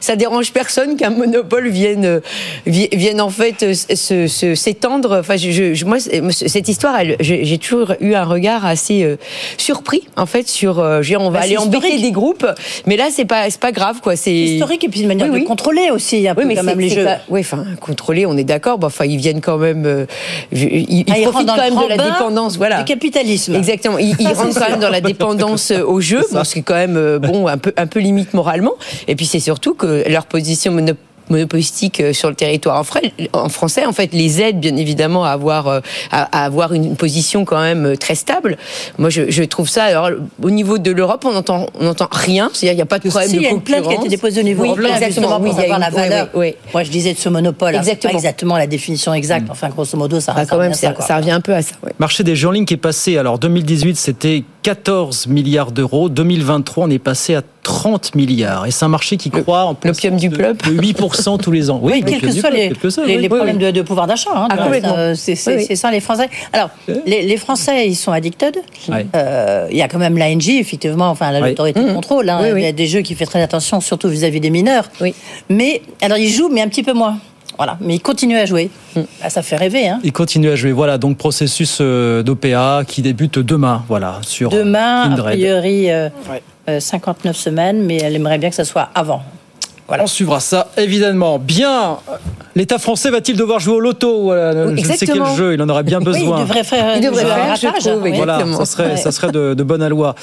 ça 0.00 0.16
dérange 0.16 0.52
personne 0.52 0.96
qu'un 0.96 1.10
monopole 1.10 1.68
vienne, 1.68 2.04
euh, 2.04 2.20
vienne 2.66 3.20
en 3.20 3.30
fait 3.30 3.74
s'étendre. 3.74 5.18
Enfin, 5.20 5.36
je, 5.36 5.84
moi, 5.84 5.98
cette 6.30 6.68
histoire, 6.68 7.00
j'ai 7.20 7.58
toujours 7.58 7.94
eu 8.00 8.14
un 8.14 8.24
regard 8.24 8.64
assez 8.64 9.16
surpris, 9.56 10.02
en 10.16 10.26
fait, 10.26 10.48
sur. 10.48 10.78
on 10.78 11.00
va 11.02 11.30
bah, 11.30 11.38
aller 11.40 11.56
embêter 11.56 12.00
des 12.00 12.12
groupes, 12.12 12.46
mais 12.86 12.96
là, 12.96 13.08
c'est 13.10 13.24
pas, 13.24 13.48
pas 13.62 13.72
grave, 13.72 14.00
quoi 14.02 14.16
c'est 14.16 14.34
historique 14.34 14.82
et 14.82 14.88
puis 14.88 15.02
une 15.02 15.08
manière 15.08 15.32
de 15.32 15.38
contrôler 15.38 15.90
aussi 15.90 16.26
un 16.28 16.34
peu 16.34 16.44
mais 16.44 16.56
quand 16.56 16.64
même 16.64 16.80
les 16.80 16.88
jeux. 16.88 17.06
Oui, 17.28 17.40
enfin 17.40 17.64
contrôler, 17.80 18.26
on 18.26 18.36
est 18.36 18.44
d'accord. 18.44 18.78
Bon, 18.78 18.88
enfin, 18.88 19.04
ils 19.04 19.18
viennent 19.18 19.40
quand 19.40 19.56
même. 19.56 19.86
Euh, 19.86 20.06
ils, 20.50 21.04
ah, 21.08 21.30
profitent 21.30 21.48
quand 21.48 21.56
même 21.56 21.76
de 21.76 21.88
la 21.88 21.96
dépendance, 21.96 22.56
voilà. 22.56 22.82
Du 22.82 22.84
capitalisme. 22.84 23.54
Exactement. 23.54 23.98
Ils, 23.98 24.14
rentrent 24.34 24.58
quand 24.58 24.68
même 24.68 24.80
dans 24.80 24.90
la 24.90 25.00
dépendance 25.00 25.70
euh, 25.70 25.84
au 25.84 26.00
jeu, 26.00 26.24
parce 26.32 26.54
que 26.54 26.60
quand 26.60 26.74
même 26.74 26.96
euh, 26.96 27.20
bon 27.20 27.46
un 27.46 27.58
peu 27.58 27.72
un 27.76 27.86
peu 27.86 28.00
limite 28.00 28.34
moralement. 28.34 28.74
Et 29.06 29.14
puis 29.14 29.26
c'est 29.26 29.40
surtout 29.40 29.74
que 29.74 30.08
leur 30.08 30.26
position 30.26 30.72
monopolistique 30.72 31.11
monopolistique 31.32 32.00
euh, 32.00 32.12
sur 32.12 32.28
le 32.28 32.34
territoire 32.34 32.84
en 33.32 33.48
français. 33.48 33.84
En 33.86 33.92
fait, 33.92 34.12
les 34.12 34.40
aides, 34.40 34.60
bien 34.60 34.76
évidemment, 34.76 35.24
à 35.24 35.30
avoir, 35.30 35.66
euh, 35.66 35.80
à 36.10 36.44
avoir 36.44 36.72
une 36.72 36.96
position 36.96 37.44
quand 37.44 37.60
même 37.60 37.86
euh, 37.86 37.96
très 37.96 38.14
stable. 38.14 38.56
Moi, 38.98 39.10
je, 39.10 39.42
trouve 39.44 39.68
ça. 39.68 39.84
Alors, 39.84 40.10
au 40.42 40.50
niveau 40.50 40.78
de 40.78 40.90
l'Europe, 40.90 41.24
on 41.26 41.32
n'entend, 41.32 41.66
on 41.78 41.86
entend 41.86 42.08
rien. 42.10 42.50
C'est-à-dire, 42.52 42.72
il 42.72 42.76
n'y 42.76 42.82
a 42.82 42.86
pas 42.86 42.98
de 42.98 43.08
problème 43.08 43.28
si, 43.28 43.38
de 43.38 43.48
concurrence. 43.48 43.62
Il 43.68 43.74
y 43.74 43.76
a 43.76 43.78
une 43.78 43.82
plainte 43.82 43.88
qui 43.88 43.96
a 43.96 44.00
été 44.00 44.08
déposée 44.08 44.40
au 44.40 44.44
niveau 44.44 44.62
oui, 44.62 44.68
européen, 44.68 44.94
exactement, 44.96 45.40
pour 45.40 45.58
avoir 45.58 45.78
la 45.78 45.90
valeur. 45.90 46.28
Oui, 46.34 46.54
Moi, 46.72 46.84
je 46.84 46.90
disais 46.90 47.12
de 47.12 47.18
ce 47.18 47.28
monopole. 47.28 47.74
Exactement. 47.74 48.10
Hein, 48.10 48.12
pas 48.12 48.18
exactement 48.18 48.56
la 48.56 48.66
définition 48.66 49.14
exacte. 49.14 49.48
Enfin, 49.50 49.68
grosso 49.68 49.96
modo, 49.96 50.20
ça, 50.20 50.32
bah, 50.32 50.46
quand 50.46 50.58
même, 50.58 50.74
ça, 50.74 50.94
ça, 51.00 51.16
revient 51.16 51.32
un 51.32 51.40
peu 51.40 51.54
à 51.54 51.62
ça. 51.62 51.74
Marché 51.98 52.22
des 52.24 52.36
jeux 52.36 52.48
en 52.48 52.52
ligne 52.52 52.64
qui 52.64 52.74
est 52.74 52.78
passé. 52.78 53.18
Alors, 53.18 53.38
2018, 53.38 53.96
c'était 53.96 54.44
14 54.62 55.26
milliards 55.26 55.72
d'euros. 55.72 56.08
2023, 56.08 56.86
on 56.86 56.90
est 56.90 56.98
passé 56.98 57.34
à 57.34 57.42
30 57.62 58.14
milliards. 58.14 58.66
Et 58.66 58.70
c'est 58.70 58.84
un 58.84 58.88
marché 58.88 59.16
qui 59.16 59.30
croît 59.30 59.64
en 59.64 59.76
l'opium 59.84 60.16
du 60.16 60.30
peuple 60.30 60.70
8% 60.70 61.40
tous 61.40 61.50
les 61.50 61.70
ans. 61.70 61.80
Oui, 61.82 62.02
quels 62.06 62.20
que 62.20 62.30
soient 62.30 62.50
les, 62.50 63.18
les, 63.18 63.28
problèmes 63.28 63.58
de, 63.58 63.82
pouvoir 63.82 64.06
d'achat. 64.06 64.30
Hein, 64.34 64.48
ah, 64.50 65.14
c'est 65.14 65.34
ça 65.36 65.90
les 65.90 66.00
Français. 66.00 66.28
Alors, 66.52 66.70
les, 67.06 67.36
Français, 67.36 67.88
ils 67.88 67.96
sont 67.96 68.12
addicted. 68.12 68.56
Euh, 69.14 69.68
il 69.70 69.76
y 69.76 69.82
a 69.82 69.88
quand 69.88 69.98
même 69.98 70.16
l'ANJ, 70.16 70.50
effectivement, 70.50 71.08
enfin 71.08 71.38
l'autorité 71.40 71.80
de 71.80 71.90
mmh. 71.90 71.94
contrôle. 71.94 72.28
Hein. 72.30 72.56
il 72.56 72.62
y 72.62 72.66
a 72.66 72.72
des 72.72 72.86
jeux 72.86 73.00
qui 73.00 73.14
fait 73.14 73.26
très 73.26 73.42
attention, 73.42 73.80
surtout 73.80 74.08
vis-à-vis 74.08 74.40
des 74.40 74.50
mineurs. 74.50 74.88
Mais 75.48 75.82
alors 76.00 76.18
ils 76.18 76.30
jouent, 76.30 76.50
mais 76.50 76.62
un 76.62 76.68
petit 76.68 76.82
peu 76.82 76.92
moins. 76.92 77.18
Voilà, 77.56 77.76
mais 77.80 77.96
il 77.96 78.00
continue 78.00 78.36
à 78.36 78.46
jouer. 78.46 78.70
Mmh. 78.96 79.00
Ah, 79.22 79.30
ça 79.30 79.42
fait 79.42 79.56
rêver. 79.56 79.88
Hein. 79.88 80.00
Il 80.04 80.12
continue 80.12 80.48
à 80.50 80.56
jouer. 80.56 80.72
Voilà, 80.72 80.98
donc 80.98 81.18
processus 81.18 81.78
euh, 81.80 82.22
d'OPA 82.22 82.82
qui 82.86 83.02
débute 83.02 83.38
demain. 83.38 83.84
Voilà, 83.88 84.18
sur 84.22 84.50
demain, 84.50 85.12
a 85.12 85.22
priori, 85.22 85.88
59 86.66 87.36
euh, 87.36 87.38
semaines, 87.38 87.84
mais 87.84 87.98
elle 87.98 88.16
aimerait 88.16 88.38
bien 88.38 88.48
que 88.48 88.56
ça 88.56 88.64
soit 88.64 88.88
avant. 88.94 89.22
On 89.88 90.06
suivra 90.06 90.40
ça, 90.40 90.68
évidemment. 90.76 91.38
Bien, 91.38 91.98
l'État 92.54 92.78
français 92.78 93.10
va-t-il 93.10 93.36
devoir 93.36 93.60
jouer 93.60 93.74
au 93.74 93.80
loto 93.80 94.32
Je 94.32 94.70
ne 94.70 94.94
sais 94.94 95.06
quel 95.06 95.24
jeu, 95.36 95.54
il 95.54 95.62
en 95.62 95.68
aurait 95.68 95.82
bien 95.82 96.00
besoin. 96.00 96.38
il 96.38 96.42
devrait 96.44 96.64
faire, 96.64 96.96
il 96.96 97.04
devrait 97.04 97.24
faire, 97.24 97.74
je 97.80 97.88
trouve, 97.88 98.08
Voilà, 98.14 98.44
ça 98.56 98.64
serait, 98.64 98.96
ça 98.96 99.12
serait 99.12 99.30
de, 99.30 99.54
de 99.54 99.62
bonne 99.62 99.86
loi. 99.88 100.14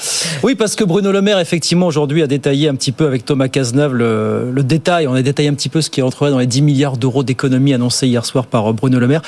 Oui, 0.42 0.54
parce 0.54 0.74
que 0.74 0.84
Bruno 0.84 1.12
Le 1.12 1.22
Maire, 1.22 1.38
effectivement, 1.38 1.86
aujourd'hui, 1.86 2.22
a 2.22 2.26
détaillé 2.26 2.68
un 2.68 2.74
petit 2.74 2.92
peu 2.92 3.06
avec 3.06 3.24
Thomas 3.24 3.48
Cazeneuve 3.48 3.94
le, 3.94 4.50
le, 4.52 4.62
détail. 4.62 5.06
On 5.06 5.14
a 5.14 5.22
détaillé 5.22 5.48
un 5.48 5.54
petit 5.54 5.68
peu 5.68 5.80
ce 5.80 5.90
qui 5.90 6.02
entrerait 6.02 6.30
dans 6.30 6.38
les 6.38 6.46
10 6.46 6.62
milliards 6.62 6.96
d'euros 6.96 7.22
d'économies 7.22 7.74
annoncées 7.74 8.06
hier 8.06 8.24
soir 8.24 8.46
par 8.46 8.72
Bruno 8.72 8.98
Le 8.98 9.06
Maire. 9.06 9.22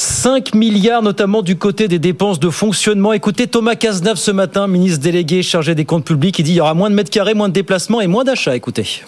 5 0.00 0.54
milliards 0.54 1.02
notamment 1.02 1.42
du 1.42 1.56
côté 1.56 1.86
des 1.86 1.98
dépenses 1.98 2.40
de 2.40 2.48
fonctionnement. 2.48 3.12
Écoutez 3.12 3.46
Thomas 3.46 3.74
Cazeneuve 3.74 4.16
ce 4.16 4.30
matin, 4.30 4.66
ministre 4.66 5.00
délégué 5.00 5.42
chargé 5.42 5.74
des 5.74 5.84
comptes 5.84 6.06
publics, 6.06 6.38
il 6.38 6.42
dit 6.42 6.52
il 6.52 6.56
y 6.56 6.60
aura 6.60 6.72
moins 6.72 6.88
de 6.88 6.94
mètres 6.94 7.10
carrés, 7.10 7.34
moins 7.34 7.48
de 7.48 7.52
déplacements 7.52 8.00
et 8.00 8.06
moins 8.06 8.24
d'achats. 8.24 8.56
Écoutez 8.56 9.02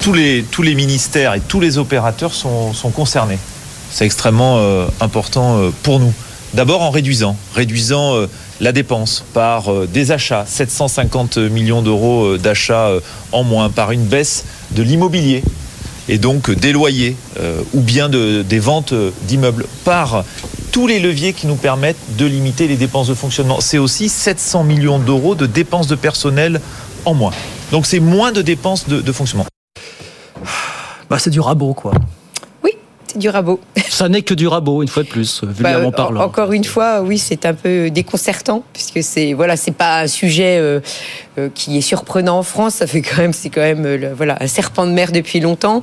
tous 0.00 0.12
les, 0.12 0.44
tous 0.48 0.62
les 0.62 0.76
ministères 0.76 1.34
et 1.34 1.40
tous 1.40 1.58
les 1.58 1.76
opérateurs 1.76 2.32
sont, 2.32 2.72
concernés. 2.94 3.38
C'est 3.90 4.06
extrêmement 4.06 4.58
euh, 4.58 4.86
important 5.00 5.58
euh, 5.58 5.70
pour 5.82 5.98
nous. 5.98 6.12
D'abord 6.54 6.82
en 6.82 6.90
réduisant, 6.90 7.36
réduisant 7.52 8.14
euh, 8.14 8.26
la 8.60 8.70
dépense 8.70 9.24
par 9.34 9.72
des 9.88 10.12
achats, 10.12 10.44
750 10.46 11.36
millions 11.38 11.82
d'euros 11.82 12.38
d'achats 12.38 12.90
en 13.32 13.42
moins, 13.42 13.70
par 13.70 13.90
une 13.90 14.04
baisse 14.04 14.44
de 14.70 14.82
l'immobilier 14.82 15.42
et 16.08 16.18
donc 16.18 16.50
des 16.50 16.72
loyers 16.72 17.16
ou 17.74 17.80
bien 17.80 18.08
de, 18.08 18.42
des 18.42 18.58
ventes 18.58 18.94
d'immeubles, 19.22 19.66
par 19.84 20.24
tous 20.72 20.86
les 20.86 20.98
leviers 20.98 21.32
qui 21.32 21.46
nous 21.46 21.56
permettent 21.56 22.16
de 22.16 22.26
limiter 22.26 22.66
les 22.68 22.76
dépenses 22.76 23.08
de 23.08 23.14
fonctionnement. 23.14 23.60
C'est 23.60 23.78
aussi 23.78 24.08
700 24.08 24.64
millions 24.64 24.98
d'euros 24.98 25.34
de 25.34 25.46
dépenses 25.46 25.86
de 25.86 25.96
personnel 25.96 26.60
en 27.04 27.14
moins. 27.14 27.32
Donc 27.72 27.86
c'est 27.86 28.00
moins 28.00 28.32
de 28.32 28.42
dépenses 28.42 28.88
de 28.88 29.12
fonctionnement 29.12 29.46
bah, 31.08 31.18
c'est 31.18 31.30
du 31.30 31.40
rabot, 31.40 31.74
quoi. 31.74 31.92
Du 33.16 33.28
rabot. 33.30 33.58
Ça 33.88 34.08
n'est 34.08 34.22
que 34.22 34.34
du 34.34 34.46
rabot, 34.46 34.82
une 34.82 34.88
fois 34.88 35.02
de 35.02 35.08
plus, 35.08 35.42
vulgairement 35.42 35.90
Bah, 35.90 35.96
parlant. 35.96 36.20
Encore 36.20 36.52
une 36.52 36.64
fois, 36.64 37.00
oui, 37.02 37.18
c'est 37.18 37.46
un 37.46 37.54
peu 37.54 37.90
déconcertant 37.90 38.62
puisque 38.72 39.02
c'est 39.02 39.32
voilà, 39.32 39.56
c'est 39.56 39.70
pas 39.72 40.00
un 40.02 40.06
sujet 40.06 40.58
euh, 40.58 40.80
euh, 41.38 41.48
qui 41.54 41.78
est 41.78 41.80
surprenant 41.80 42.38
en 42.38 42.42
France. 42.42 42.74
Ça 42.74 42.86
fait 42.86 43.02
quand 43.02 43.16
même, 43.18 43.32
c'est 43.32 43.50
quand 43.50 43.60
même 43.62 43.84
euh, 43.86 44.12
voilà 44.16 44.36
un 44.40 44.46
serpent 44.46 44.86
de 44.86 44.92
mer 44.92 45.10
depuis 45.12 45.40
longtemps. 45.40 45.80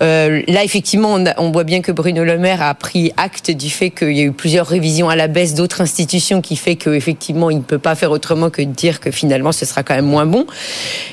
Là, 0.00 0.64
effectivement, 0.64 1.12
on, 1.12 1.26
a- 1.26 1.34
on 1.38 1.50
voit 1.50 1.64
bien 1.64 1.82
que 1.82 1.92
Bruno 1.92 2.24
Le 2.24 2.38
Maire 2.38 2.62
a 2.62 2.74
pris 2.74 3.12
acte 3.16 3.50
du 3.50 3.68
fait 3.68 3.90
qu'il 3.90 4.12
y 4.16 4.20
a 4.20 4.24
eu 4.24 4.32
plusieurs 4.32 4.66
révisions 4.66 5.08
à 5.10 5.16
la 5.16 5.28
baisse 5.28 5.54
d'autres 5.54 5.80
institutions, 5.82 6.40
qui 6.40 6.56
fait 6.56 6.76
qu'effectivement, 6.76 7.50
il 7.50 7.58
ne 7.58 7.62
peut 7.62 7.78
pas 7.78 7.94
faire 7.94 8.10
autrement 8.10 8.48
que 8.50 8.62
de 8.62 8.70
dire 8.70 9.00
que 9.00 9.10
finalement, 9.10 9.52
ce 9.52 9.66
sera 9.66 9.82
quand 9.82 9.94
même 9.94 10.06
moins 10.06 10.24
bon. 10.26 10.46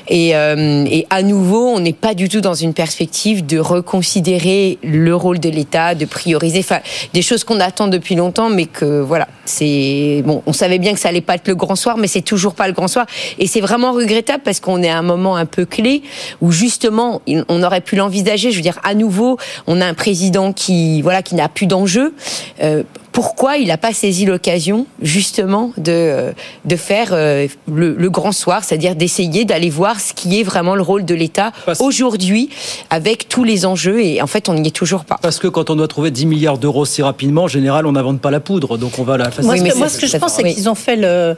Et, 0.08 0.30
et 0.30 1.06
à 1.10 1.22
nouveau, 1.22 1.68
on 1.68 1.80
n'est 1.80 1.92
pas 1.92 2.14
du 2.14 2.28
tout 2.28 2.40
dans 2.40 2.54
une 2.54 2.72
perspective 2.74 3.44
de 3.44 3.58
reconsidérer 3.58 4.78
le 4.82 5.14
rôle 5.14 5.37
de 5.38 5.48
l'État, 5.48 5.94
de 5.94 6.04
prioriser, 6.04 6.64
des 7.12 7.22
choses 7.22 7.44
qu'on 7.44 7.60
attend 7.60 7.88
depuis 7.88 8.14
longtemps, 8.14 8.50
mais 8.50 8.66
que 8.66 9.00
voilà, 9.00 9.28
c'est 9.44 10.22
bon. 10.24 10.42
On 10.46 10.52
savait 10.52 10.78
bien 10.78 10.92
que 10.92 11.00
ça 11.00 11.08
allait 11.08 11.20
pas 11.20 11.34
être 11.34 11.48
le 11.48 11.54
grand 11.54 11.76
soir, 11.76 11.96
mais 11.96 12.06
c'est 12.06 12.22
toujours 12.22 12.54
pas 12.54 12.66
le 12.66 12.72
grand 12.72 12.88
soir, 12.88 13.06
et 13.38 13.46
c'est 13.46 13.60
vraiment 13.60 13.92
regrettable 13.92 14.42
parce 14.44 14.60
qu'on 14.60 14.82
est 14.82 14.90
à 14.90 14.98
un 14.98 15.02
moment 15.02 15.36
un 15.36 15.46
peu 15.46 15.64
clé 15.64 16.02
où 16.40 16.52
justement, 16.52 17.22
on 17.48 17.62
aurait 17.62 17.80
pu 17.80 17.96
l'envisager. 17.96 18.50
Je 18.50 18.56
veux 18.56 18.62
dire, 18.62 18.78
à 18.84 18.94
nouveau, 18.94 19.38
on 19.66 19.80
a 19.80 19.86
un 19.86 19.94
président 19.94 20.52
qui 20.52 21.02
voilà, 21.02 21.22
qui 21.22 21.34
n'a 21.34 21.48
plus 21.48 21.66
d'enjeu. 21.66 22.14
Euh, 22.62 22.82
pourquoi 23.18 23.56
il 23.56 23.66
n'a 23.66 23.78
pas 23.78 23.92
saisi 23.92 24.26
l'occasion 24.26 24.86
justement 25.02 25.72
de, 25.76 25.90
euh, 25.90 26.32
de 26.64 26.76
faire 26.76 27.08
euh, 27.10 27.48
le, 27.66 27.96
le 27.96 28.10
grand 28.10 28.30
soir, 28.30 28.62
c'est-à-dire 28.62 28.94
d'essayer 28.94 29.44
d'aller 29.44 29.70
voir 29.70 29.98
ce 29.98 30.12
qui 30.12 30.38
est 30.38 30.44
vraiment 30.44 30.76
le 30.76 30.82
rôle 30.82 31.04
de 31.04 31.16
l'État 31.16 31.50
aujourd'hui 31.80 32.48
avec 32.90 33.28
tous 33.28 33.42
les 33.42 33.66
enjeux 33.66 34.00
et 34.04 34.22
en 34.22 34.28
fait 34.28 34.48
on 34.48 34.54
n'y 34.54 34.68
est 34.68 34.70
toujours 34.70 35.04
pas. 35.04 35.18
Parce 35.20 35.40
que 35.40 35.48
quand 35.48 35.68
on 35.68 35.74
doit 35.74 35.88
trouver 35.88 36.12
10 36.12 36.26
milliards 36.26 36.58
d'euros 36.58 36.84
si 36.84 37.02
rapidement, 37.02 37.42
en 37.42 37.48
général, 37.48 37.86
on 37.86 37.92
n'invente 37.92 38.20
pas 38.20 38.30
la 38.30 38.38
poudre. 38.38 38.78
Donc 38.78 39.00
on 39.00 39.02
va 39.02 39.16
la 39.16 39.30
Moi, 39.42 39.56
faciliter. 39.56 39.70
ce 39.70 39.74
que, 39.74 39.78
moi, 39.78 39.88
ce 39.88 39.98
que 39.98 40.06
je 40.06 40.16
pense, 40.16 40.34
c'est 40.34 40.44
qu'ils 40.44 40.68
ont 40.68 40.76
fait 40.76 40.94
le. 40.94 41.36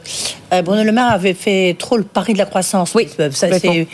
euh, 0.53 0.61
Bruno 0.63 0.83
Le 0.83 0.91
Maire 0.91 1.11
avait 1.11 1.33
fait 1.33 1.75
trop 1.79 1.97
le 1.97 2.03
pari 2.03 2.33
de 2.33 2.37
la 2.37 2.45
croissance. 2.45 2.93
Oui, 2.93 3.07
ça, 3.31 3.47
c'est, 3.57 3.89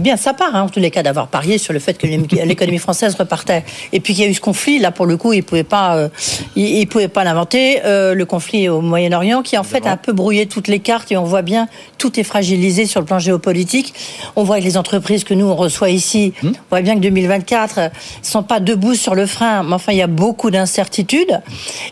bien 0.00 0.16
sa 0.16 0.32
part, 0.32 0.56
hein, 0.56 0.62
en 0.62 0.68
tous 0.70 0.80
les 0.80 0.90
cas, 0.90 1.02
d'avoir 1.02 1.28
parié 1.28 1.58
sur 1.58 1.74
le 1.74 1.80
fait 1.80 1.98
que 1.98 2.06
l'économie 2.46 2.78
française 2.78 3.14
repartait. 3.14 3.62
Et 3.92 4.00
puis 4.00 4.14
qu'il 4.14 4.24
y 4.24 4.26
a 4.26 4.30
eu 4.30 4.34
ce 4.34 4.40
conflit, 4.40 4.78
là, 4.78 4.90
pour 4.90 5.04
le 5.04 5.18
coup, 5.18 5.34
il 5.34 5.42
pouvait 5.50 5.64
pas, 5.64 5.96
euh, 5.96 6.08
il, 6.54 6.78
il 6.78 6.86
pouvait 6.86 7.08
pas 7.08 7.24
l'inventer. 7.24 7.80
Euh, 7.84 8.14
le 8.14 8.24
conflit 8.24 8.68
au 8.68 8.80
Moyen-Orient, 8.80 9.42
qui 9.42 9.58
en 9.58 9.64
fait 9.64 9.84
a 9.86 9.92
un 9.92 9.96
peu 9.96 10.12
brouillé 10.12 10.46
toutes 10.46 10.68
les 10.68 10.78
cartes, 10.78 11.10
et 11.10 11.16
on 11.16 11.24
voit 11.24 11.42
bien 11.42 11.68
tout 11.98 12.18
est 12.18 12.24
fragilisé 12.24 12.86
sur 12.86 13.00
le 13.00 13.06
plan 13.06 13.18
géopolitique. 13.18 13.92
On 14.36 14.44
voit 14.44 14.58
que 14.58 14.64
les 14.64 14.78
entreprises 14.78 15.24
que 15.24 15.34
nous 15.34 15.46
on 15.46 15.56
reçoit 15.56 15.90
ici, 15.90 16.32
on 16.42 16.52
voit 16.70 16.80
bien 16.80 16.94
que 16.94 17.00
2024 17.00 17.78
euh, 17.78 17.88
sont 18.22 18.42
pas 18.42 18.60
debout 18.60 18.94
sur 18.94 19.14
le 19.14 19.26
frein, 19.26 19.64
mais 19.64 19.74
enfin 19.74 19.92
il 19.92 19.98
y 19.98 20.02
a 20.02 20.06
beaucoup 20.06 20.50
d'incertitudes. 20.50 21.40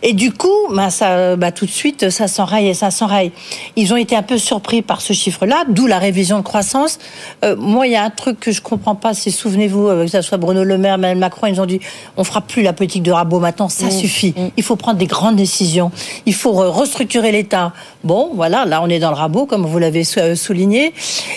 Et 0.02 0.12
du 0.12 0.32
coup, 0.32 0.48
bah, 0.70 0.90
ça, 0.90 1.36
bah, 1.36 1.52
tout 1.52 1.66
de 1.66 1.70
suite, 1.70 2.10
ça 2.10 2.28
s'enraye 2.28 2.68
et 2.68 2.74
ça 2.74 2.90
s'enraye. 2.90 3.32
Ils 3.76 3.92
ont 3.92 3.96
été 3.96 4.14
un 4.16 4.22
peu 4.22 4.38
surpris 4.38 4.82
par 4.82 5.00
ce 5.00 5.12
chiffre-là, 5.12 5.64
d'où 5.68 5.86
la 5.86 5.98
révision 5.98 6.38
de 6.38 6.44
croissance. 6.44 6.98
Euh, 7.44 7.56
moi, 7.56 7.86
il 7.86 7.92
y 7.92 7.96
a 7.96 8.04
un 8.04 8.10
truc 8.10 8.38
que 8.38 8.52
je 8.52 8.62
comprends 8.62 8.94
pas, 8.94 9.14
c'est 9.14 9.30
souvenez-vous, 9.30 9.88
que 9.88 10.06
ce 10.06 10.22
soit 10.22 10.38
Bruno 10.38 10.62
Le 10.62 10.78
Maire, 10.78 10.94
Emmanuel 10.94 11.18
Macron, 11.18 11.48
ils 11.48 11.60
ont 11.60 11.66
dit 11.66 11.80
on 12.16 12.24
fera 12.24 12.40
plus 12.40 12.62
la 12.62 12.72
politique 12.72 13.02
de 13.02 13.10
rabot 13.10 13.40
maintenant, 13.48 13.68
ça 13.70 13.90
suffit. 13.90 14.34
Il 14.58 14.62
faut 14.62 14.76
prendre 14.76 14.98
des 14.98 15.06
grandes 15.06 15.36
décisions. 15.36 15.90
Il 16.26 16.34
faut 16.34 16.52
restructurer 16.52 17.32
l'État. 17.32 17.72
Bon, 18.04 18.30
voilà, 18.34 18.64
là 18.66 18.80
on 18.82 18.88
est 18.90 18.98
dans 18.98 19.08
le 19.10 19.16
rabot, 19.16 19.46
comme 19.46 19.64
vous 19.66 19.78
l'avez 19.78 20.02
euh, 20.18 20.34
souligné. 20.36 20.92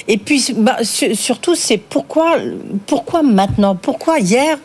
Et 0.09 0.17
puis, 0.17 0.53
bah, 0.57 0.77
su- 0.83 1.15
surtout, 1.15 1.55
c'est 1.55 1.77
pourquoi, 1.77 2.35
pourquoi 2.85 3.23
maintenant? 3.23 3.75
Pourquoi 3.75 4.19
hier, 4.19 4.57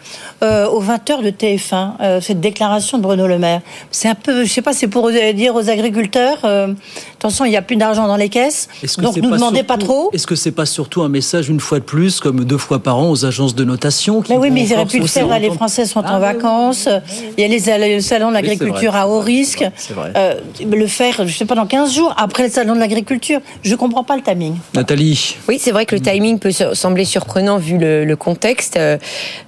euh, 0.43 0.67
aux 0.69 0.83
20h 0.83 1.23
de 1.23 1.31
TF1, 1.31 1.93
euh, 2.01 2.21
cette 2.21 2.41
déclaration 2.41 2.99
de 2.99 3.03
Bruno 3.05 3.27
Le 3.29 3.39
Maire? 3.39 3.61
C'est 3.93 4.09
un 4.09 4.15
peu, 4.17 4.45
je 4.45 4.53
sais 4.53 4.63
pas, 4.63 4.73
c'est 4.73 4.89
pour 4.89 5.11
dire 5.11 5.55
aux 5.55 5.69
agriculteurs, 5.71 6.39
euh, 6.45 6.75
attention, 7.19 7.45
il 7.45 7.51
n'y 7.51 7.57
a 7.57 7.63
plus 7.63 7.77
d'argent 7.77 8.07
dans 8.09 8.17
les 8.17 8.29
caisses, 8.29 8.69
Est-ce 8.83 8.97
que 8.97 9.03
donc 9.03 9.15
c'est 9.15 9.21
nous 9.21 9.31
pas 9.31 9.37
demandez 9.37 9.59
surtout- 9.59 9.73
pas 9.73 9.79
trop. 9.79 10.11
Est-ce 10.13 10.27
que 10.27 10.35
c'est 10.35 10.51
pas 10.53 10.67
surtout 10.67 11.03
un 11.03 11.09
message 11.09 11.49
une 11.49 11.61
fois 11.61 11.79
de 11.79 11.85
plus, 11.85 12.19
comme 12.21 12.45
deux 12.45 12.59
fois 12.59 12.81
par 12.81 12.99
an, 12.99 13.11
aux 13.11 13.25
agences 13.25 13.55
de 13.55 13.65
notation 13.65 14.21
qui 14.21 14.33
Mais 14.33 14.39
oui, 14.39 14.51
mais 14.51 14.63
ils 14.65 14.75
auraient 14.75 14.85
pu 14.87 14.99
le 14.99 15.07
faire. 15.07 15.27
Là, 15.29 15.39
les 15.39 15.47
entendre- 15.47 15.61
Français 15.61 15.87
sont 15.87 16.03
Ah, 16.05 16.17
en 16.17 16.21
oui, 16.21 16.27
oui, 16.27 16.33
vacances. 16.35 16.89
Il 17.37 17.43
y 17.43 17.45
a 17.45 17.79
les, 17.79 17.95
le 17.97 18.01
salon 18.01 18.29
de 18.29 18.35
l'agriculture 18.35 18.95
à 18.95 19.09
haut 19.09 19.21
risque. 19.21 19.65
C'est 19.77 19.93
vrai. 19.95 20.13
Euh, 20.17 20.35
le 20.65 20.87
faire, 20.87 21.27
je 21.27 21.33
sais 21.37 21.45
pas, 21.45 21.55
dans 21.55 21.67
15 21.67 21.95
jours, 21.95 22.15
après 22.19 22.45
le 22.45 22.51
salon 22.51 22.75
de 22.75 22.81
l'agriculture. 22.81 23.41
Je 23.63 23.75
comprends 23.75 24.05
pas 24.05 24.17
le 24.17 24.23
timing. 24.23 24.55
Nathalie. 24.75 25.37
Oui, 25.49 25.59
c'est 25.61 25.71
vrai 25.73 25.87
que 25.87 25.95
le 25.95 26.01
timing 26.01 26.39
peut 26.39 26.51
se- 26.53 26.75
sembler 26.75 27.05
surprenant 27.05 27.59
vu 27.59 27.79
le, 27.79 28.05
le 28.05 28.17
contexte. 28.17 28.77
Euh, 28.77 28.97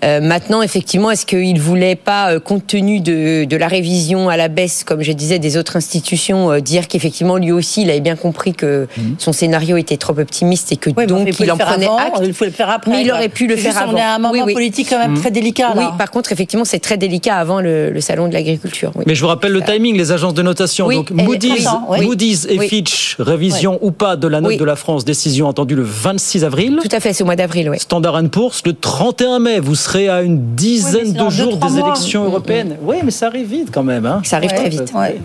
euh, 0.04 0.20
maintenant, 0.20 0.62
effectivement, 0.62 1.10
est-ce 1.10 1.26
qu'il 1.26 1.60
voulait 1.60 1.96
pas, 1.96 2.38
compte 2.40 2.66
tenu 2.66 3.00
de, 3.00 3.44
de 3.44 3.56
la 3.56 3.68
révision 3.68 4.28
à 4.28 4.36
la 4.36 4.48
baisse, 4.48 4.84
comme 4.84 5.02
je 5.02 5.12
disais, 5.12 5.38
des 5.38 5.56
autres 5.56 5.76
institutions, 5.76 6.50
euh, 6.52 6.60
dire 6.60 6.88
qu'effectivement 6.88 7.36
lui 7.36 7.52
aussi, 7.52 7.82
il 7.82 7.90
avait 7.90 8.00
bien 8.00 8.16
compris 8.16 8.52
que 8.54 8.86
son 9.18 9.32
scénario 9.32 9.76
était 9.76 9.96
trop 9.96 10.18
optimiste 10.18 10.72
et 10.72 10.76
que 10.76 10.90
donc 10.90 11.28
il 11.40 11.50
en 11.52 11.56
prenait 11.56 11.86
avant, 11.86 11.96
acte. 11.98 12.20
il 12.24 12.34
faut 12.34 12.44
le 12.44 12.50
faire 12.50 12.70
après, 12.70 12.90
Mais 12.90 13.02
il 13.02 13.10
aurait 13.12 13.28
pu 13.28 13.46
le 13.46 13.56
faire 13.56 13.72
juste, 13.72 13.84
on 13.86 13.90
avant. 13.90 13.98
est 13.98 14.02
à 14.02 14.14
un 14.14 14.18
moment 14.18 14.44
politique 14.44 14.88
quand 14.90 14.98
même 14.98 15.14
très 15.18 15.30
délicat, 15.30 15.72
Oui, 15.76 15.84
par 15.98 16.10
contre, 16.10 16.32
effectivement, 16.32 16.64
c'est 16.64 16.78
très 16.80 16.96
délicat 16.96 17.36
avant 17.36 17.60
le, 17.60 17.67
le 17.92 18.00
salon 18.00 18.28
de 18.28 18.32
l'agriculture. 18.32 18.90
oui. 18.94 19.04
Mais 19.06 19.14
je 19.14 19.20
vous 19.22 19.28
rappelle 19.28 19.52
le 19.52 19.62
timing, 19.62 19.96
les 19.96 20.12
agences 20.12 20.34
de 20.34 20.42
notation. 20.42 20.86
Oui, 20.86 20.96
Donc 20.96 21.10
Moody's, 21.10 21.66
oui. 21.88 22.04
Moody's 22.06 22.46
et 22.48 22.58
Oui. 22.58 22.68
Fitch, 22.68 23.16
révision 23.18 23.78
ou 23.82 23.90
pas 23.90 24.16
de 24.16 24.26
la 24.28 24.40
note 24.40 24.50
Oui. 24.52 24.56
de 24.56 24.64
la 24.64 24.76
France, 24.76 25.04
décision 25.04 25.48
attendue 25.48 25.74
le 25.74 25.82
26 25.82 26.44
avril. 26.44 26.78
Tout 26.82 26.96
à 26.96 27.00
fait, 27.00 27.12
c'est 27.12 27.22
au 27.22 27.26
mois 27.26 27.36
d'avril, 27.36 27.68
oui. 27.70 27.78
Standard 27.78 28.22
Poor's 28.30 28.62
le 28.66 28.72
31 28.72 29.38
mai. 29.38 29.60
Vous 29.60 29.74
serez 29.74 30.08
à 30.08 30.22
une 30.22 30.54
dizaine 30.54 31.12
de 31.12 31.30
jours 31.30 31.56
des 31.56 31.68
mois. 31.70 31.88
élections 31.88 32.24
européennes. 32.24 32.76
Oui, 32.82 32.96
mais 33.04 33.10
ça 33.10 33.26
arrive 33.26 33.48
vite 33.48 33.68
quand 33.72 33.82
même. 33.82 34.06
hein. 34.06 34.20
Ça 34.24 34.36
arrive 34.36 34.50
Ouais, 34.50 34.56
très 34.56 34.68
vite. 34.68 34.92
ouais. 34.94 35.20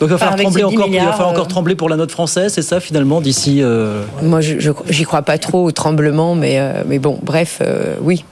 Donc 0.00 0.08
il 0.08 0.08
va 0.08 0.14
Enfin, 0.16 0.26
falloir 0.30 0.40
trembler 0.40 0.62
ces 0.62 0.68
10 0.70 0.74
encore, 0.76 0.88
il 0.88 0.94
va 0.98 1.12
falloir 1.12 1.28
encore 1.30 1.44
euh, 1.44 1.48
trembler 1.48 1.74
pour 1.76 1.88
la 1.88 1.94
note 1.96 2.10
française, 2.10 2.52
c'est 2.52 2.62
ça 2.62 2.80
finalement 2.80 3.20
d'ici. 3.20 3.60
euh, 3.62 4.02
Moi, 4.22 4.40
je, 4.40 4.58
je- 4.58 4.72
j'y 4.90 5.04
crois 5.04 5.22
pas 5.22 5.38
trop 5.38 5.64
au 5.64 5.70
tremblement, 5.70 6.34
mais, 6.34 6.58
euh, 6.58 6.82
mais 6.88 6.98
bon, 6.98 7.16
bref, 7.22 7.58
euh, 7.62 7.94
oui. 8.02 8.24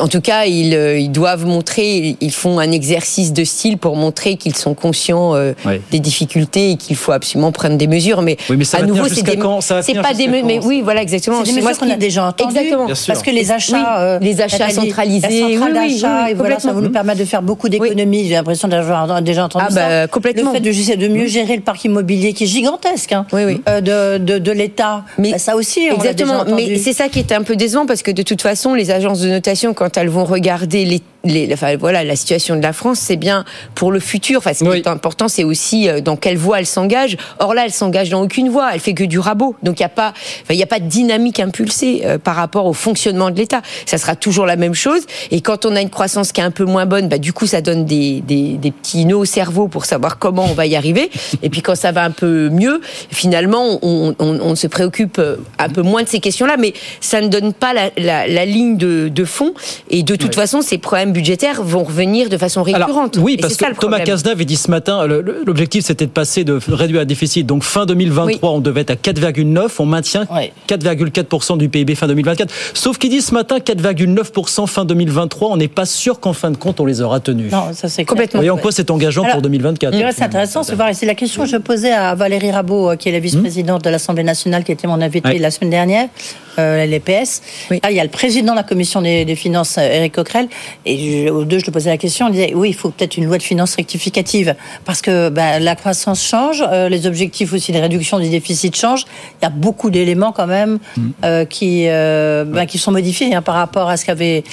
En 0.00 0.08
tout 0.08 0.20
cas, 0.20 0.44
ils, 0.46 0.74
euh, 0.74 0.98
ils 0.98 1.10
doivent 1.10 1.46
montrer, 1.46 2.16
ils 2.20 2.32
font 2.32 2.58
un 2.58 2.70
exercice 2.72 3.32
de 3.32 3.44
style 3.44 3.78
pour 3.78 3.96
montrer 3.96 4.36
qu'ils 4.36 4.56
sont 4.56 4.74
conscients 4.74 5.34
euh, 5.34 5.52
des 5.90 5.98
difficultés 6.00 6.72
et 6.72 6.76
qu'il 6.76 6.96
faut 6.96 7.12
absolument 7.12 7.52
prendre 7.52 7.76
des 7.76 7.86
mesures. 7.86 8.22
Mais, 8.22 8.36
Oui, 8.48 8.56
mais 8.58 8.64
ça 8.64 8.78
à 8.78 8.80
va 8.80 8.86
nouveau, 8.86 9.08
c'est 9.08 9.22
des, 9.22 9.36
quand? 9.36 9.60
Ça 9.60 9.76
va 9.76 9.82
c'est 9.82 9.94
pas 9.94 10.14
des, 10.14 10.28
me- 10.28 10.42
mais 10.42 10.58
quand 10.58 10.66
oui, 10.66 10.80
voilà 10.82 11.02
exactement. 11.02 11.38
C'est 11.44 11.52
des 11.52 11.60
mesures 11.60 11.74
ce 11.74 11.80
qu'on 11.80 11.90
a 11.90 11.96
déjà 11.96 12.24
entendues. 12.26 12.56
Exactement. 12.56 12.86
Parce 13.06 13.22
que 13.22 13.30
les 13.30 13.50
achats, 13.52 13.76
Oui, 13.76 13.84
euh, 14.00 14.18
les 14.20 14.40
achats 14.40 14.70
centralisés, 14.70 15.28
la 15.28 15.46
oui, 15.46 15.58
oui, 15.58 15.72
d'achat, 15.72 16.24
oui, 16.24 16.30
et 16.30 16.34
voilà, 16.34 16.58
ça 16.60 16.72
va 16.72 16.80
nous 16.80 16.90
permettre 16.90 17.18
de 17.20 17.24
faire 17.24 17.42
beaucoup 17.42 17.68
d'économies. 17.68 18.26
J'ai 18.28 18.34
l'impression 18.34 18.68
d'avoir 18.68 19.22
déjà 19.22 19.44
entendu 19.44 19.64
Ah, 19.68 19.72
ça. 19.72 19.88
bah, 19.88 20.08
complètement. 20.08 20.52
Le 20.52 20.58
fait 20.72 20.96
de, 20.96 21.00
de 21.00 21.08
mieux 21.08 21.26
gérer 21.26 21.56
le 21.56 21.62
parc 21.62 21.84
immobilier 21.84 22.32
qui 22.32 22.44
est 22.44 22.46
gigantesque 22.46 23.12
hein, 23.12 23.26
Oui, 23.32 23.44
oui. 23.44 23.60
euh, 23.68 23.80
de, 23.80 24.22
de, 24.22 24.38
de 24.38 24.52
l'État. 24.52 25.04
Mais 25.18 25.32
Bah, 25.32 25.38
ça 25.38 25.56
aussi, 25.56 25.80
on 25.92 25.96
déjà 25.98 26.10
Exactement, 26.10 26.40
entendu. 26.40 26.54
mais 26.68 26.78
c'est 26.78 26.92
ça 26.92 27.08
qui 27.08 27.18
est 27.18 27.32
un 27.32 27.42
peu 27.42 27.56
décevant 27.56 27.86
parce 27.86 28.02
que 28.02 28.10
de 28.10 28.22
toute 28.22 28.42
façon, 28.42 28.74
les 28.74 28.90
agences 28.90 29.20
de 29.20 29.28
notation, 29.28 29.69
quand 29.74 29.96
elles 29.96 30.08
vont 30.08 30.24
regarder 30.24 30.84
les, 30.84 31.02
les- 31.24 31.52
enfin, 31.52 31.76
voilà, 31.76 32.04
la 32.04 32.16
situation 32.16 32.56
de 32.56 32.62
la 32.62 32.72
France, 32.72 32.98
c'est 32.98 33.16
bien 33.16 33.44
pour 33.74 33.92
le 33.92 34.00
futur. 34.00 34.38
Enfin, 34.38 34.54
ce 34.54 34.64
qui 34.64 34.70
est 34.78 34.86
important, 34.86 35.28
c'est 35.28 35.44
aussi 35.44 35.88
euh, 35.88 36.00
dans 36.00 36.16
quelle 36.16 36.36
voie 36.36 36.58
elle 36.60 36.66
s'engage. 36.66 37.16
Or 37.38 37.54
là, 37.54 37.62
elle 37.64 37.72
s'engage 37.72 38.10
dans 38.10 38.22
aucune 38.22 38.48
voie. 38.48 38.70
Elle 38.72 38.80
fait 38.80 38.94
que 38.94 39.04
du 39.04 39.18
rabot. 39.18 39.54
Donc 39.62 39.80
il 39.80 39.82
n'y 39.82 39.86
a 39.86 39.90
pas, 39.90 40.10
enfin, 40.42 40.54
il 40.54 40.56
y 40.56 40.62
a 40.62 40.66
pas 40.66 40.80
de 40.80 40.86
dynamique 40.86 41.40
impulsée 41.40 42.02
euh, 42.04 42.18
par 42.18 42.36
rapport 42.36 42.66
au 42.66 42.72
fonctionnement 42.72 43.30
de 43.30 43.36
l'État. 43.36 43.62
Ça 43.86 43.98
sera 43.98 44.16
toujours 44.16 44.46
la 44.46 44.56
même 44.56 44.74
chose. 44.74 45.02
Et 45.30 45.40
quand 45.40 45.66
on 45.66 45.76
a 45.76 45.80
une 45.80 45.90
croissance 45.90 46.32
qui 46.32 46.40
est 46.40 46.44
un 46.44 46.50
peu 46.50 46.64
moins 46.64 46.86
bonne, 46.86 47.08
bah, 47.08 47.18
du 47.18 47.32
coup, 47.32 47.46
ça 47.46 47.60
donne 47.60 47.84
des, 47.84 48.20
des, 48.20 48.54
des 48.56 48.70
petits 48.70 49.04
nœuds 49.04 49.16
au 49.18 49.24
cerveau 49.24 49.68
pour 49.68 49.84
savoir 49.84 50.18
comment 50.18 50.44
on 50.44 50.54
va 50.54 50.66
y 50.66 50.76
arriver. 50.76 51.10
Et 51.42 51.50
puis 51.50 51.60
quand 51.62 51.74
ça 51.74 51.92
va 51.92 52.04
un 52.04 52.10
peu 52.10 52.48
mieux, 52.48 52.80
finalement, 53.10 53.78
on, 53.82 54.14
on, 54.18 54.40
on 54.40 54.54
se 54.54 54.66
préoccupe 54.66 55.18
euh, 55.18 55.36
un 55.58 55.68
peu 55.68 55.82
moins 55.82 56.02
de 56.02 56.08
ces 56.08 56.20
questions-là, 56.20 56.56
mais 56.58 56.72
ça 57.00 57.20
ne 57.20 57.28
donne 57.28 57.52
pas 57.52 57.72
la, 57.74 57.90
la, 57.96 58.26
la 58.26 58.44
ligne 58.44 58.76
de, 58.76 59.08
de 59.08 59.24
fond. 59.24 59.52
Et 59.90 60.02
de 60.02 60.16
toute 60.16 60.34
façon, 60.34 60.62
ces 60.62 60.78
problèmes 60.78 61.09
budgétaires 61.10 61.62
vont 61.62 61.84
revenir 61.84 62.28
de 62.28 62.36
façon 62.36 62.62
Alors, 62.64 62.88
récurrente. 62.88 63.18
oui, 63.20 63.36
parce 63.40 63.54
ça, 63.54 63.70
que 63.70 63.76
Thomas. 63.80 64.00
Cazenave 64.00 64.34
avait 64.34 64.44
dit 64.44 64.56
ce 64.56 64.70
matin, 64.70 65.06
l'objectif 65.06 65.84
c'était 65.84 66.06
de 66.06 66.10
passer 66.10 66.44
de 66.44 66.58
réduire 66.68 67.02
un 67.02 67.04
déficit. 67.04 67.46
Donc 67.46 67.62
fin 67.64 67.86
2023, 67.86 68.50
on 68.50 68.60
devait 68.60 68.80
être 68.82 68.90
à 68.90 68.94
4,9, 68.94 69.68
on 69.78 69.86
maintient 69.86 70.26
4,4% 70.68 71.58
du 71.58 71.68
PIB 71.68 71.94
fin 71.94 72.06
2024. 72.06 72.52
Sauf 72.74 72.98
qu'il 72.98 73.10
dit 73.10 73.20
ce 73.20 73.34
matin 73.34 73.58
4,9% 73.58 74.66
fin 74.66 74.84
2023, 74.84 75.48
on 75.50 75.56
n'est 75.56 75.68
pas 75.68 75.86
sûr 75.86 76.20
qu'en 76.20 76.32
fin 76.32 76.50
de 76.50 76.56
compte 76.56 76.80
on 76.80 76.86
les 76.86 77.00
aura 77.00 77.20
tenus. 77.20 77.52
Non, 77.52 77.72
ça 77.72 77.88
c'est 77.88 78.04
Complètement. 78.04 78.38
Voyez 78.40 78.50
en 78.50 78.56
quoi 78.56 78.72
c'est 78.72 78.90
engageant 78.90 79.22
Alors, 79.22 79.34
pour 79.36 79.42
2024. 79.42 79.92
Je 79.92 79.98
dirais, 79.98 80.12
C'est 80.12 80.24
intéressant 80.24 80.62
de 80.62 80.74
voir, 80.74 80.88
et 80.88 80.94
c'est 80.94 81.06
la 81.06 81.14
question 81.14 81.42
que 81.44 81.48
je 81.48 81.56
posais 81.56 81.92
à 81.92 82.14
Valérie 82.14 82.50
Rabault, 82.50 82.90
euh, 82.90 82.96
qui 82.96 83.08
est 83.08 83.12
la 83.12 83.20
vice-présidente 83.20 83.84
de 83.84 83.90
l'Assemblée 83.90 84.22
nationale, 84.24 84.64
qui 84.64 84.72
était 84.72 84.86
mon 84.86 85.00
invitée 85.00 85.28
Ouais. 85.28 85.38
la 85.38 85.50
semaine 85.50 85.70
dernière, 85.70 86.08
euh, 86.58 86.84
l'EPS. 86.86 87.42
Là, 87.70 87.90
il 87.90 87.96
y 87.96 88.00
a 88.00 88.04
le 88.04 88.10
président 88.10 88.52
de 88.52 88.56
la 88.56 88.62
commission 88.64 89.02
des, 89.02 89.24
des 89.24 89.34
finances, 89.36 89.76
euh, 89.78 89.82
Éric 89.82 90.14
Coquerel, 90.14 90.48
et 90.86 90.96
et 91.00 91.30
aux 91.30 91.44
deux, 91.44 91.58
je 91.58 91.64
te 91.64 91.70
posais 91.70 91.90
la 91.90 91.96
question, 91.96 92.26
on 92.26 92.30
disait, 92.30 92.52
oui, 92.54 92.70
il 92.70 92.74
faut 92.74 92.90
peut-être 92.90 93.16
une 93.16 93.24
loi 93.24 93.38
de 93.38 93.42
finances 93.42 93.74
rectificative, 93.74 94.54
parce 94.84 95.00
que 95.00 95.28
ben, 95.30 95.62
la 95.62 95.74
croissance 95.74 96.22
change, 96.22 96.62
euh, 96.70 96.88
les 96.88 97.06
objectifs 97.06 97.52
aussi 97.52 97.72
de 97.72 97.78
réduction 97.78 98.18
du 98.18 98.28
déficit 98.28 98.76
changent, 98.76 99.06
il 99.40 99.44
y 99.44 99.46
a 99.46 99.50
beaucoup 99.50 99.90
d'éléments 99.90 100.32
quand 100.32 100.46
même 100.46 100.78
mm. 100.96 101.08
euh, 101.24 101.44
qui, 101.44 101.84
euh, 101.88 102.44
ben, 102.44 102.66
qui 102.66 102.78
sont 102.78 102.92
modifiés 102.92 103.34
hein, 103.34 103.42
par 103.42 103.54
rapport 103.54 103.88
à 103.88 103.96
ce 103.96 104.04
qu'avait 104.04 104.44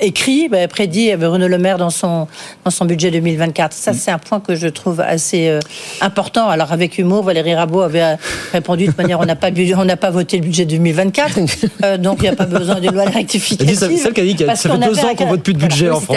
écrit, 0.00 0.48
ben, 0.48 0.68
prédit 0.68 1.14
Bruno 1.16 1.46
Le 1.46 1.58
Maire 1.58 1.78
dans 1.78 1.90
son, 1.90 2.26
dans 2.64 2.70
son 2.70 2.84
budget 2.84 3.10
2024. 3.10 3.72
Ça, 3.72 3.92
mm. 3.92 3.94
c'est 3.94 4.10
un 4.10 4.18
point 4.18 4.40
que 4.40 4.54
je 4.54 4.68
trouve 4.68 5.00
assez 5.00 5.58
important. 6.00 6.48
Alors, 6.48 6.72
avec 6.72 6.98
humour, 6.98 7.22
Valérie 7.22 7.54
Rabault 7.54 7.82
avait 7.82 8.16
répondu 8.52 8.86
de 8.86 8.92
manière, 8.96 9.20
on 9.20 9.26
n'a 9.26 9.36
pas, 9.36 9.48
on 9.76 9.84
n'a 9.84 9.96
pas 9.96 10.10
voté 10.10 10.38
le 10.38 10.44
budget 10.44 10.64
2024, 10.64 11.98
donc 11.98 12.18
il 12.20 12.22
n'y 12.22 12.28
a 12.28 12.36
pas 12.36 12.46
besoin 12.46 12.80
de 12.80 12.88
loi 12.88 13.04
rectificative. 13.04 13.76
C'est 13.78 13.96
celle 13.96 14.12
qui 14.12 14.20
a 14.20 14.24
dit 14.24 14.36
que 14.36 14.46
ça 14.46 14.56
fait 14.56 14.78
deux 14.78 14.98
ans 15.00 15.01
qu'on 15.16 15.26
vote 15.26 15.42
plus 15.42 15.54
de 15.54 15.58
budget 15.58 15.90
en 15.90 16.00
France. 16.00 16.16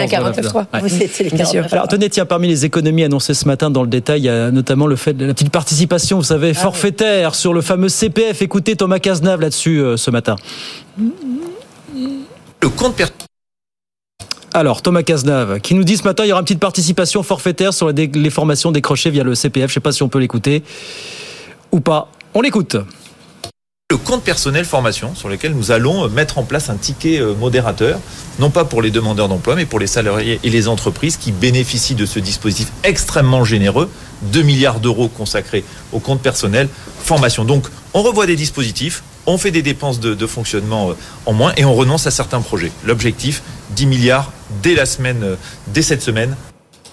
Alors, 1.72 1.88
tenez, 1.88 2.08
tiens, 2.08 2.26
parmi 2.26 2.48
les 2.48 2.64
économies 2.64 3.04
annoncées 3.04 3.34
ce 3.34 3.46
matin 3.46 3.70
dans 3.70 3.82
le 3.82 3.88
détail, 3.88 4.20
il 4.20 4.24
y 4.24 4.28
a 4.28 4.50
notamment 4.50 4.86
le 4.86 4.96
fait 4.96 5.12
de 5.12 5.26
la 5.26 5.34
petite 5.34 5.50
participation, 5.50 6.18
vous 6.18 6.24
savez, 6.24 6.52
ah 6.56 6.60
forfaitaire 6.60 7.34
sur 7.34 7.52
le 7.52 7.60
fameux 7.60 7.88
CPF. 7.88 8.42
Écoutez 8.42 8.76
Thomas 8.76 8.98
Cazenave 8.98 9.40
là-dessus 9.40 9.80
euh, 9.80 9.96
ce 9.96 10.10
matin. 10.10 10.36
Le 12.62 12.68
compte 12.70 13.00
alors, 14.54 14.80
Thomas 14.80 15.02
Cazenave, 15.02 15.60
qui 15.60 15.74
nous 15.74 15.84
dit 15.84 15.98
ce 15.98 16.04
matin, 16.04 16.24
il 16.24 16.28
y 16.28 16.32
aura 16.32 16.40
une 16.40 16.46
petite 16.46 16.60
participation 16.60 17.22
forfaitaire 17.22 17.74
sur 17.74 17.92
les 17.92 18.30
formations 18.30 18.72
décrochées 18.72 19.10
via 19.10 19.22
le 19.22 19.34
CPF. 19.34 19.66
Je 19.66 19.72
ne 19.72 19.74
sais 19.74 19.80
pas 19.80 19.92
si 19.92 20.02
on 20.02 20.08
peut 20.08 20.18
l'écouter 20.18 20.62
ou 21.72 21.80
pas. 21.80 22.08
On 22.32 22.40
l'écoute 22.40 22.74
le 23.88 23.98
compte 23.98 24.24
personnel 24.24 24.64
formation 24.64 25.14
sur 25.14 25.28
lequel 25.28 25.54
nous 25.54 25.70
allons 25.70 26.08
mettre 26.08 26.38
en 26.38 26.42
place 26.42 26.70
un 26.70 26.76
ticket 26.76 27.20
euh, 27.20 27.34
modérateur, 27.34 28.00
non 28.40 28.50
pas 28.50 28.64
pour 28.64 28.82
les 28.82 28.90
demandeurs 28.90 29.28
d'emploi, 29.28 29.54
mais 29.54 29.64
pour 29.64 29.78
les 29.78 29.86
salariés 29.86 30.40
et 30.42 30.50
les 30.50 30.66
entreprises 30.66 31.16
qui 31.16 31.30
bénéficient 31.30 31.94
de 31.94 32.04
ce 32.04 32.18
dispositif 32.18 32.72
extrêmement 32.82 33.44
généreux, 33.44 33.88
2 34.22 34.42
milliards 34.42 34.80
d'euros 34.80 35.06
consacrés 35.06 35.62
au 35.92 36.00
compte 36.00 36.20
personnel 36.20 36.68
formation. 36.98 37.44
Donc 37.44 37.68
on 37.94 38.02
revoit 38.02 38.26
des 38.26 38.34
dispositifs, 38.34 39.04
on 39.24 39.38
fait 39.38 39.52
des 39.52 39.62
dépenses 39.62 40.00
de, 40.00 40.26
fonctionnement 40.26 40.90
euh, 40.90 40.94
en 41.24 41.32
moins 41.32 41.52
et 41.56 41.64
on 41.64 41.74
renonce 41.74 42.08
à 42.08 42.10
certains 42.10 42.40
projets. 42.40 42.72
L'objectif, 42.84 43.42
10 43.76 43.86
milliards 43.86 44.32
dès 44.64 44.74
la 44.74 44.86
semaine, 44.86 45.22
euh, 45.22 45.36
dès 45.68 45.82
cette 45.82 46.02
semaine, 46.02 46.34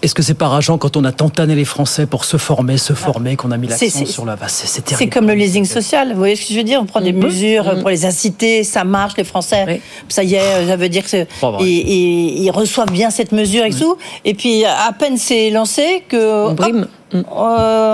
est-ce 0.03 0.13
que 0.13 0.21
c'est 0.21 0.33
pas 0.33 0.49
rageant 0.49 0.77
quand 0.77 0.97
on 0.97 1.05
a 1.05 1.13
tantané 1.13 1.55
les 1.55 1.63
Français 1.63 2.05
pour 2.05 2.25
se 2.25 2.35
former, 2.35 2.77
se 2.77 2.91
former, 2.91 3.37
qu'on 3.37 3.51
a 3.51 3.57
mis 3.57 3.67
l'accent 3.67 4.05
sur 4.05 4.25
la 4.25 4.35
base 4.35 4.51
C'est 4.65 4.83
terrible. 4.83 4.99
C'est 4.99 5.09
comme 5.09 5.27
le 5.27 5.33
leasing 5.33 5.63
social. 5.63 6.09
Vous 6.11 6.17
voyez 6.17 6.35
ce 6.35 6.45
que 6.45 6.53
je 6.53 6.57
veux 6.57 6.65
dire 6.65 6.81
On 6.81 6.85
prend 6.85 6.99
des 6.99 7.13
mhm. 7.13 7.23
mesures 7.23 7.73
mhm. 7.73 7.79
pour 7.79 7.89
les 7.89 8.05
inciter, 8.05 8.65
ça 8.65 8.83
marche, 8.83 9.13
les 9.17 9.23
Français. 9.23 9.81
Ça 10.09 10.23
y 10.23 10.35
est, 10.35 10.67
ça 10.67 10.75
veut 10.75 10.89
dire 10.89 11.05
que 11.09 11.25
ils, 11.61 12.51
reçoivent 12.51 12.91
bien 12.91 13.09
cette 13.09 13.31
mesure 13.31 13.63
et 13.63 13.71
mhm. 13.71 13.79
tout. 13.79 13.97
Et 14.25 14.33
puis 14.33 14.65
à 14.65 14.91
peine 14.91 15.17
c'est 15.17 15.49
lancé 15.49 16.03
que. 16.09 16.17
Euh, 16.17 16.83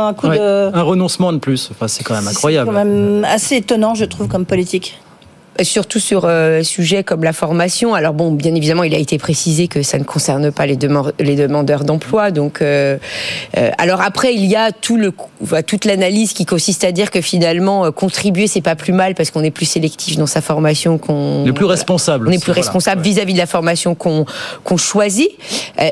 un 0.08 0.14
coup 0.14 0.28
de. 0.28 0.76
Un 0.76 0.82
renoncement 0.82 1.32
de 1.32 1.38
plus. 1.38 1.70
Enfin, 1.72 1.88
c'est 1.88 2.04
quand 2.04 2.16
même 2.16 2.28
incroyable. 2.28 2.72
C'est 2.72 2.76
quand 2.76 2.86
même 2.86 3.26
assez 3.26 3.58
étonnant, 3.58 3.94
je 3.94 4.06
trouve, 4.06 4.28
comme 4.28 4.46
politique 4.46 4.98
surtout 5.64 6.00
sur 6.00 6.26
euh, 6.26 6.64
sujet 6.64 7.04
comme 7.04 7.24
la 7.24 7.34
formation. 7.34 7.94
Alors 7.94 8.14
bon, 8.14 8.32
bien 8.32 8.56
évidemment, 8.56 8.84
il 8.84 8.94
a 8.96 8.98
été 8.98 9.18
précisé 9.18 9.68
que 9.68 9.84
ça 9.84 9.98
ne 9.98 10.04
concerne 10.04 10.52
pas 10.52 10.66
les, 10.66 10.78
les 11.20 11.36
demandeurs 11.36 11.84
d'emploi. 11.84 12.32
Donc, 12.32 12.62
euh, 12.62 12.98
euh, 13.58 13.72
alors 13.78 14.02
après, 14.02 14.34
il 14.34 14.46
y 14.46 14.56
a 14.56 14.72
tout 14.72 14.98
le, 14.98 15.14
toute 15.62 15.86
l'analyse 15.86 16.34
qui 16.34 16.46
consiste 16.46 16.84
à 16.84 16.92
dire 16.92 17.12
que 17.12 17.22
finalement, 17.22 17.86
euh, 17.86 17.92
contribuer, 17.92 18.48
c'est 18.48 18.62
pas 18.62 18.76
plus 18.76 18.94
mal 18.94 19.16
parce 19.16 19.32
qu'on 19.32 19.44
est 19.44 19.52
plus 19.52 19.66
sélectif 19.66 20.18
dans 20.18 20.28
sa 20.28 20.42
formation 20.42 20.98
qu'on. 20.98 21.46
est 21.46 21.54
plus 21.54 21.66
responsable. 21.66 22.30
On 22.30 22.32
est 22.32 22.44
plus 22.44 22.52
responsable 22.52 23.02
vis-à-vis 23.02 23.34
de 23.34 23.40
la 23.40 23.48
formation 23.48 23.96
qu'on 23.96 24.26
qu'on 24.64 24.78
choisit. 24.78 25.30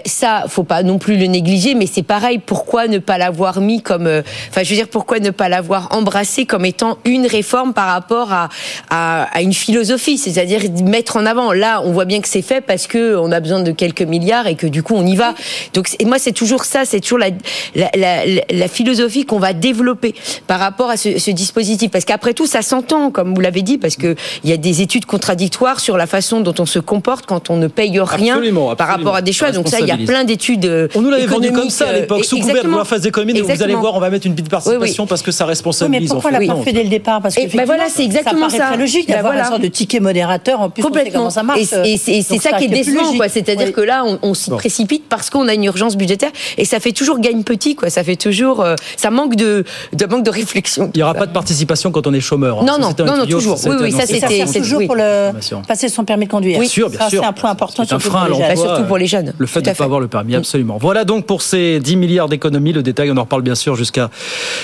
ça, 0.06 0.46
faut 0.48 0.64
pas 0.64 0.84
non 0.84 0.98
plus 0.98 1.18
le 1.18 1.26
négliger, 1.26 1.76
mais 1.76 1.88
c'est 1.88 2.04
pareil. 2.04 2.40
Pourquoi 2.40 2.88
ne 2.88 3.00
pas 3.00 3.18
l'avoir 3.18 3.62
mis 3.62 3.82
comme, 3.82 4.08
enfin, 4.50 4.64
je 4.64 4.70
veux 4.70 4.76
dire, 4.76 4.88
pourquoi 4.88 5.20
ne 5.20 5.30
pas 5.30 5.50
l'avoir 5.50 5.90
embrassé 5.92 6.46
comme 6.46 6.66
étant 6.66 6.98
une 7.06 7.26
réforme 7.26 7.74
par 7.74 7.88
rapport 7.88 8.32
à, 8.32 8.50
à, 8.90 9.24
à 9.34 9.42
une 9.42 9.54
philosophie, 9.58 10.18
c'est-à-dire 10.18 10.62
mettre 10.84 11.18
en 11.18 11.26
avant. 11.26 11.52
Là, 11.54 11.82
on 11.84 11.92
voit 11.92 12.06
bien 12.06 12.22
que 12.22 12.28
c'est 12.28 12.42
fait 12.42 12.62
parce 12.62 12.88
que 12.88 13.16
on 13.18 13.32
a 13.32 13.40
besoin 13.40 13.62
de 13.62 13.72
quelques 13.72 14.02
milliards 14.02 14.48
et 14.48 14.56
que 14.56 14.68
du 14.68 14.84
coup 14.84 14.94
on 14.96 15.06
y 15.06 15.16
va. 15.16 15.34
Donc 15.74 15.90
et 16.00 16.06
moi 16.06 16.18
c'est 16.20 16.32
toujours 16.32 16.66
ça, 16.66 16.86
c'est 16.86 17.00
toujours 17.00 17.18
la, 17.20 17.30
la, 17.76 17.90
la, 17.96 18.24
la 18.50 18.68
philosophie 18.68 19.26
qu'on 19.26 19.40
va 19.40 19.54
développer 19.54 20.14
par 20.48 20.60
rapport 20.60 20.90
à 20.90 20.98
ce, 20.98 21.20
ce 21.20 21.32
dispositif. 21.32 21.92
Parce 21.92 22.06
qu'après 22.06 22.34
tout, 22.34 22.48
ça 22.48 22.62
s'entend, 22.62 23.12
comme 23.12 23.34
vous 23.34 23.42
l'avez 23.42 23.62
dit, 23.62 23.78
parce 23.78 23.96
que 23.96 24.16
il 24.44 24.50
y 24.50 24.54
a 24.54 24.58
des 24.58 24.82
études 24.82 25.06
contradictoires 25.06 25.80
sur 25.80 25.98
la 25.98 26.08
façon 26.08 26.42
dont 26.42 26.54
on 26.60 26.66
se 26.66 26.80
comporte 26.80 27.26
quand 27.26 27.50
on 27.50 27.58
ne 27.58 27.68
paye 27.68 28.00
rien 28.00 28.40
par 28.78 28.88
rapport 28.88 29.16
à 29.16 29.22
des 29.22 29.34
choix. 29.34 29.52
Donc 29.52 29.68
ça, 29.68 29.80
il 29.80 29.88
y 29.88 29.92
a 29.92 29.98
plein 29.98 30.24
d'études. 30.24 30.90
On 30.96 31.02
nous 31.02 31.10
l'avait 31.10 31.26
vendu 31.26 31.52
comme 31.52 31.70
ça 31.70 31.90
à 31.90 31.94
l'époque, 31.94 32.26
sous 32.26 32.40
couvert 32.40 32.64
de 32.64 32.70
la 32.70 32.86
phase 32.86 33.02
d'économie. 33.02 33.40
Vous 33.42 33.64
allez 33.64 33.76
voir, 33.76 33.96
on 33.96 34.00
va 34.00 34.10
mettre 34.10 34.28
une 34.28 34.36
petite 34.36 34.50
participation 34.50 35.06
parce 35.08 35.22
que 35.22 35.32
ça 35.32 35.46
responsabilise. 35.46 36.10
mais 36.10 36.14
pourquoi 36.14 36.32
on 36.32 36.40
l'a 36.40 36.54
pas 36.54 36.62
fait 36.64 36.74
dès 36.74 36.84
le 36.84 36.90
départ? 36.90 37.22
Parce 37.22 37.36
que 37.36 37.56
ben 37.56 37.66
voilà, 37.66 37.86
c'est 37.90 38.04
exactement 38.04 38.50
ça. 38.50 38.68
Très 38.68 38.78
logique 38.78 39.08
d'avoir 39.08 39.34
sorte 39.50 39.62
de 39.62 39.68
ticket 39.68 40.00
modérateur. 40.00 40.62
En 40.62 40.70
plus, 40.70 40.84
Complètement. 40.84 41.20
comment 41.20 41.30
ça 41.30 41.44
marche. 41.44 41.60
Et, 41.60 41.98
c'est 41.98 42.22
ça, 42.40 42.54
qui 42.54 42.66
est 42.66 42.70
décevant, 42.70 43.16
quoi. 43.16 43.30
C'est-à-dire 43.30 43.72
que 43.74 43.82
là, 43.82 44.04
on, 44.22 44.34
s'y 44.34 44.52
précipite 44.52 45.06
parce 45.10 45.30
qu'on 45.30 45.48
a 45.48 45.54
une 45.54 45.64
urgence 45.64 45.98
budgétaire 45.98 46.32
et 46.58 46.66
ça 46.66 46.80
fait 46.80 46.92
toujours 46.92 47.20
gagne 47.20 47.44
petit, 47.44 47.76
quoi. 47.76 47.90
Ça 47.90 48.04
fait 48.04 48.16
toujours, 48.16 48.62
euh, 48.62 48.76
ça 48.98 49.10
manque 49.10 49.36
de, 49.36 49.64
de 49.94 50.06
manque 50.06 50.24
de 50.24 50.30
réflexion. 50.30 50.92
Il 50.94 50.98
n'y 50.98 51.04
aura 51.04 51.14
pas 51.14 51.26
de 51.26 51.34
participation 51.34 51.92
quand 51.92 52.06
on 52.08 52.14
est 52.14 52.22
chômeur. 52.22 52.60
Hein. 52.60 52.66
Non, 52.66 52.78
non, 52.80 52.94
non, 53.00 53.18
non, 53.18 53.26
toujours. 53.26 53.58
Oui, 53.66 53.76
oui, 53.82 53.92
ça 53.92 54.06
c'était 54.06 54.46
toujours 54.46 54.86
pour 54.86 54.96
le 54.96 55.32
passer 55.68 55.90
son 55.90 56.06
permis 56.06 56.26
de 56.26 56.32
conduire. 56.32 56.60
Bien 56.60 56.68
sûr, 56.68 56.90
bien 56.90 57.10
sûr. 57.10 57.22
C'est 57.22 57.28
un 57.28 57.34
point 57.34 57.50
important. 57.50 57.84
C'est 57.86 57.94
un 57.94 58.00
frein 58.00 58.24
à 58.24 58.30
l'emploi. 58.30 58.56
Surtout 58.56 58.84
pour 58.84 58.98
les 58.98 59.08
jeunes. 59.08 59.34
Le 59.38 59.48
fait 59.48 59.62
de 59.62 59.70
ne 59.70 59.76
pas 59.76 59.84
avoir 59.84 60.00
le 60.00 60.08
permis, 60.08 60.36
absolument. 60.36 60.78
Voilà 60.80 61.06
donc 61.06 61.26
pour 61.26 61.42
ces 61.42 61.80
10 61.80 61.96
milliards 61.96 62.30
d'économies. 62.30 62.74
Le 62.74 62.84
détail, 62.84 63.12
on 63.12 63.18
en 63.18 63.22
reparle 63.22 63.42
bien 63.42 63.56
sûr 63.56 63.76
jusqu'à 63.76 64.10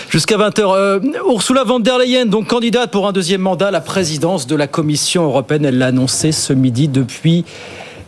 jusqu'à 0.09 0.38
20 0.38 0.59
h 0.59 0.73
euh, 0.75 0.99
Ursula 1.29 1.63
von 1.63 1.79
der 1.79 1.97
Leyen, 1.97 2.25
donc 2.25 2.47
candidate 2.47 2.91
pour 2.91 3.07
un 3.07 3.11
deuxième 3.11 3.41
mandat 3.41 3.67
à 3.67 3.71
la 3.71 3.81
présidence 3.81 4.47
de 4.47 4.55
la 4.55 4.67
Commission 4.74 5.24
européenne, 5.26 5.65
elle 5.65 5.78
l'a 5.78 5.88
annoncé 5.88 6.32
ce 6.32 6.51
midi 6.51 6.88
depuis 6.88 7.45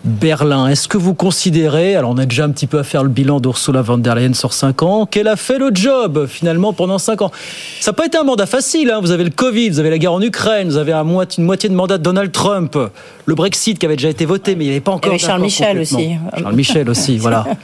Berlin. 0.04 0.68
Est-ce 0.68 0.88
que 0.88 0.98
vous 0.98 1.14
considérez, 1.14 1.96
alors 1.96 2.10
on 2.10 2.18
a 2.18 2.26
déjà 2.26 2.46
un 2.46 2.50
petit 2.50 2.66
peu 2.66 2.80
à 2.80 2.84
faire 2.84 3.04
le 3.04 3.10
bilan 3.10 3.40
d'Ursula 3.40 3.84
von 3.84 4.00
der 4.00 4.16
Leyen 4.16 4.34
sur 4.34 4.52
5 4.52 4.82
ans, 4.82 5.06
qu'elle 5.06 5.28
a 5.28 5.36
fait 5.36 5.60
le 5.60 5.70
job 5.72 6.26
finalement 6.28 6.74
pendant 6.74 6.98
5 6.98 7.22
ans? 7.22 7.32
Ça 7.82 7.92
n'a 7.92 7.96
pas 7.96 8.08
été 8.08 8.18
un 8.18 8.24
mandat 8.24 8.48
facile, 8.48 8.90
hein. 8.90 9.00
vous 9.00 9.12
avez 9.12 9.24
le 9.24 9.30
Covid, 9.30 9.70
vous 9.70 9.80
avez 9.80 9.92
la 9.92 10.00
guerre 10.00 10.14
en 10.14 10.22
Ukraine, 10.22 10.70
vous 10.70 10.78
avez 10.78 10.92
une 10.92 11.44
moitié 11.44 11.70
de 11.70 11.76
mandat 11.76 12.00
de 12.00 12.04
Donald 12.04 12.32
Trump, 12.32 12.76
le 13.26 13.36
Brexit 13.36 13.78
qui 13.78 13.86
avait 13.86 13.96
déjà 13.96 14.10
été 14.10 14.26
voté, 14.26 14.56
mais 14.56 14.64
il 14.64 14.68
n'y 14.68 14.74
avait 14.74 14.82
pas 14.82 14.92
encore... 14.92 15.14
Et 15.14 15.20
Charles 15.20 15.42
Michel 15.42 15.78
aussi. 15.78 16.16
Charles 16.36 16.56
Michel 16.56 16.90
aussi, 16.90 17.20
voilà. 17.20 17.46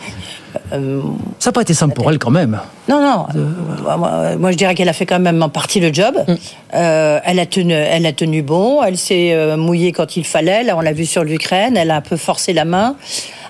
Euh, 0.74 1.02
ça 1.40 1.50
n'a 1.50 1.54
pas 1.54 1.62
été 1.62 1.74
simple 1.74 1.94
pour 1.94 2.10
elle 2.10 2.20
quand 2.20 2.32
même. 2.32 2.60
Non, 2.90 3.02
non. 3.02 3.26
Euh, 3.36 4.38
moi, 4.38 4.52
je 4.52 4.58
dirais 4.58 4.76
qu'elle 4.76 4.90
a 4.90 4.94
fait 4.94 5.06
quand 5.06 5.20
même 5.20 5.42
en 5.42 5.50
partie 5.50 5.80
le 5.80 5.94
job. 5.94 6.16
Mm. 6.28 6.34
Euh, 6.76 7.20
elle, 7.24 7.40
a 7.40 7.46
tenu, 7.46 7.74
elle 7.74 8.06
a 8.06 8.14
tenu 8.14 8.42
bon. 8.42 8.82
Elle 8.84 8.98
s'est 8.98 9.56
mouillée 9.58 9.92
quand 9.92 10.18
il 10.18 10.26
fallait. 10.26 10.64
Là, 10.64 10.76
on 10.78 10.82
l'a 10.82 10.94
vu 10.94 11.06
sur 11.06 11.24
l'Ukraine. 11.24 11.78
Elle 11.78 11.92
a 11.92 11.98
un 11.98 12.02
peu 12.02 12.18
forcé 12.18 12.54
la 12.54 12.66
main. 12.66 12.96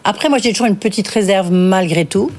Après, 0.04 0.30
moi, 0.30 0.38
j'ai 0.40 0.52
toujours 0.52 0.68
une 0.68 0.78
petite 0.78 1.08
réserve 1.08 1.52
malgré 1.52 2.06
tout 2.06 2.32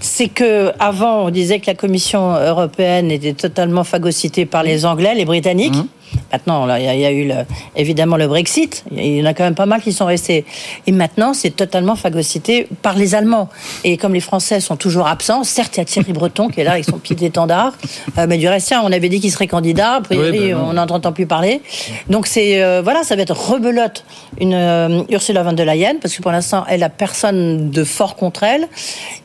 c'est 0.00 0.28
que 0.28 0.72
avant 0.78 1.24
on 1.24 1.30
disait 1.30 1.58
que 1.58 1.66
la 1.66 1.74
Commission 1.74 2.34
européenne 2.34 3.10
était 3.10 3.32
totalement 3.32 3.82
phagocytée 3.82 4.46
par 4.46 4.62
les 4.62 4.86
Anglais, 4.86 5.12
les 5.16 5.24
Britanniques. 5.24 5.74
Mmh. 5.74 5.88
Maintenant, 6.32 6.74
il 6.76 6.84
y, 6.84 7.06
a 7.06 7.12
eu 7.12 7.30
évidemment 7.76 8.16
le 8.16 8.26
Brexit. 8.26 8.84
Il 8.92 9.16
y 9.16 9.22
en 9.22 9.26
a 9.26 9.34
quand 9.34 9.44
même 9.44 9.54
pas 9.54 9.66
mal 9.66 9.80
qui 9.80 9.92
sont 9.92 10.06
restés. 10.06 10.44
Et 10.86 10.92
maintenant, 10.92 11.34
c'est 11.34 11.50
totalement 11.50 11.96
phagocyté 11.96 12.68
par 12.82 12.96
les 12.96 13.14
Allemands. 13.14 13.48
Et 13.84 13.96
comme 13.96 14.14
les 14.14 14.20
Français 14.20 14.60
sont 14.60 14.76
toujours 14.76 15.06
absents, 15.06 15.44
certes, 15.44 15.76
il 15.76 15.80
y 15.80 15.82
a 15.82 15.84
Thierry 15.84 16.12
Breton 16.12 16.48
qui 16.48 16.60
est 16.60 16.64
là 16.64 16.72
avec 16.72 16.84
son 16.84 16.98
pied 16.98 17.16
étendard, 17.20 17.72
euh, 18.18 18.26
mais 18.28 18.38
du 18.38 18.48
reste, 18.48 18.74
on 18.82 18.92
avait 18.92 19.08
dit 19.08 19.20
qu'il 19.20 19.30
serait 19.30 19.46
candidat. 19.46 19.94
A 19.94 20.00
priori, 20.00 20.52
ben 20.52 20.56
on 20.56 20.72
n'entend 20.74 21.12
plus 21.12 21.26
parler. 21.26 21.60
Donc 22.08 22.26
c'est 22.26 22.62
euh, 22.62 22.80
voilà, 22.82 23.02
ça 23.02 23.16
va 23.16 23.22
être 23.22 23.36
rebelote 23.36 24.04
une 24.40 24.54
euh, 24.54 25.02
Ursula 25.10 25.42
von 25.42 25.52
der 25.52 25.66
Leyen 25.66 25.96
parce 26.00 26.14
que 26.14 26.22
pour 26.22 26.32
l'instant, 26.32 26.64
elle 26.68 26.82
a 26.82 26.88
personne 26.88 27.70
de 27.70 27.84
fort 27.84 28.16
contre 28.16 28.42
elle 28.42 28.68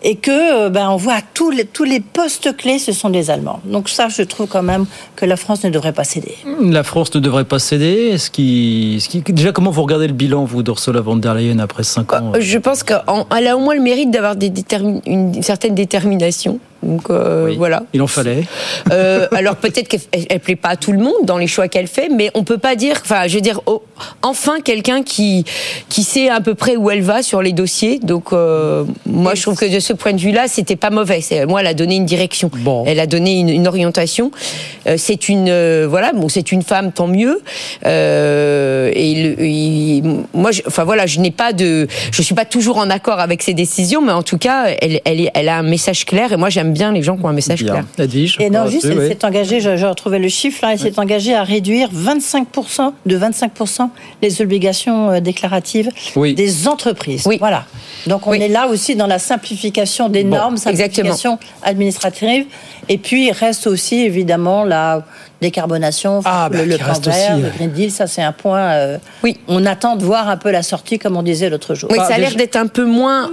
et 0.03 0.15
que 0.15 0.69
ben 0.69 0.89
on 0.89 0.95
voit 0.95 1.19
tous 1.34 1.51
les 1.51 1.65
tous 1.65 1.84
les 1.84 1.99
postes 1.99 2.55
clés, 2.55 2.79
ce 2.79 2.91
sont 2.91 3.09
des 3.09 3.29
Allemands. 3.29 3.59
Donc 3.65 3.89
ça, 3.89 4.07
je 4.09 4.23
trouve 4.23 4.47
quand 4.47 4.63
même 4.63 4.86
que 5.15 5.25
la 5.25 5.36
France 5.36 5.63
ne 5.63 5.69
devrait 5.69 5.93
pas 5.93 6.03
céder 6.03 6.36
la 6.74 6.84
France 6.84 7.13
ne 7.15 7.19
devrait 7.19 7.45
pas 7.45 7.59
céder. 7.59 8.09
Est-ce 8.11 8.30
qui, 8.30 9.01
déjà 9.28 9.51
comment 9.51 9.71
vous 9.71 9.84
regardez 9.84 10.07
le 10.07 10.13
bilan 10.13 10.43
vous 10.43 10.63
d'Ursula 10.63 11.01
von 11.01 11.15
der 11.15 11.36
Leyen 11.36 11.59
après 11.59 11.84
5 11.84 12.13
ans 12.13 12.32
Je 12.39 12.57
pense 12.57 12.84
qu'elle 12.84 13.47
a 13.47 13.55
au 13.55 13.59
moins 13.59 13.76
le 13.76 13.82
mérite 13.82 14.11
d'avoir 14.11 14.36
une 15.05 15.41
certaine 15.41 15.76
détermination 15.76 16.59
Donc 16.84 17.09
euh, 17.09 17.53
voilà. 17.57 17.84
Il 17.93 18.01
en 18.01 18.07
fallait. 18.07 18.43
Euh, 18.91 19.27
alors 19.31 19.55
peut-être 19.55 19.88
qu'elle 19.88 20.01
elle 20.29 20.39
plaît 20.39 20.55
pas 20.55 20.69
à 20.69 20.75
tout 20.75 20.91
le 20.91 20.99
monde 20.99 21.23
dans 21.23 21.38
les 21.38 21.47
choix 21.47 21.67
qu'elle 21.67 21.88
fait, 21.88 22.09
mais 22.09 22.29
on 22.34 22.43
peut 22.43 22.57
pas 22.57 22.75
dire. 22.75 22.97
Enfin, 23.01 23.27
je 23.27 23.36
veux 23.36 23.41
dire, 23.41 23.61
oh, 23.65 23.81
enfin 24.21 24.59
quelqu'un 24.63 25.01
qui 25.03 25.45
qui 25.89 26.03
sait 26.03 26.29
à 26.29 26.41
peu 26.41 26.55
près 26.55 26.75
où 26.75 26.89
elle 26.91 27.01
va 27.01 27.23
sur 27.23 27.41
les 27.41 27.53
dossiers. 27.53 27.99
Donc 27.99 28.34
euh, 28.34 28.84
moi, 29.05 29.34
je 29.36 29.41
trouve 29.41 29.55
que 29.57 29.73
de 29.73 29.79
ce 29.79 29.93
point 29.93 30.13
de 30.13 30.19
vue-là, 30.19 30.47
c'était 30.47 30.75
pas 30.75 30.89
mauvais. 30.89 31.21
Moi, 31.47 31.61
elle 31.61 31.67
a 31.67 31.73
donné 31.73 31.95
une 31.95 32.05
direction. 32.05 32.51
Elle 32.86 32.99
a 32.99 33.07
donné 33.07 33.39
une, 33.39 33.49
une 33.49 33.67
orientation. 33.67 34.31
C'est 34.97 35.29
une 35.29 35.86
voilà, 35.86 36.11
bon, 36.13 36.27
c'est 36.29 36.51
une 36.51 36.61
femme, 36.63 36.91
tant 36.91 37.07
mieux. 37.07 37.41
Et 37.86 39.36
le- 39.38 40.23
moi, 40.34 40.51
je, 40.51 40.61
enfin 40.67 40.84
voilà, 40.84 41.05
je 41.05 41.19
n'ai 41.19 41.31
pas 41.31 41.53
de, 41.53 41.88
je 42.11 42.21
suis 42.21 42.36
pas 42.36 42.45
toujours 42.45 42.77
en 42.77 42.89
accord 42.89 43.19
avec 43.19 43.41
ses 43.41 43.53
décisions, 43.53 44.01
mais 44.01 44.11
en 44.11 44.23
tout 44.23 44.38
cas, 44.38 44.65
elle, 44.81 44.99
elle, 45.05 45.29
elle 45.34 45.49
a 45.49 45.57
un 45.57 45.63
message 45.63 46.05
clair. 46.05 46.31
Et 46.34 46.38
moi, 46.38 46.49
j'aime 46.49 46.72
bien 46.74 46.91
les 46.91 47.01
gens 47.03 47.15
qui 47.17 47.24
ont 47.24 47.30
un 47.30 47.34
message 47.34 47.63
clair. 47.63 47.86
Edwige 47.97 48.38
Et 48.39 48.49
non, 48.49 48.67
juste, 48.67 48.86
elle 48.86 48.99
oui. 48.99 49.07
s'est 49.07 49.24
engagée, 49.26 49.59
je, 49.59 49.78
je 49.78 49.86
retrouvais 49.86 50.19
le 50.19 50.28
chiffre 50.28 50.59
là, 50.65 50.74
elle 50.74 50.80
s'est 50.80 50.99
engagée 50.99 51.34
à 51.36 51.43
réduire 51.43 51.89
25%, 51.93 52.91
de 53.05 53.17
25% 53.17 53.89
les 54.21 54.41
obligations 54.41 55.11
euh, 55.11 55.19
déclaratives 55.19 55.89
Oui. 56.15 56.34
des 56.34 56.67
entreprises. 56.67 57.28
Voilà. 57.39 57.65
Donc 58.07 58.28
on 58.28 58.34
est 58.34 58.47
là 58.49 58.67
aussi 58.67 58.95
dans 58.95 59.07
la 59.07 59.19
simplification 59.19 60.09
des 60.09 60.24
Bon, 60.24 60.36
normes, 60.36 60.57
simplification 60.57 61.38
administrative. 61.61 62.45
Et 62.89 62.97
puis 62.97 63.28
il 63.28 63.32
reste 63.32 63.67
aussi 63.67 63.95
évidemment 64.01 64.63
la 64.65 65.05
décarbonation, 65.41 66.21
Ah, 66.26 66.47
bah, 66.49 66.57
le, 66.59 66.65
le 66.65 66.78
qui 66.78 66.84
plan 66.84 66.93
vert, 66.93 67.13
aussi, 67.13 67.41
le 67.41 67.47
ouais. 67.47 67.51
Green 67.57 67.71
Deal, 67.71 67.91
ça 67.91 68.07
c'est 68.07 68.21
un 68.21 68.32
point. 68.32 68.59
euh, 68.59 68.97
oui. 69.24 69.38
On 69.47 69.65
attend 69.65 69.95
de 69.97 70.03
voir 70.05 70.30
un 70.30 70.38
peu 70.38 70.51
la 70.51 70.63
sortie, 70.63 70.99
comme 70.99 71.17
on 71.17 71.24
disait 71.24 71.49
l'autre 71.49 71.76
jour. 71.76 71.89
Oui, 71.91 71.97
ça 71.97 72.15
a 72.15 72.17
l'air 72.17 72.36
d'être 72.36 72.55
un 72.55 72.67
peu 72.67 72.86
moins 72.86 73.30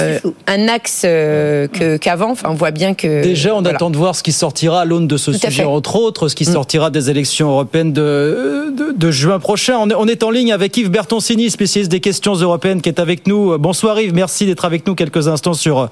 euh, 0.00 0.18
un 0.46 0.68
axe 0.68 1.02
euh, 1.04 1.68
qu'avant. 2.00 2.30
Enfin, 2.30 2.48
on 2.50 2.54
voit 2.54 2.70
bien 2.70 2.94
que. 2.94 3.22
Déjà, 3.22 3.54
on 3.54 3.62
voilà. 3.62 3.76
attend 3.76 3.90
de 3.90 3.96
voir 3.96 4.16
ce 4.16 4.22
qui 4.22 4.32
sortira 4.32 4.80
à 4.80 4.84
l'aune 4.84 5.06
de 5.06 5.16
ce 5.16 5.32
sujet, 5.32 5.50
fait. 5.50 5.64
Mm. 5.64 5.68
entre 5.68 5.96
autres, 5.96 6.28
ce 6.28 6.34
qui 6.34 6.44
sortira 6.44 6.90
des 6.90 7.10
élections 7.10 7.50
européennes 7.50 7.92
de, 7.92 8.72
de, 8.76 8.92
de 8.96 9.10
juin 9.10 9.38
prochain. 9.38 9.76
On 9.78 9.88
est, 9.90 9.94
on 9.94 10.06
est 10.06 10.22
en 10.22 10.30
ligne 10.30 10.52
avec 10.52 10.76
Yves 10.76 10.90
Bertoncini, 10.90 11.50
spécialiste 11.50 11.90
des 11.90 12.00
questions 12.00 12.34
européennes, 12.34 12.80
qui 12.80 12.88
est 12.88 13.00
avec 13.00 13.26
nous. 13.26 13.56
Bonsoir 13.58 14.00
Yves, 14.00 14.14
merci 14.14 14.46
d'être 14.46 14.64
avec 14.64 14.86
nous 14.86 14.94
quelques 14.94 15.28
instants 15.28 15.54
sur, 15.54 15.88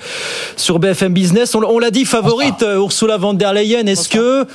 sur 0.56 0.78
BFM 0.78 1.12
Business. 1.12 1.54
On, 1.54 1.62
on 1.62 1.78
l'a 1.78 1.90
dit, 1.90 2.04
favorite 2.04 2.62
euh, 2.62 2.76
Ursula 2.76 3.16
von 3.16 3.34
der 3.34 3.52
Leyen. 3.52 3.86
Est-ce 3.86 4.08
que 4.08 4.46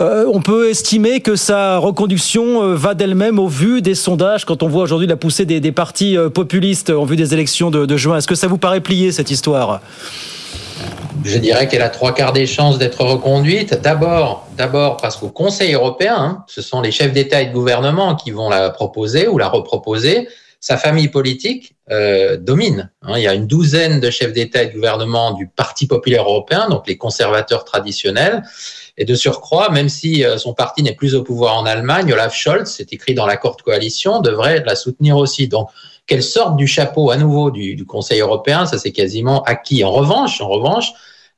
euh, 0.00 0.24
on 0.32 0.40
peut 0.40 0.70
estimer 0.70 1.20
que 1.20 1.36
sa 1.36 1.78
reconduction 1.78 2.62
euh, 2.62 2.74
va 2.74 2.94
d'elle-même 2.94 3.38
au 3.38 3.48
vu 3.48 3.82
des 3.82 3.94
sondages 3.94 4.44
quand 4.44 4.62
on 4.62 4.68
voit 4.68 4.82
aujourd'hui 4.82 5.06
la 5.06 5.16
poussée 5.16 5.44
des, 5.44 5.60
des 5.60 5.72
partis 5.72 6.16
euh, 6.16 6.30
populistes 6.30 6.90
en 6.90 7.04
vue 7.04 7.16
des 7.16 7.34
élections 7.34 7.70
de, 7.70 7.86
de 7.86 7.96
juin? 7.96 8.16
Est-ce 8.16 8.26
que 8.26 8.34
ça 8.40 8.48
vous 8.48 8.58
paraît 8.58 8.80
plié 8.80 9.12
cette 9.12 9.30
histoire 9.30 9.82
Je 11.24 11.36
dirais 11.36 11.68
qu'elle 11.68 11.82
a 11.82 11.90
trois 11.90 12.14
quarts 12.14 12.32
des 12.32 12.46
chances 12.46 12.78
d'être 12.78 13.04
reconduite. 13.04 13.82
D'abord, 13.82 14.48
d'abord 14.56 14.96
parce 14.96 15.18
qu'au 15.18 15.28
Conseil 15.28 15.74
européen, 15.74 16.16
hein, 16.18 16.44
ce 16.48 16.62
sont 16.62 16.80
les 16.80 16.90
chefs 16.90 17.12
d'État 17.12 17.42
et 17.42 17.46
de 17.46 17.52
gouvernement 17.52 18.14
qui 18.16 18.30
vont 18.30 18.48
la 18.48 18.70
proposer 18.70 19.28
ou 19.28 19.36
la 19.36 19.48
reproposer. 19.48 20.26
Sa 20.58 20.78
famille 20.78 21.08
politique 21.08 21.74
euh, 21.90 22.38
domine. 22.38 22.90
hein. 23.02 23.14
Il 23.16 23.22
y 23.22 23.28
a 23.28 23.34
une 23.34 23.46
douzaine 23.46 24.00
de 24.00 24.10
chefs 24.10 24.32
d'État 24.32 24.62
et 24.62 24.68
de 24.68 24.72
gouvernement 24.72 25.32
du 25.32 25.46
Parti 25.46 25.86
populaire 25.86 26.24
européen, 26.24 26.68
donc 26.70 26.86
les 26.86 26.96
conservateurs 26.96 27.64
traditionnels. 27.66 28.42
Et 28.96 29.04
de 29.04 29.14
surcroît, 29.14 29.70
même 29.70 29.88
si 29.88 30.24
euh, 30.24 30.38
son 30.38 30.52
parti 30.54 30.82
n'est 30.82 30.94
plus 30.94 31.14
au 31.14 31.22
pouvoir 31.22 31.58
en 31.58 31.66
Allemagne, 31.66 32.12
Olaf 32.12 32.34
Scholz, 32.34 32.68
c'est 32.68 32.92
écrit 32.92 33.14
dans 33.14 33.26
l'accord 33.26 33.56
de 33.56 33.62
coalition, 33.62 34.20
devrait 34.20 34.62
la 34.64 34.76
soutenir 34.76 35.16
aussi. 35.16 35.48
Donc, 35.48 35.68
qu'elle 36.10 36.24
sorte 36.24 36.56
du 36.56 36.66
chapeau 36.66 37.12
à 37.12 37.16
nouveau 37.16 37.52
du, 37.52 37.86
Conseil 37.86 38.18
européen, 38.18 38.66
ça 38.66 38.78
c'est 38.78 38.90
quasiment 38.90 39.44
acquis. 39.44 39.84
En 39.84 39.92
revanche, 39.92 40.40
en 40.40 40.48
revanche, 40.48 40.92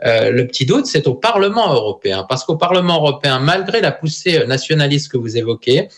euh, 0.07 0.31
le 0.31 0.47
petit 0.47 0.65
doute, 0.65 0.87
c'est 0.87 1.07
au 1.07 1.13
Parlement 1.13 1.75
européen, 1.75 2.25
parce 2.27 2.43
qu'au 2.43 2.57
Parlement 2.57 2.97
européen, 2.97 3.39
malgré 3.39 3.83
la 3.83 3.93
poussée 3.93 4.47
nationaliste 4.47 5.13
que 5.13 5.19
vous 5.19 5.37
évoquez, 5.37 5.89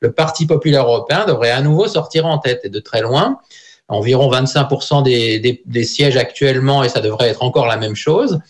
le 0.00 0.12
Parti 0.12 0.46
populaire 0.46 0.84
européen 0.84 1.24
devrait 1.26 1.50
à 1.50 1.62
nouveau 1.62 1.88
sortir 1.88 2.26
en 2.26 2.36
tête 2.36 2.60
et 2.64 2.68
de 2.68 2.78
très 2.80 3.00
loin. 3.00 3.38
Environ 3.88 4.30
25% 4.30 5.02
des, 5.02 5.84
sièges 5.84 6.18
actuellement, 6.18 6.84
et 6.84 6.90
ça 6.90 7.00
devrait 7.00 7.28
être 7.28 7.42
encore 7.42 7.66
la 7.66 7.78
même 7.78 7.96
chose. 7.96 8.40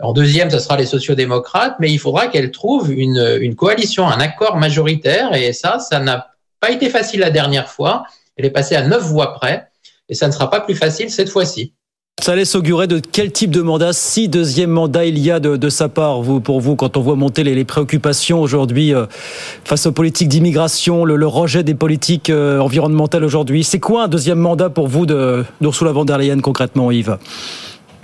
En 0.00 0.12
deuxième, 0.12 0.48
ce 0.48 0.60
sera 0.60 0.76
les 0.76 0.86
sociodémocrates, 0.86 1.74
mais 1.80 1.90
il 1.90 1.98
faudra 1.98 2.28
qu'elle 2.28 2.52
trouve 2.52 2.92
une 2.92 3.56
coalition, 3.56 4.06
un 4.06 4.20
accord 4.20 4.58
majoritaire, 4.58 5.34
et 5.34 5.52
ça, 5.52 5.80
ça 5.80 5.98
n'a 5.98 6.28
pas 6.60 6.70
été 6.70 6.88
facile 6.88 7.18
la 7.18 7.30
dernière 7.30 7.68
fois. 7.68 8.04
Elle 8.36 8.46
est 8.46 8.50
passée 8.50 8.74
à 8.76 8.86
neuf 8.86 9.04
voix 9.04 9.34
près, 9.34 9.68
et 10.08 10.14
ça 10.14 10.26
ne 10.26 10.32
sera 10.32 10.50
pas 10.50 10.60
plus 10.60 10.74
facile 10.74 11.10
cette 11.10 11.28
fois-ci. 11.30 11.74
Ça 12.22 12.36
laisse 12.36 12.54
augurer 12.54 12.86
de 12.86 13.00
quel 13.00 13.32
type 13.32 13.50
de 13.50 13.60
mandat, 13.60 13.92
si 13.92 14.28
deuxième 14.28 14.70
mandat 14.70 15.04
il 15.04 15.18
y 15.18 15.30
a 15.30 15.40
de, 15.40 15.56
de 15.56 15.68
sa 15.68 15.88
part, 15.88 16.22
vous, 16.22 16.40
pour 16.40 16.60
vous, 16.60 16.76
quand 16.76 16.96
on 16.96 17.00
voit 17.00 17.16
monter 17.16 17.42
les, 17.42 17.64
préoccupations 17.64 18.40
aujourd'hui 18.40 18.94
euh, 18.94 19.06
face 19.64 19.84
aux 19.86 19.92
politiques 19.92 20.28
d'immigration, 20.28 21.04
le, 21.04 21.26
rejet 21.26 21.64
des 21.64 21.74
politiques 21.74 22.30
euh, 22.30 22.60
environnementales 22.60 23.24
aujourd'hui? 23.24 23.64
C'est 23.64 23.80
quoi 23.80 24.04
un 24.04 24.08
deuxième 24.08 24.38
mandat 24.38 24.70
pour 24.70 24.86
vous 24.86 25.06
de- 25.06 25.44
d'Ursula 25.60 25.92
von 25.92 26.04
der 26.04 26.18
Leyen 26.18 26.40
concrètement, 26.40 26.90
Yves? 26.90 27.18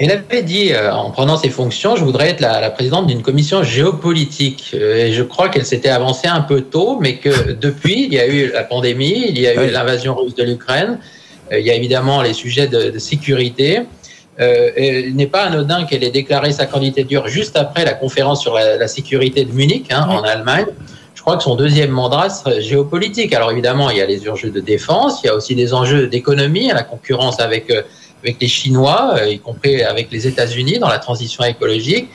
Elle 0.02 0.12
avait 0.12 0.42
dit, 0.42 0.72
euh, 0.72 0.90
en 0.90 1.10
prenant 1.10 1.36
ses 1.36 1.50
fonctions, 1.50 1.94
je 1.94 2.02
voudrais 2.02 2.30
être 2.30 2.40
la, 2.40 2.58
la 2.58 2.70
présidente 2.70 3.06
d'une 3.06 3.20
commission 3.20 3.62
géopolitique. 3.62 4.70
Euh, 4.72 5.06
Et 5.06 5.12
je 5.12 5.22
crois 5.22 5.50
qu'elle 5.50 5.66
s'était 5.66 5.90
avancée 5.90 6.26
un 6.26 6.40
peu 6.40 6.62
tôt, 6.62 6.96
mais 6.98 7.18
que 7.18 7.52
depuis, 7.52 8.06
il 8.06 8.14
y 8.14 8.18
a 8.18 8.26
eu 8.26 8.50
la 8.50 8.64
pandémie, 8.64 9.26
il 9.28 9.38
y 9.38 9.46
a 9.46 9.52
eu 9.62 9.70
l'invasion 9.70 10.14
russe 10.14 10.34
de 10.34 10.42
l'Ukraine, 10.42 10.98
euh, 11.52 11.60
il 11.60 11.66
y 11.66 11.70
a 11.70 11.74
évidemment 11.74 12.22
les 12.22 12.32
sujets 12.32 12.66
de, 12.66 12.90
de 12.90 12.98
sécurité. 12.98 13.80
Et 14.38 15.00
il 15.00 15.16
n'est 15.16 15.26
pas 15.26 15.42
anodin 15.42 15.84
qu'elle 15.84 16.02
ait 16.02 16.10
déclaré 16.10 16.50
sa 16.50 16.64
candidature 16.64 17.28
juste 17.28 17.58
après 17.58 17.84
la 17.84 17.92
conférence 17.92 18.40
sur 18.40 18.54
la, 18.54 18.78
la 18.78 18.88
sécurité 18.88 19.44
de 19.44 19.52
Munich, 19.52 19.88
hein, 19.90 20.06
en 20.08 20.22
Allemagne. 20.22 20.64
Je 21.14 21.20
crois 21.20 21.36
que 21.36 21.42
son 21.42 21.56
deuxième 21.56 21.90
mandat 21.90 22.30
serait 22.30 22.62
géopolitique. 22.62 23.34
Alors 23.34 23.50
évidemment, 23.52 23.90
il 23.90 23.98
y 23.98 24.00
a 24.00 24.06
les 24.06 24.26
enjeux 24.30 24.48
de 24.48 24.60
défense, 24.60 25.20
il 25.22 25.26
y 25.26 25.28
a 25.28 25.34
aussi 25.34 25.54
des 25.54 25.74
enjeux 25.74 26.06
d'économie, 26.06 26.68
la 26.68 26.84
concurrence 26.84 27.38
avec 27.38 27.70
avec 28.22 28.36
les 28.40 28.48
Chinois, 28.48 29.14
euh, 29.18 29.28
y 29.28 29.38
compris 29.38 29.82
avec 29.82 30.10
les 30.10 30.26
États-Unis 30.26 30.78
dans 30.78 30.88
la 30.88 30.98
transition 30.98 31.44
écologique. 31.44 32.08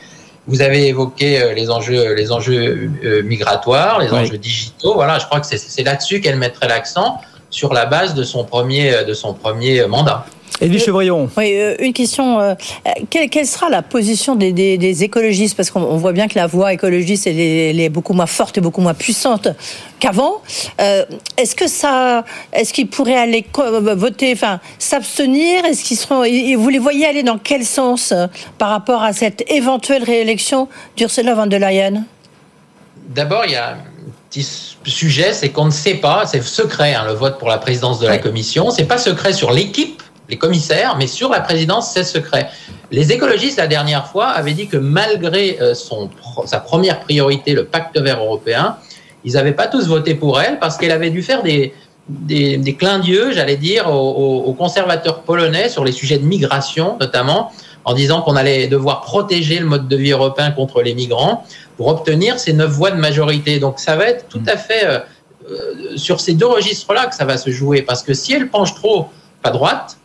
Vous 0.48 0.62
avez 0.62 0.88
évoqué 0.88 1.42
euh, 1.42 1.54
les 1.54 1.70
enjeux, 1.72 2.14
les 2.14 2.32
enjeux 2.32 2.90
euh, 3.04 3.24
migratoires, 3.24 4.00
les 4.00 4.10
Oui. 4.10 4.20
enjeux 4.20 4.38
digitaux. 4.38 4.94
Voilà, 4.94 5.18
je 5.20 5.26
crois 5.26 5.40
que 5.40 5.48
c'est- 5.48 5.58
c'est 5.58 5.84
là-dessus 5.84 6.22
qu'elle 6.22 6.38
mettrait 6.38 6.68
l'accent 6.68 7.20
sur 7.50 7.74
la 7.74 7.86
base 7.86 8.14
de 8.14 8.24
son 8.24 8.44
premier, 8.44 9.04
de 9.08 9.14
son 9.14 9.34
premier 9.34 9.86
mandat. 9.88 10.26
Edwige 10.62 10.86
Chevrillon. 10.86 11.30
Oui, 11.38 11.52
euh, 11.56 11.76
une 11.80 11.92
question. 11.92 12.40
euh, 12.40 12.54
euh, 12.88 12.92
quelle, 13.10 13.30
quelle 13.30 13.46
sera 13.46 13.70
la 13.70 13.82
position 13.82 14.36
des, 14.36 14.54
des- 14.54 14.78
des 14.78 15.04
écologistes? 15.04 15.56
Parce 15.58 15.70
qu'on 15.70 15.82
on 15.82 15.98
voit 15.98 16.14
bien 16.14 16.28
que 16.30 16.36
la 16.36 16.48
voix 16.48 16.72
écologiste 16.72 17.28
elle 17.28 17.40
est, 17.40 17.72
elle 17.72 17.80
est 17.82 17.90
beaucoup 17.90 18.14
moins 18.14 18.26
forte 18.26 18.58
et 18.58 18.62
beaucoup 18.62 18.80
moins 18.82 18.94
puissante 18.94 19.50
qu'avant. 20.00 20.36
Euh, 20.80 21.04
est-ce 21.38 21.56
que 21.56 21.68
ça, 21.68 22.24
est-ce 22.54 22.72
qu'ils 22.72 22.88
pourraient 22.88 23.18
aller 23.18 23.46
euh, 23.60 23.96
voter, 23.96 24.32
enfin 24.34 24.62
s'abstenir? 24.80 25.66
Est-ce 25.66 25.84
qu'ils 25.84 25.98
seront 25.98 26.20
Vous 26.58 26.70
les 26.70 26.80
voyez 26.80 27.06
aller 27.06 27.24
dans 27.24 27.38
quel 27.38 27.66
sens 27.66 28.14
euh, 28.14 28.28
par 28.58 28.70
rapport 28.70 29.04
à 29.04 29.12
cette 29.12 29.44
éventuelle 29.52 30.04
réélection 30.04 30.70
d'Ursula 30.96 31.36
von 31.36 31.48
der 31.48 31.60
Leyen? 31.60 32.04
D'abord, 33.10 33.44
il 33.46 33.52
y 33.52 33.56
a 33.56 33.72
un 33.72 33.78
petit 34.30 34.48
sujet, 34.86 35.34
c'est 35.34 35.50
qu'on 35.50 35.66
ne 35.66 35.72
sait 35.72 35.96
pas, 35.96 36.24
c'est 36.26 36.42
secret 36.42 36.94
hein, 36.96 37.04
le 37.08 37.14
vote 37.14 37.38
pour 37.40 37.50
la 37.50 37.58
présidence 37.58 38.00
de 38.00 38.08
la 38.08 38.18
commission. 38.20 38.72
C'est 38.72 38.86
pas 38.86 38.98
secret 38.98 39.34
sur 39.34 39.52
l'équipe, 39.52 40.02
les 40.30 40.38
commissaires, 40.38 40.96
mais 40.98 41.08
sur 41.08 41.30
la 41.30 41.42
présidence, 41.42 41.92
c'est 41.92 42.04
secret. 42.04 42.50
Les 42.92 43.12
écologistes, 43.12 43.58
la 43.58 43.68
dernière 43.68 44.08
fois, 44.08 44.28
avaient 44.28 44.54
dit 44.54 44.68
que 44.68 44.78
malgré 44.78 45.60
euh, 45.62 45.74
son, 45.74 46.10
sa 46.46 46.60
première 46.60 47.00
priorité, 47.00 47.54
le 47.54 47.66
pacte 47.66 48.00
vert 48.00 48.20
européen, 48.20 48.78
ils 49.24 49.34
n'avaient 49.34 49.54
pas 49.54 49.68
tous 49.68 49.88
voté 49.88 50.16
pour 50.16 50.40
elle 50.40 50.60
parce 50.60 50.78
qu'elle 50.78 50.92
avait 50.92 51.10
dû 51.10 51.24
faire 51.24 51.44
des, 51.44 51.74
des, 52.08 52.58
des 52.58 52.76
clins 52.76 53.00
d'yeux, 53.00 53.32
j'allais 53.32 53.58
dire, 53.58 53.90
aux, 53.90 54.54
conservateurs 54.54 55.22
polonais 55.22 55.70
sur 55.70 55.84
les 55.84 55.92
sujets 55.92 56.18
de 56.18 56.26
migration, 56.26 56.98
notamment, 57.00 57.52
en 57.84 57.94
disant 57.94 58.22
qu'on 58.22 58.36
allait 58.36 58.68
devoir 58.68 59.02
protéger 59.02 59.60
le 59.60 59.66
mode 59.66 59.88
de 59.88 59.96
vie 59.96 60.12
européen 60.12 60.52
contre 60.52 60.82
les 60.82 60.96
migrants 60.96 61.44
pour 61.78 61.88
obtenir 61.88 62.40
ces 62.40 62.54
neuf 62.54 62.72
voix 62.72 62.92
de 62.92 62.98
majorité. 62.98 63.60
Donc 63.60 63.80
ça 63.80 63.96
va 63.96 64.06
être 64.06 64.28
tout 64.28 64.42
à 64.48 64.58
fait 64.58 64.86
euh, 64.86 65.00
euh, 65.50 65.98
sur 65.98 66.20
ces 66.20 66.34
deux 66.34 66.48
registres-là 66.48 67.08
que 67.08 67.16
ça 67.16 67.26
va 67.26 67.38
se 67.38 67.50
jouer, 67.50 67.82
parce 67.82 68.04
que 68.04 68.14
si 68.14 68.34
elle 68.34 68.50
penche 68.50 68.74
trop 68.76 69.08
à 69.44 69.52
droite, 69.52 69.98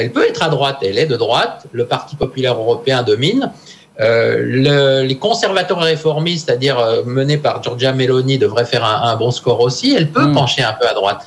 elle 0.00 0.12
peut 0.12 0.26
être 0.26 0.42
à 0.42 0.48
droite, 0.48 0.78
elle 0.82 0.98
est 0.98 1.06
de 1.06 1.16
droite, 1.16 1.66
le 1.72 1.86
Parti 1.86 2.16
populaire 2.16 2.54
européen 2.56 3.02
domine. 3.02 3.50
Euh, 4.00 4.36
le- 4.40 5.02
les 5.06 5.18
conservateurs 5.18 5.78
réformistes, 5.80 6.46
c'est-à-dire 6.48 6.78
euh, 6.78 7.02
menés 7.04 7.36
par 7.36 7.62
Giorgia 7.62 7.92
Meloni, 7.92 8.38
devraient 8.38 8.64
faire 8.64 8.84
un, 8.84 9.10
un 9.10 9.16
bon 9.16 9.30
score 9.30 9.60
aussi. 9.60 9.94
Elle 9.94 10.10
peut 10.10 10.32
pencher 10.32 10.62
un 10.62 10.72
peu 10.72 10.88
à 10.88 10.94
droite. 10.94 11.18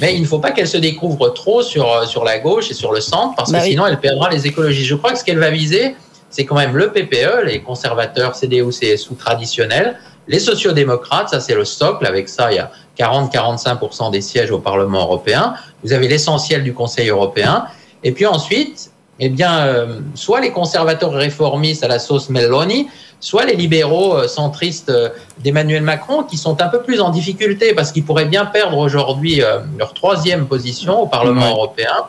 Mais 0.00 0.14
il 0.14 0.22
ne 0.22 0.26
faut 0.26 0.38
pas 0.38 0.50
qu'elle 0.50 0.66
se 0.66 0.78
découvre 0.78 1.28
trop 1.28 1.62
sur, 1.62 1.88
euh, 1.92 2.06
sur 2.06 2.24
la 2.24 2.38
gauche 2.38 2.70
et 2.70 2.74
sur 2.74 2.92
le 2.92 3.00
centre, 3.00 3.34
parce 3.36 3.52
Bah 3.52 3.58
que 3.58 3.64
oui. 3.64 3.70
sinon 3.70 3.86
elle 3.86 4.00
perdra 4.00 4.30
les 4.30 4.46
écologistes. 4.46 4.88
Je 4.88 4.94
crois 4.96 5.12
que 5.12 5.18
ce 5.18 5.24
qu'elle 5.24 5.38
va 5.38 5.50
viser, 5.50 5.94
c'est 6.30 6.44
quand 6.46 6.56
même 6.56 6.74
le 6.76 6.90
PPE, 6.92 7.44
les 7.44 7.60
conservateurs 7.60 8.34
CDU, 8.34 8.70
CSU 8.70 9.14
traditionnels, 9.16 9.96
les 10.26 10.38
sociodémocrates, 10.40 11.28
ça 11.28 11.38
c'est 11.40 11.54
le 11.54 11.64
socle, 11.66 12.06
avec 12.06 12.28
ça 12.30 12.50
il 12.50 12.56
y 12.56 12.58
a 12.58 12.70
40-45% 12.98 14.10
des 14.10 14.20
sièges 14.20 14.50
au 14.50 14.58
Parlement 14.58 15.02
européen, 15.02 15.54
vous 15.84 15.92
avez 15.92 16.08
l'essentiel 16.08 16.62
du 16.64 16.72
Conseil 16.72 17.08
européen, 17.10 17.66
et 18.04 18.12
puis 18.12 18.26
ensuite, 18.26 18.90
eh 19.18 19.28
bien, 19.28 19.66
euh, 19.66 20.00
soit 20.14 20.40
les 20.40 20.50
conservateurs 20.50 21.12
réformistes 21.12 21.82
à 21.82 21.88
la 21.88 21.98
sauce 21.98 22.28
Meloni, 22.30 22.88
soit 23.20 23.44
les 23.44 23.54
libéraux 23.54 24.16
euh, 24.16 24.28
centristes 24.28 24.90
euh, 24.90 25.08
d'Emmanuel 25.42 25.82
Macron, 25.82 26.24
qui 26.24 26.36
sont 26.36 26.60
un 26.60 26.68
peu 26.68 26.82
plus 26.82 27.00
en 27.00 27.10
difficulté 27.10 27.74
parce 27.74 27.92
qu'ils 27.92 28.04
pourraient 28.04 28.26
bien 28.26 28.44
perdre 28.44 28.78
aujourd'hui 28.78 29.40
leur 29.78 29.94
troisième 29.94 30.46
position 30.46 31.00
au 31.00 31.06
Parlement 31.06 31.50
européen. 31.50 32.06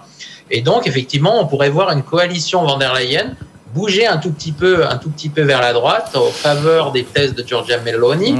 Et 0.51 0.61
donc, 0.61 0.87
effectivement, 0.87 1.39
on 1.39 1.47
pourrait 1.47 1.69
voir 1.69 1.91
une 1.91 2.03
coalition 2.03 2.63
van 2.63 2.77
der 2.77 2.93
Leyen 2.93 3.35
bouger 3.73 4.07
un 4.07 4.17
tout 4.17 4.31
petit 4.31 4.53
peu, 4.53 4.87
un 4.87 4.97
tout 4.97 5.09
petit 5.09 5.27
peu 5.27 5.41
vers 5.41 5.59
la 5.59 5.73
droite, 5.73 6.15
en 6.15 6.31
faveur 6.31 6.93
des 6.93 7.03
thèses 7.03 7.35
de 7.35 7.45
Giorgia 7.45 7.79
Meloni. 7.81 8.35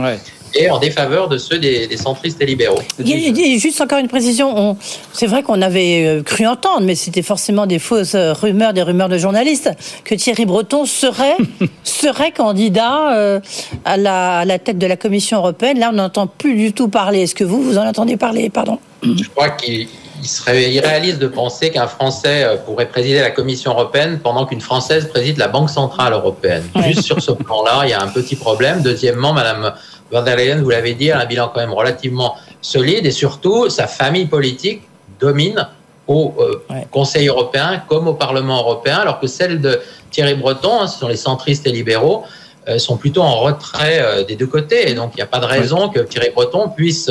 Et 0.56 0.70
en 0.70 0.80
défaveur 0.80 1.28
de 1.28 1.38
ceux 1.38 1.60
des, 1.60 1.98
centristes 1.98 2.42
et 2.42 2.46
libéraux. 2.46 2.80
Il 3.04 3.60
juste 3.60 3.82
encore 3.82 4.00
une 4.00 4.08
précision. 4.08 4.78
C'est 5.14 5.28
vrai 5.28 5.44
qu'on 5.44 5.62
avait 5.62 6.06
euh, 6.06 6.24
cru 6.24 6.46
entendre, 6.48 6.82
mais 6.82 6.96
c'était 6.96 7.22
forcément 7.22 7.66
des 7.66 7.80
fausses 7.80 8.16
rumeurs, 8.16 8.74
des 8.74 8.82
rumeurs 8.82 9.10
de 9.10 9.18
journalistes, 9.18 9.70
que 10.04 10.16
Thierry 10.16 10.46
Breton 10.46 10.86
serait, 10.86 11.38
serait 11.84 12.32
candidat 12.32 13.14
euh, 13.14 13.40
à 13.84 13.98
la, 13.98 14.40
à 14.40 14.46
la 14.46 14.60
tête 14.60 14.78
de 14.78 14.88
la 14.88 14.98
Commission 14.98 15.38
européenne. 15.38 15.80
Là, 15.80 15.90
on 15.92 15.96
n'entend 15.96 16.28
plus 16.28 16.56
du 16.56 16.74
tout 16.74 16.88
parler. 16.88 17.22
Est-ce 17.22 17.36
que 17.36 17.44
vous, 17.44 17.62
vous 17.62 17.78
en 17.78 17.86
entendez 17.86 18.18
parler? 18.18 18.50
Pardon. 18.50 18.80
Je 19.04 19.28
crois 19.30 19.50
qu'il 19.50 19.88
il 20.22 20.28
serait 20.28 20.72
irréaliste 20.72 21.20
de 21.20 21.28
penser 21.28 21.70
qu'un 21.70 21.88
Français 21.88 22.44
euh, 22.44 22.58
pourrait 22.58 22.88
présider 22.88 23.20
la 23.20 23.32
Commission 23.32 23.72
européenne 23.72 24.20
pendant 24.24 24.46
qu'une 24.46 24.62
Française 24.62 25.08
préside 25.08 25.38
la 25.38 25.48
Banque 25.48 25.70
centrale 25.70 26.14
européenne. 26.14 26.64
Juste 26.84 27.02
sur 27.02 27.22
ce 27.22 27.32
plan-là, 27.32 27.82
il 27.84 27.90
y 27.90 27.94
a 27.94 28.02
un 28.02 28.08
petit 28.08 28.36
problème. 28.36 28.82
Deuxièmement, 28.82 29.34
Madame 29.34 29.74
van 30.12 30.22
der 30.24 30.36
Leyen, 30.36 30.62
vous 30.62 30.70
l'avez 30.70 30.94
dit, 30.94 31.12
a 31.12 31.20
un 31.20 31.26
bilan 31.26 31.52
quand 31.54 31.62
même 31.62 31.74
relativement 31.74 32.36
solide 32.62 33.06
et 33.06 33.12
surtout, 33.12 33.70
sa 33.70 33.88
famille 33.88 34.26
politique 34.26 34.84
domine 35.20 35.68
au 36.08 36.34
euh, 36.40 36.82
Conseil 36.92 37.28
européen 37.28 37.84
comme 37.88 38.08
au 38.08 38.14
Parlement 38.14 38.60
européen, 38.60 38.98
alors 38.98 39.20
que 39.20 39.28
celle 39.28 39.62
de 39.62 39.80
Thierry 40.12 40.36
Breton, 40.36 40.82
hein, 40.82 40.88
ce 40.88 41.00
sont 41.00 41.08
les 41.08 41.16
centristes 41.18 41.66
et 41.66 41.72
libéraux, 41.72 42.24
euh, 42.68 42.78
sont 42.78 42.98
plutôt 42.98 43.22
en 43.22 43.40
retrait 43.40 44.26
des 44.28 44.36
deux 44.36 44.48
côtés. 44.48 44.90
Et 44.90 44.94
donc, 44.94 45.12
il 45.14 45.18
n'y 45.18 45.24
a 45.24 45.28
pas 45.28 45.40
de 45.40 45.46
raison 45.46 45.90
que 45.90 46.00
Thierry 46.00 46.30
Breton 46.30 46.70
puisse 46.70 47.10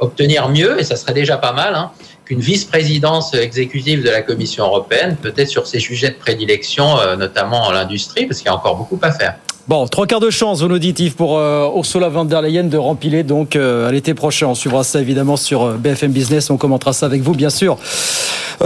obtenir 0.00 0.48
mieux, 0.48 0.80
et 0.80 0.84
ça 0.84 0.96
serait 0.96 1.12
déjà 1.12 1.36
pas 1.36 1.52
mal, 1.52 1.74
hein, 1.74 1.92
qu'une 2.24 2.40
vice-présidence 2.40 3.34
exécutive 3.34 4.02
de 4.02 4.10
la 4.10 4.22
Commission 4.22 4.64
européenne, 4.64 5.16
peut-être 5.20 5.48
sur 5.48 5.66
ces 5.66 5.80
sujets 5.80 6.10
de 6.10 6.14
prédilection, 6.14 6.98
euh, 6.98 7.16
notamment 7.16 7.70
l'industrie, 7.70 8.26
parce 8.26 8.38
qu'il 8.38 8.46
y 8.46 8.50
a 8.50 8.54
encore 8.54 8.76
beaucoup 8.76 8.98
à 9.02 9.12
faire. 9.12 9.36
Bon, 9.70 9.86
trois 9.86 10.08
quarts 10.08 10.18
de 10.18 10.30
chance, 10.30 10.58
zone 10.58 10.72
auditif 10.72 11.14
pour 11.14 11.38
euh, 11.38 11.70
Ursula 11.76 12.08
von 12.08 12.24
der 12.24 12.42
Leyen 12.42 12.64
de 12.64 12.76
rempiler 12.76 13.22
donc 13.22 13.54
euh, 13.54 13.86
à 13.86 13.92
l'été 13.92 14.14
prochain. 14.14 14.48
On 14.48 14.56
suivra 14.56 14.82
ça 14.82 15.00
évidemment 15.00 15.36
sur 15.36 15.62
euh, 15.62 15.76
BFM 15.76 16.10
Business. 16.10 16.50
On 16.50 16.56
commentera 16.56 16.92
ça 16.92 17.06
avec 17.06 17.22
vous, 17.22 17.34
bien 17.34 17.50
sûr, 17.50 17.78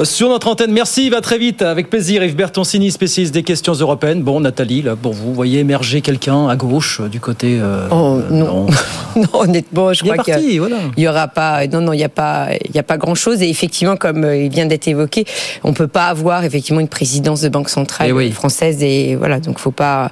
sur 0.03 0.29
notre 0.29 0.49
antenne. 0.49 0.73
Merci, 0.73 1.09
va 1.11 1.21
très 1.21 1.39
vite. 1.39 1.63
Avec 1.63 1.89
plaisir, 1.89 2.25
Yves 2.25 2.35
Bertoncini, 2.35 2.91
spécialiste 2.91 3.33
des 3.33 3.43
questions 3.43 3.75
européennes. 3.75 4.23
Bon, 4.23 4.41
Nathalie, 4.41 4.83
là, 4.83 4.97
pour 4.97 5.13
vous, 5.13 5.33
voyez 5.33 5.61
émerger 5.61 6.01
quelqu'un 6.01 6.49
à 6.49 6.57
gauche 6.57 7.01
du 7.03 7.21
côté. 7.21 7.61
Oh, 7.91 8.19
non. 8.31 8.67
non. 9.17 9.29
honnêtement, 9.33 9.93
je 9.93 10.03
crois 10.03 10.19
qu'il 10.19 10.61
n'y 10.97 11.09
aura 11.09 11.29
pas. 11.29 11.67
Non, 11.67 11.81
non, 11.81 11.93
il 11.93 11.99
n'y 11.99 12.05
a 12.05 12.09
pas, 12.09 12.49
il 12.65 12.75
y 12.75 12.79
a 12.79 12.83
pas 12.83 12.97
grand 12.97 13.15
chose. 13.15 13.43
Et 13.43 13.49
effectivement, 13.49 13.97
comme 13.97 14.25
il 14.25 14.49
vient 14.49 14.67
d'être 14.67 14.89
évoqué, 14.89 15.25
on 15.63 15.73
peut 15.73 15.87
pas 15.87 16.07
avoir 16.07 16.45
effectivement 16.45 16.81
une 16.81 16.89
présidence 16.89 17.41
de 17.41 17.49
banque 17.49 17.69
centrale 17.69 18.13
eh 18.21 18.31
française. 18.31 18.83
Et 18.83 19.17
voilà, 19.17 19.41
donc 19.41 19.59
faut 19.59 19.71
pas. 19.71 20.11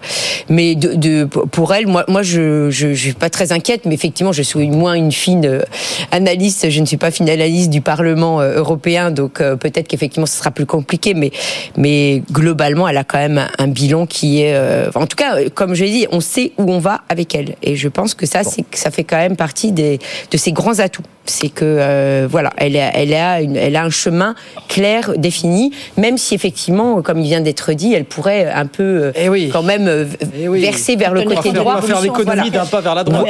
Mais 0.49 0.74
de, 0.74 1.24
pour 1.24 1.74
elle, 1.74 1.87
moi, 1.87 2.05
moi, 2.09 2.22
je, 2.22 2.70
je, 2.70 2.95
suis 2.95 3.12
pas 3.12 3.30
très 3.30 3.53
inquiète, 3.53 3.83
mais 3.85 3.95
effectivement, 3.95 4.33
je 4.33 4.43
suis 4.43 4.68
moins 4.68 4.95
une 4.95 5.12
fine 5.12 5.47
euh, 5.47 5.62
analyste. 6.11 6.70
Je 6.70 6.80
ne 6.80 6.87
suis 6.87 6.97
pas 6.97 7.11
fine 7.11 7.28
analyste 7.28 7.70
du 7.70 7.80
Parlement 7.80 8.41
euh, 8.41 8.57
européen, 8.57 9.11
donc 9.11 9.41
euh, 9.41 9.57
peut-être 9.73 9.89
qu'effectivement, 9.89 10.27
ce 10.27 10.39
sera 10.39 10.51
plus 10.51 10.66
compliqué, 10.66 11.14
mais, 11.14 11.33
mais 11.77 12.23
globalement, 12.31 12.87
elle 12.89 12.99
a 12.99 13.05
quand 13.05 13.18
même 13.18 13.47
un 13.59 13.68
bilan 13.68 14.07
qui 14.07 14.43
est, 14.43 14.57
en 14.95 15.07
tout 15.07 15.16
cas, 15.16 15.37
comme 15.55 15.75
je 15.75 15.85
l'ai 15.85 15.91
dit, 15.91 16.07
on 16.11 16.20
sait 16.20 16.53
où 16.59 16.70
on 16.70 16.79
va 16.79 17.03
avec 17.09 17.35
elle, 17.35 17.57
et 17.62 17.77
je 17.77 17.89
pense 17.89 18.14
que 18.14 18.27
ça, 18.27 18.45
c'est 18.45 18.64
ça 18.75 18.91
fait 18.91 19.05
quand 19.05 19.16
même 19.16 19.37
partie 19.37 19.73
des, 19.73 19.99
de 20.31 20.37
ses 20.37 20.53
grands 20.53 20.79
atouts. 20.79 21.03
C'est 21.25 21.51
que 21.51 22.27
voilà, 22.29 22.53
elle 22.57 22.77
a, 22.77 22.97
elle 22.97 23.14
a, 23.14 23.41
une, 23.41 23.57
elle 23.57 23.77
a 23.77 23.85
un 23.85 23.91
chemin 23.91 24.35
clair, 24.68 25.12
défini, 25.16 25.73
même 25.97 26.18
si 26.18 26.35
effectivement, 26.35 27.01
comme 27.01 27.20
il 27.20 27.27
vient 27.27 27.41
d'être 27.41 27.73
dit, 27.73 27.95
elle 27.95 28.05
pourrait 28.05 28.51
un 28.51 28.66
peu 28.66 29.12
eh 29.14 29.29
oui. 29.29 29.49
quand 29.53 29.62
même 29.62 30.09
eh 30.37 30.49
oui 30.49 30.68
vers 30.97 31.14
le 31.14 31.23
côté 31.23 31.53
droit. 31.53 31.75
On 31.79 31.81
va 31.81 31.87
faire 31.87 32.01
l'économie 32.01 32.51
d'un 32.51 32.66
pas 32.66 32.81
vers 32.81 32.95
la 32.95 33.05
droite. 33.05 33.27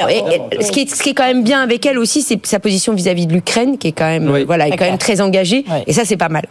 ce, 0.61 0.70
qui 0.70 0.80
est, 0.80 0.95
ce 0.95 1.03
qui 1.03 1.11
est 1.11 1.14
quand 1.14 1.26
même 1.26 1.45
bien 1.45 1.61
avec 1.61 1.84
elle 1.84 1.99
aussi, 1.99 2.22
c'est 2.22 2.45
sa 2.47 2.59
position 2.61 2.95
vis-à-vis 2.95 3.26
de 3.26 3.34
l'Ukraine, 3.34 3.76
qui 3.76 3.88
est 3.88 3.93
quand 3.93 4.09
même, 4.09 4.45
voilà, 4.45 4.68
est 4.68 4.76
quand 4.76 4.86
même 4.86 4.99
très 4.99 5.20
engagée. 5.20 5.64
Et 5.86 5.93
ça, 5.93 6.05
c'est 6.05 6.16
pas 6.22 6.28
mal. 6.28 6.44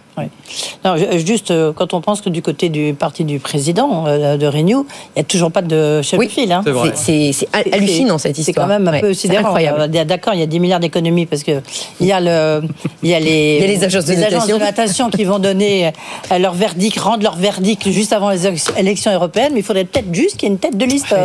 Non, 0.83 0.95
juste 1.25 1.51
euh, 1.51 1.71
quand 1.73 1.93
on 1.93 2.01
pense 2.01 2.21
que 2.21 2.29
du 2.29 2.41
côté 2.41 2.67
du 2.67 2.93
parti 2.93 3.23
du 3.23 3.39
président 3.39 4.05
euh, 4.05 4.35
de 4.35 4.45
Renew, 4.45 4.85
il 5.15 5.15
n'y 5.15 5.21
a 5.21 5.23
toujours 5.23 5.51
pas 5.51 5.61
de 5.61 6.01
chef 6.01 6.19
de 6.19 6.27
file. 6.27 6.51
Hein. 6.51 6.63
C'est 6.95 7.31
hallucinant 7.53 8.17
cette 8.17 8.37
histoire. 8.37 8.67
C'est 8.67 8.73
quand 8.73 8.79
même 8.79 8.87
un 8.87 8.99
peu 8.99 9.13
sidérant. 9.13 9.55
Euh, 9.57 9.87
d'accord, 9.87 10.33
il 10.33 10.41
y 10.41 10.43
a 10.43 10.47
10 10.47 10.59
milliards 10.59 10.79
d'économies 10.81 11.25
parce 11.25 11.43
que 11.43 11.61
il 12.01 12.07
y 12.07 12.11
a 12.11 12.19
le, 12.19 12.61
il 13.01 13.09
y 13.09 13.13
a 13.13 13.19
les, 13.19 13.57
il 13.57 13.61
y 13.61 13.63
a 13.63 13.67
les 13.67 13.83
agences 13.83 14.05
de, 14.05 14.59
notation 14.59 15.09
qui 15.09 15.23
vont 15.23 15.39
donner 15.39 15.91
leur 16.37 16.53
verdict, 16.53 16.99
rendre 16.99 17.23
leur 17.23 17.35
verdict 17.35 17.89
juste 17.89 18.11
avant 18.11 18.29
les 18.31 18.47
élections 18.77 19.13
européennes. 19.13 19.51
Mais 19.53 19.61
il 19.61 19.65
faudrait 19.65 19.85
peut-être 19.85 20.13
juste 20.13 20.37
qu'il 20.37 20.49
y 20.49 20.51
ait 20.51 20.53
une 20.53 20.59
tête 20.59 20.77
de 20.77 20.85
liste 20.85 21.15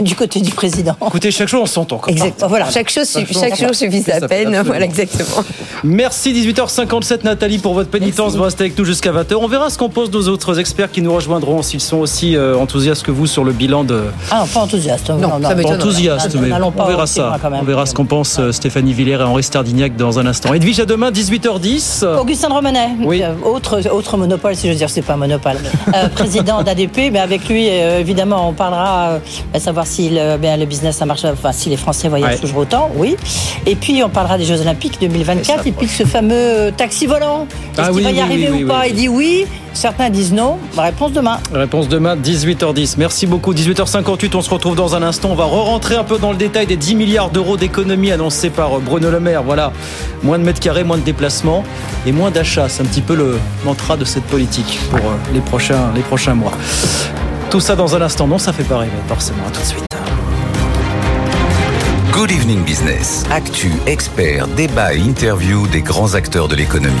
du 0.00 0.14
côté 0.14 0.40
du 0.40 0.50
président. 0.50 0.96
Écoutez, 1.06 1.30
chaque 1.30 1.48
chose 1.48 1.62
on 1.62 1.66
s'entend. 1.66 2.00
Exactement. 2.08 2.48
Voilà. 2.48 2.70
Chaque 2.70 2.90
chose, 2.90 3.10
chaque, 3.10 3.58
chose 3.58 3.78
suffit 3.78 4.10
à 4.10 4.20
peine. 4.28 4.62
Voilà, 4.64 4.84
exactement. 4.84 5.44
Merci 5.82 6.32
18h57 6.32 7.24
Nathalie 7.24 7.58
pour 7.58 7.74
votre 7.74 7.90
pénitence. 7.98 8.34
Vous 8.34 8.42
restez 8.42 8.64
avec 8.64 8.78
nous 8.78 8.84
jusqu'à 8.84 9.12
20h. 9.12 9.34
On 9.34 9.46
verra 9.46 9.70
ce 9.70 9.78
qu'en 9.78 9.88
pensent 9.88 10.10
nos 10.10 10.28
autres 10.28 10.58
experts 10.58 10.90
qui 10.90 11.00
nous 11.00 11.14
rejoindront 11.14 11.62
s'ils 11.62 11.80
sont 11.80 11.98
aussi 11.98 12.36
euh, 12.36 12.56
enthousiastes 12.56 13.04
que 13.04 13.10
vous 13.10 13.26
sur 13.26 13.44
le 13.44 13.52
bilan 13.52 13.84
de. 13.84 14.02
Ah, 14.30 14.44
pas 14.52 14.60
enthousiaste. 14.60 15.10
Non, 15.10 15.16
non, 15.18 15.38
non, 15.38 15.48
pas 15.48 15.68
enthousiaste, 15.68 16.36
mais 16.40 16.50
on 16.52 16.84
verra 16.84 17.06
ça. 17.06 17.38
On 17.52 17.64
verra 17.64 17.86
ce 17.86 17.94
qu'en 17.94 18.04
pensent 18.04 18.38
euh, 18.38 18.52
Stéphanie 18.52 18.92
Villers 18.92 19.20
et 19.20 19.22
Henri 19.22 19.42
Stardignac 19.42 19.96
dans 19.96 20.18
un 20.18 20.26
instant. 20.26 20.52
Edwige, 20.52 20.80
à 20.80 20.86
demain 20.86 21.10
18h10. 21.10 22.04
Augustin 22.18 22.48
de 22.48 22.54
Romanet. 22.54 22.90
Oui. 23.00 23.22
Euh, 23.22 23.34
autre, 23.44 23.80
autre 23.90 24.16
monopole, 24.16 24.56
si 24.56 24.66
je 24.66 24.72
veux 24.72 24.78
dire, 24.78 24.90
c'est 24.90 25.02
pas 25.02 25.14
un 25.14 25.18
monopole. 25.18 25.56
président 26.14 26.62
d'ADP, 26.62 27.12
mais 27.12 27.20
avec 27.20 27.48
lui, 27.48 27.66
évidemment, 27.66 28.48
on 28.48 28.52
parlera 28.52 29.18
à 29.52 29.60
savoir 29.60 29.86
si 29.86 30.10
le, 30.10 30.36
ben, 30.36 30.58
le 30.58 30.66
business 30.66 30.96
ça 30.96 31.06
marche, 31.06 31.24
enfin 31.24 31.52
si 31.52 31.68
les 31.70 31.76
Français 31.76 32.08
voyagent 32.08 32.40
toujours 32.40 32.58
autant, 32.58 32.90
oui. 32.96 33.16
Et 33.66 33.76
puis 33.76 34.02
on 34.02 34.08
parlera 34.08 34.38
des 34.38 34.44
Jeux 34.44 34.60
Olympiques 34.60 34.98
2024 35.00 35.66
et, 35.66 35.72
puis 35.72 35.88
ce 35.88 36.04
fameux 36.04 36.72
taxi 36.76 37.06
volant. 37.06 37.46
Est-ce 37.84 37.90
ah 37.90 37.94
qu'il 37.94 38.04
va 38.04 38.10
y 38.10 38.20
arriver 38.20 38.64
ou 38.64 38.66
pas 38.66 38.86
Il 38.86 38.94
dit 38.94 39.08
oui. 39.08 39.46
Certains 39.74 40.08
disent 40.08 40.32
non. 40.32 40.58
Réponse 40.76 41.12
demain. 41.12 41.38
Réponse 41.52 41.88
demain, 41.88 42.16
18h10. 42.16 42.94
Merci 42.96 43.26
beaucoup. 43.26 43.52
18h58, 43.52 44.36
on 44.36 44.40
se 44.40 44.50
retrouve 44.50 44.76
dans 44.76 44.94
un 44.94 45.02
instant. 45.02 45.30
On 45.32 45.34
va 45.34 45.44
re-rentrer 45.44 45.96
un 45.96 46.04
peu 46.04 46.18
dans 46.18 46.30
le 46.30 46.36
détail 46.36 46.66
des 46.66 46.76
10 46.76 46.94
milliards 46.94 47.30
d'euros 47.30 47.56
d'économies 47.56 48.12
annoncés 48.12 48.50
par 48.50 48.78
Bruno 48.78 49.10
Le 49.10 49.20
Maire. 49.20 49.42
Voilà, 49.42 49.72
moins 50.22 50.38
de 50.38 50.44
mètres 50.44 50.60
carrés, 50.60 50.84
moins 50.84 50.98
de 50.98 51.02
déplacements 51.02 51.64
et 52.06 52.12
moins 52.12 52.30
d'achats. 52.30 52.68
C'est 52.68 52.82
un 52.82 52.86
petit 52.86 53.02
peu 53.02 53.16
le 53.16 53.36
mantra 53.64 53.96
de 53.96 54.04
cette 54.04 54.24
politique 54.24 54.78
pour 54.90 55.00
euh, 55.00 55.14
les 55.32 55.40
prochains, 55.40 55.90
les 55.94 56.02
prochains 56.02 56.34
mois. 56.34 56.52
Tout 57.50 57.60
ça 57.60 57.74
dans 57.74 57.96
un 57.96 58.02
instant. 58.02 58.28
Non, 58.28 58.38
ça 58.38 58.52
fait 58.52 58.64
pas 58.64 58.78
rêver, 58.78 58.92
forcément. 59.08 59.44
À 59.46 59.50
tout 59.50 59.60
de 59.60 59.66
suite. 59.66 59.84
Good 62.12 62.30
Evening 62.30 62.62
Business. 62.62 63.24
Actu, 63.32 63.72
expert, 63.86 64.46
débat 64.46 64.94
et 64.94 65.00
interview 65.00 65.66
des 65.66 65.82
grands 65.82 66.14
acteurs 66.14 66.46
de 66.46 66.54
l'économie. 66.54 66.94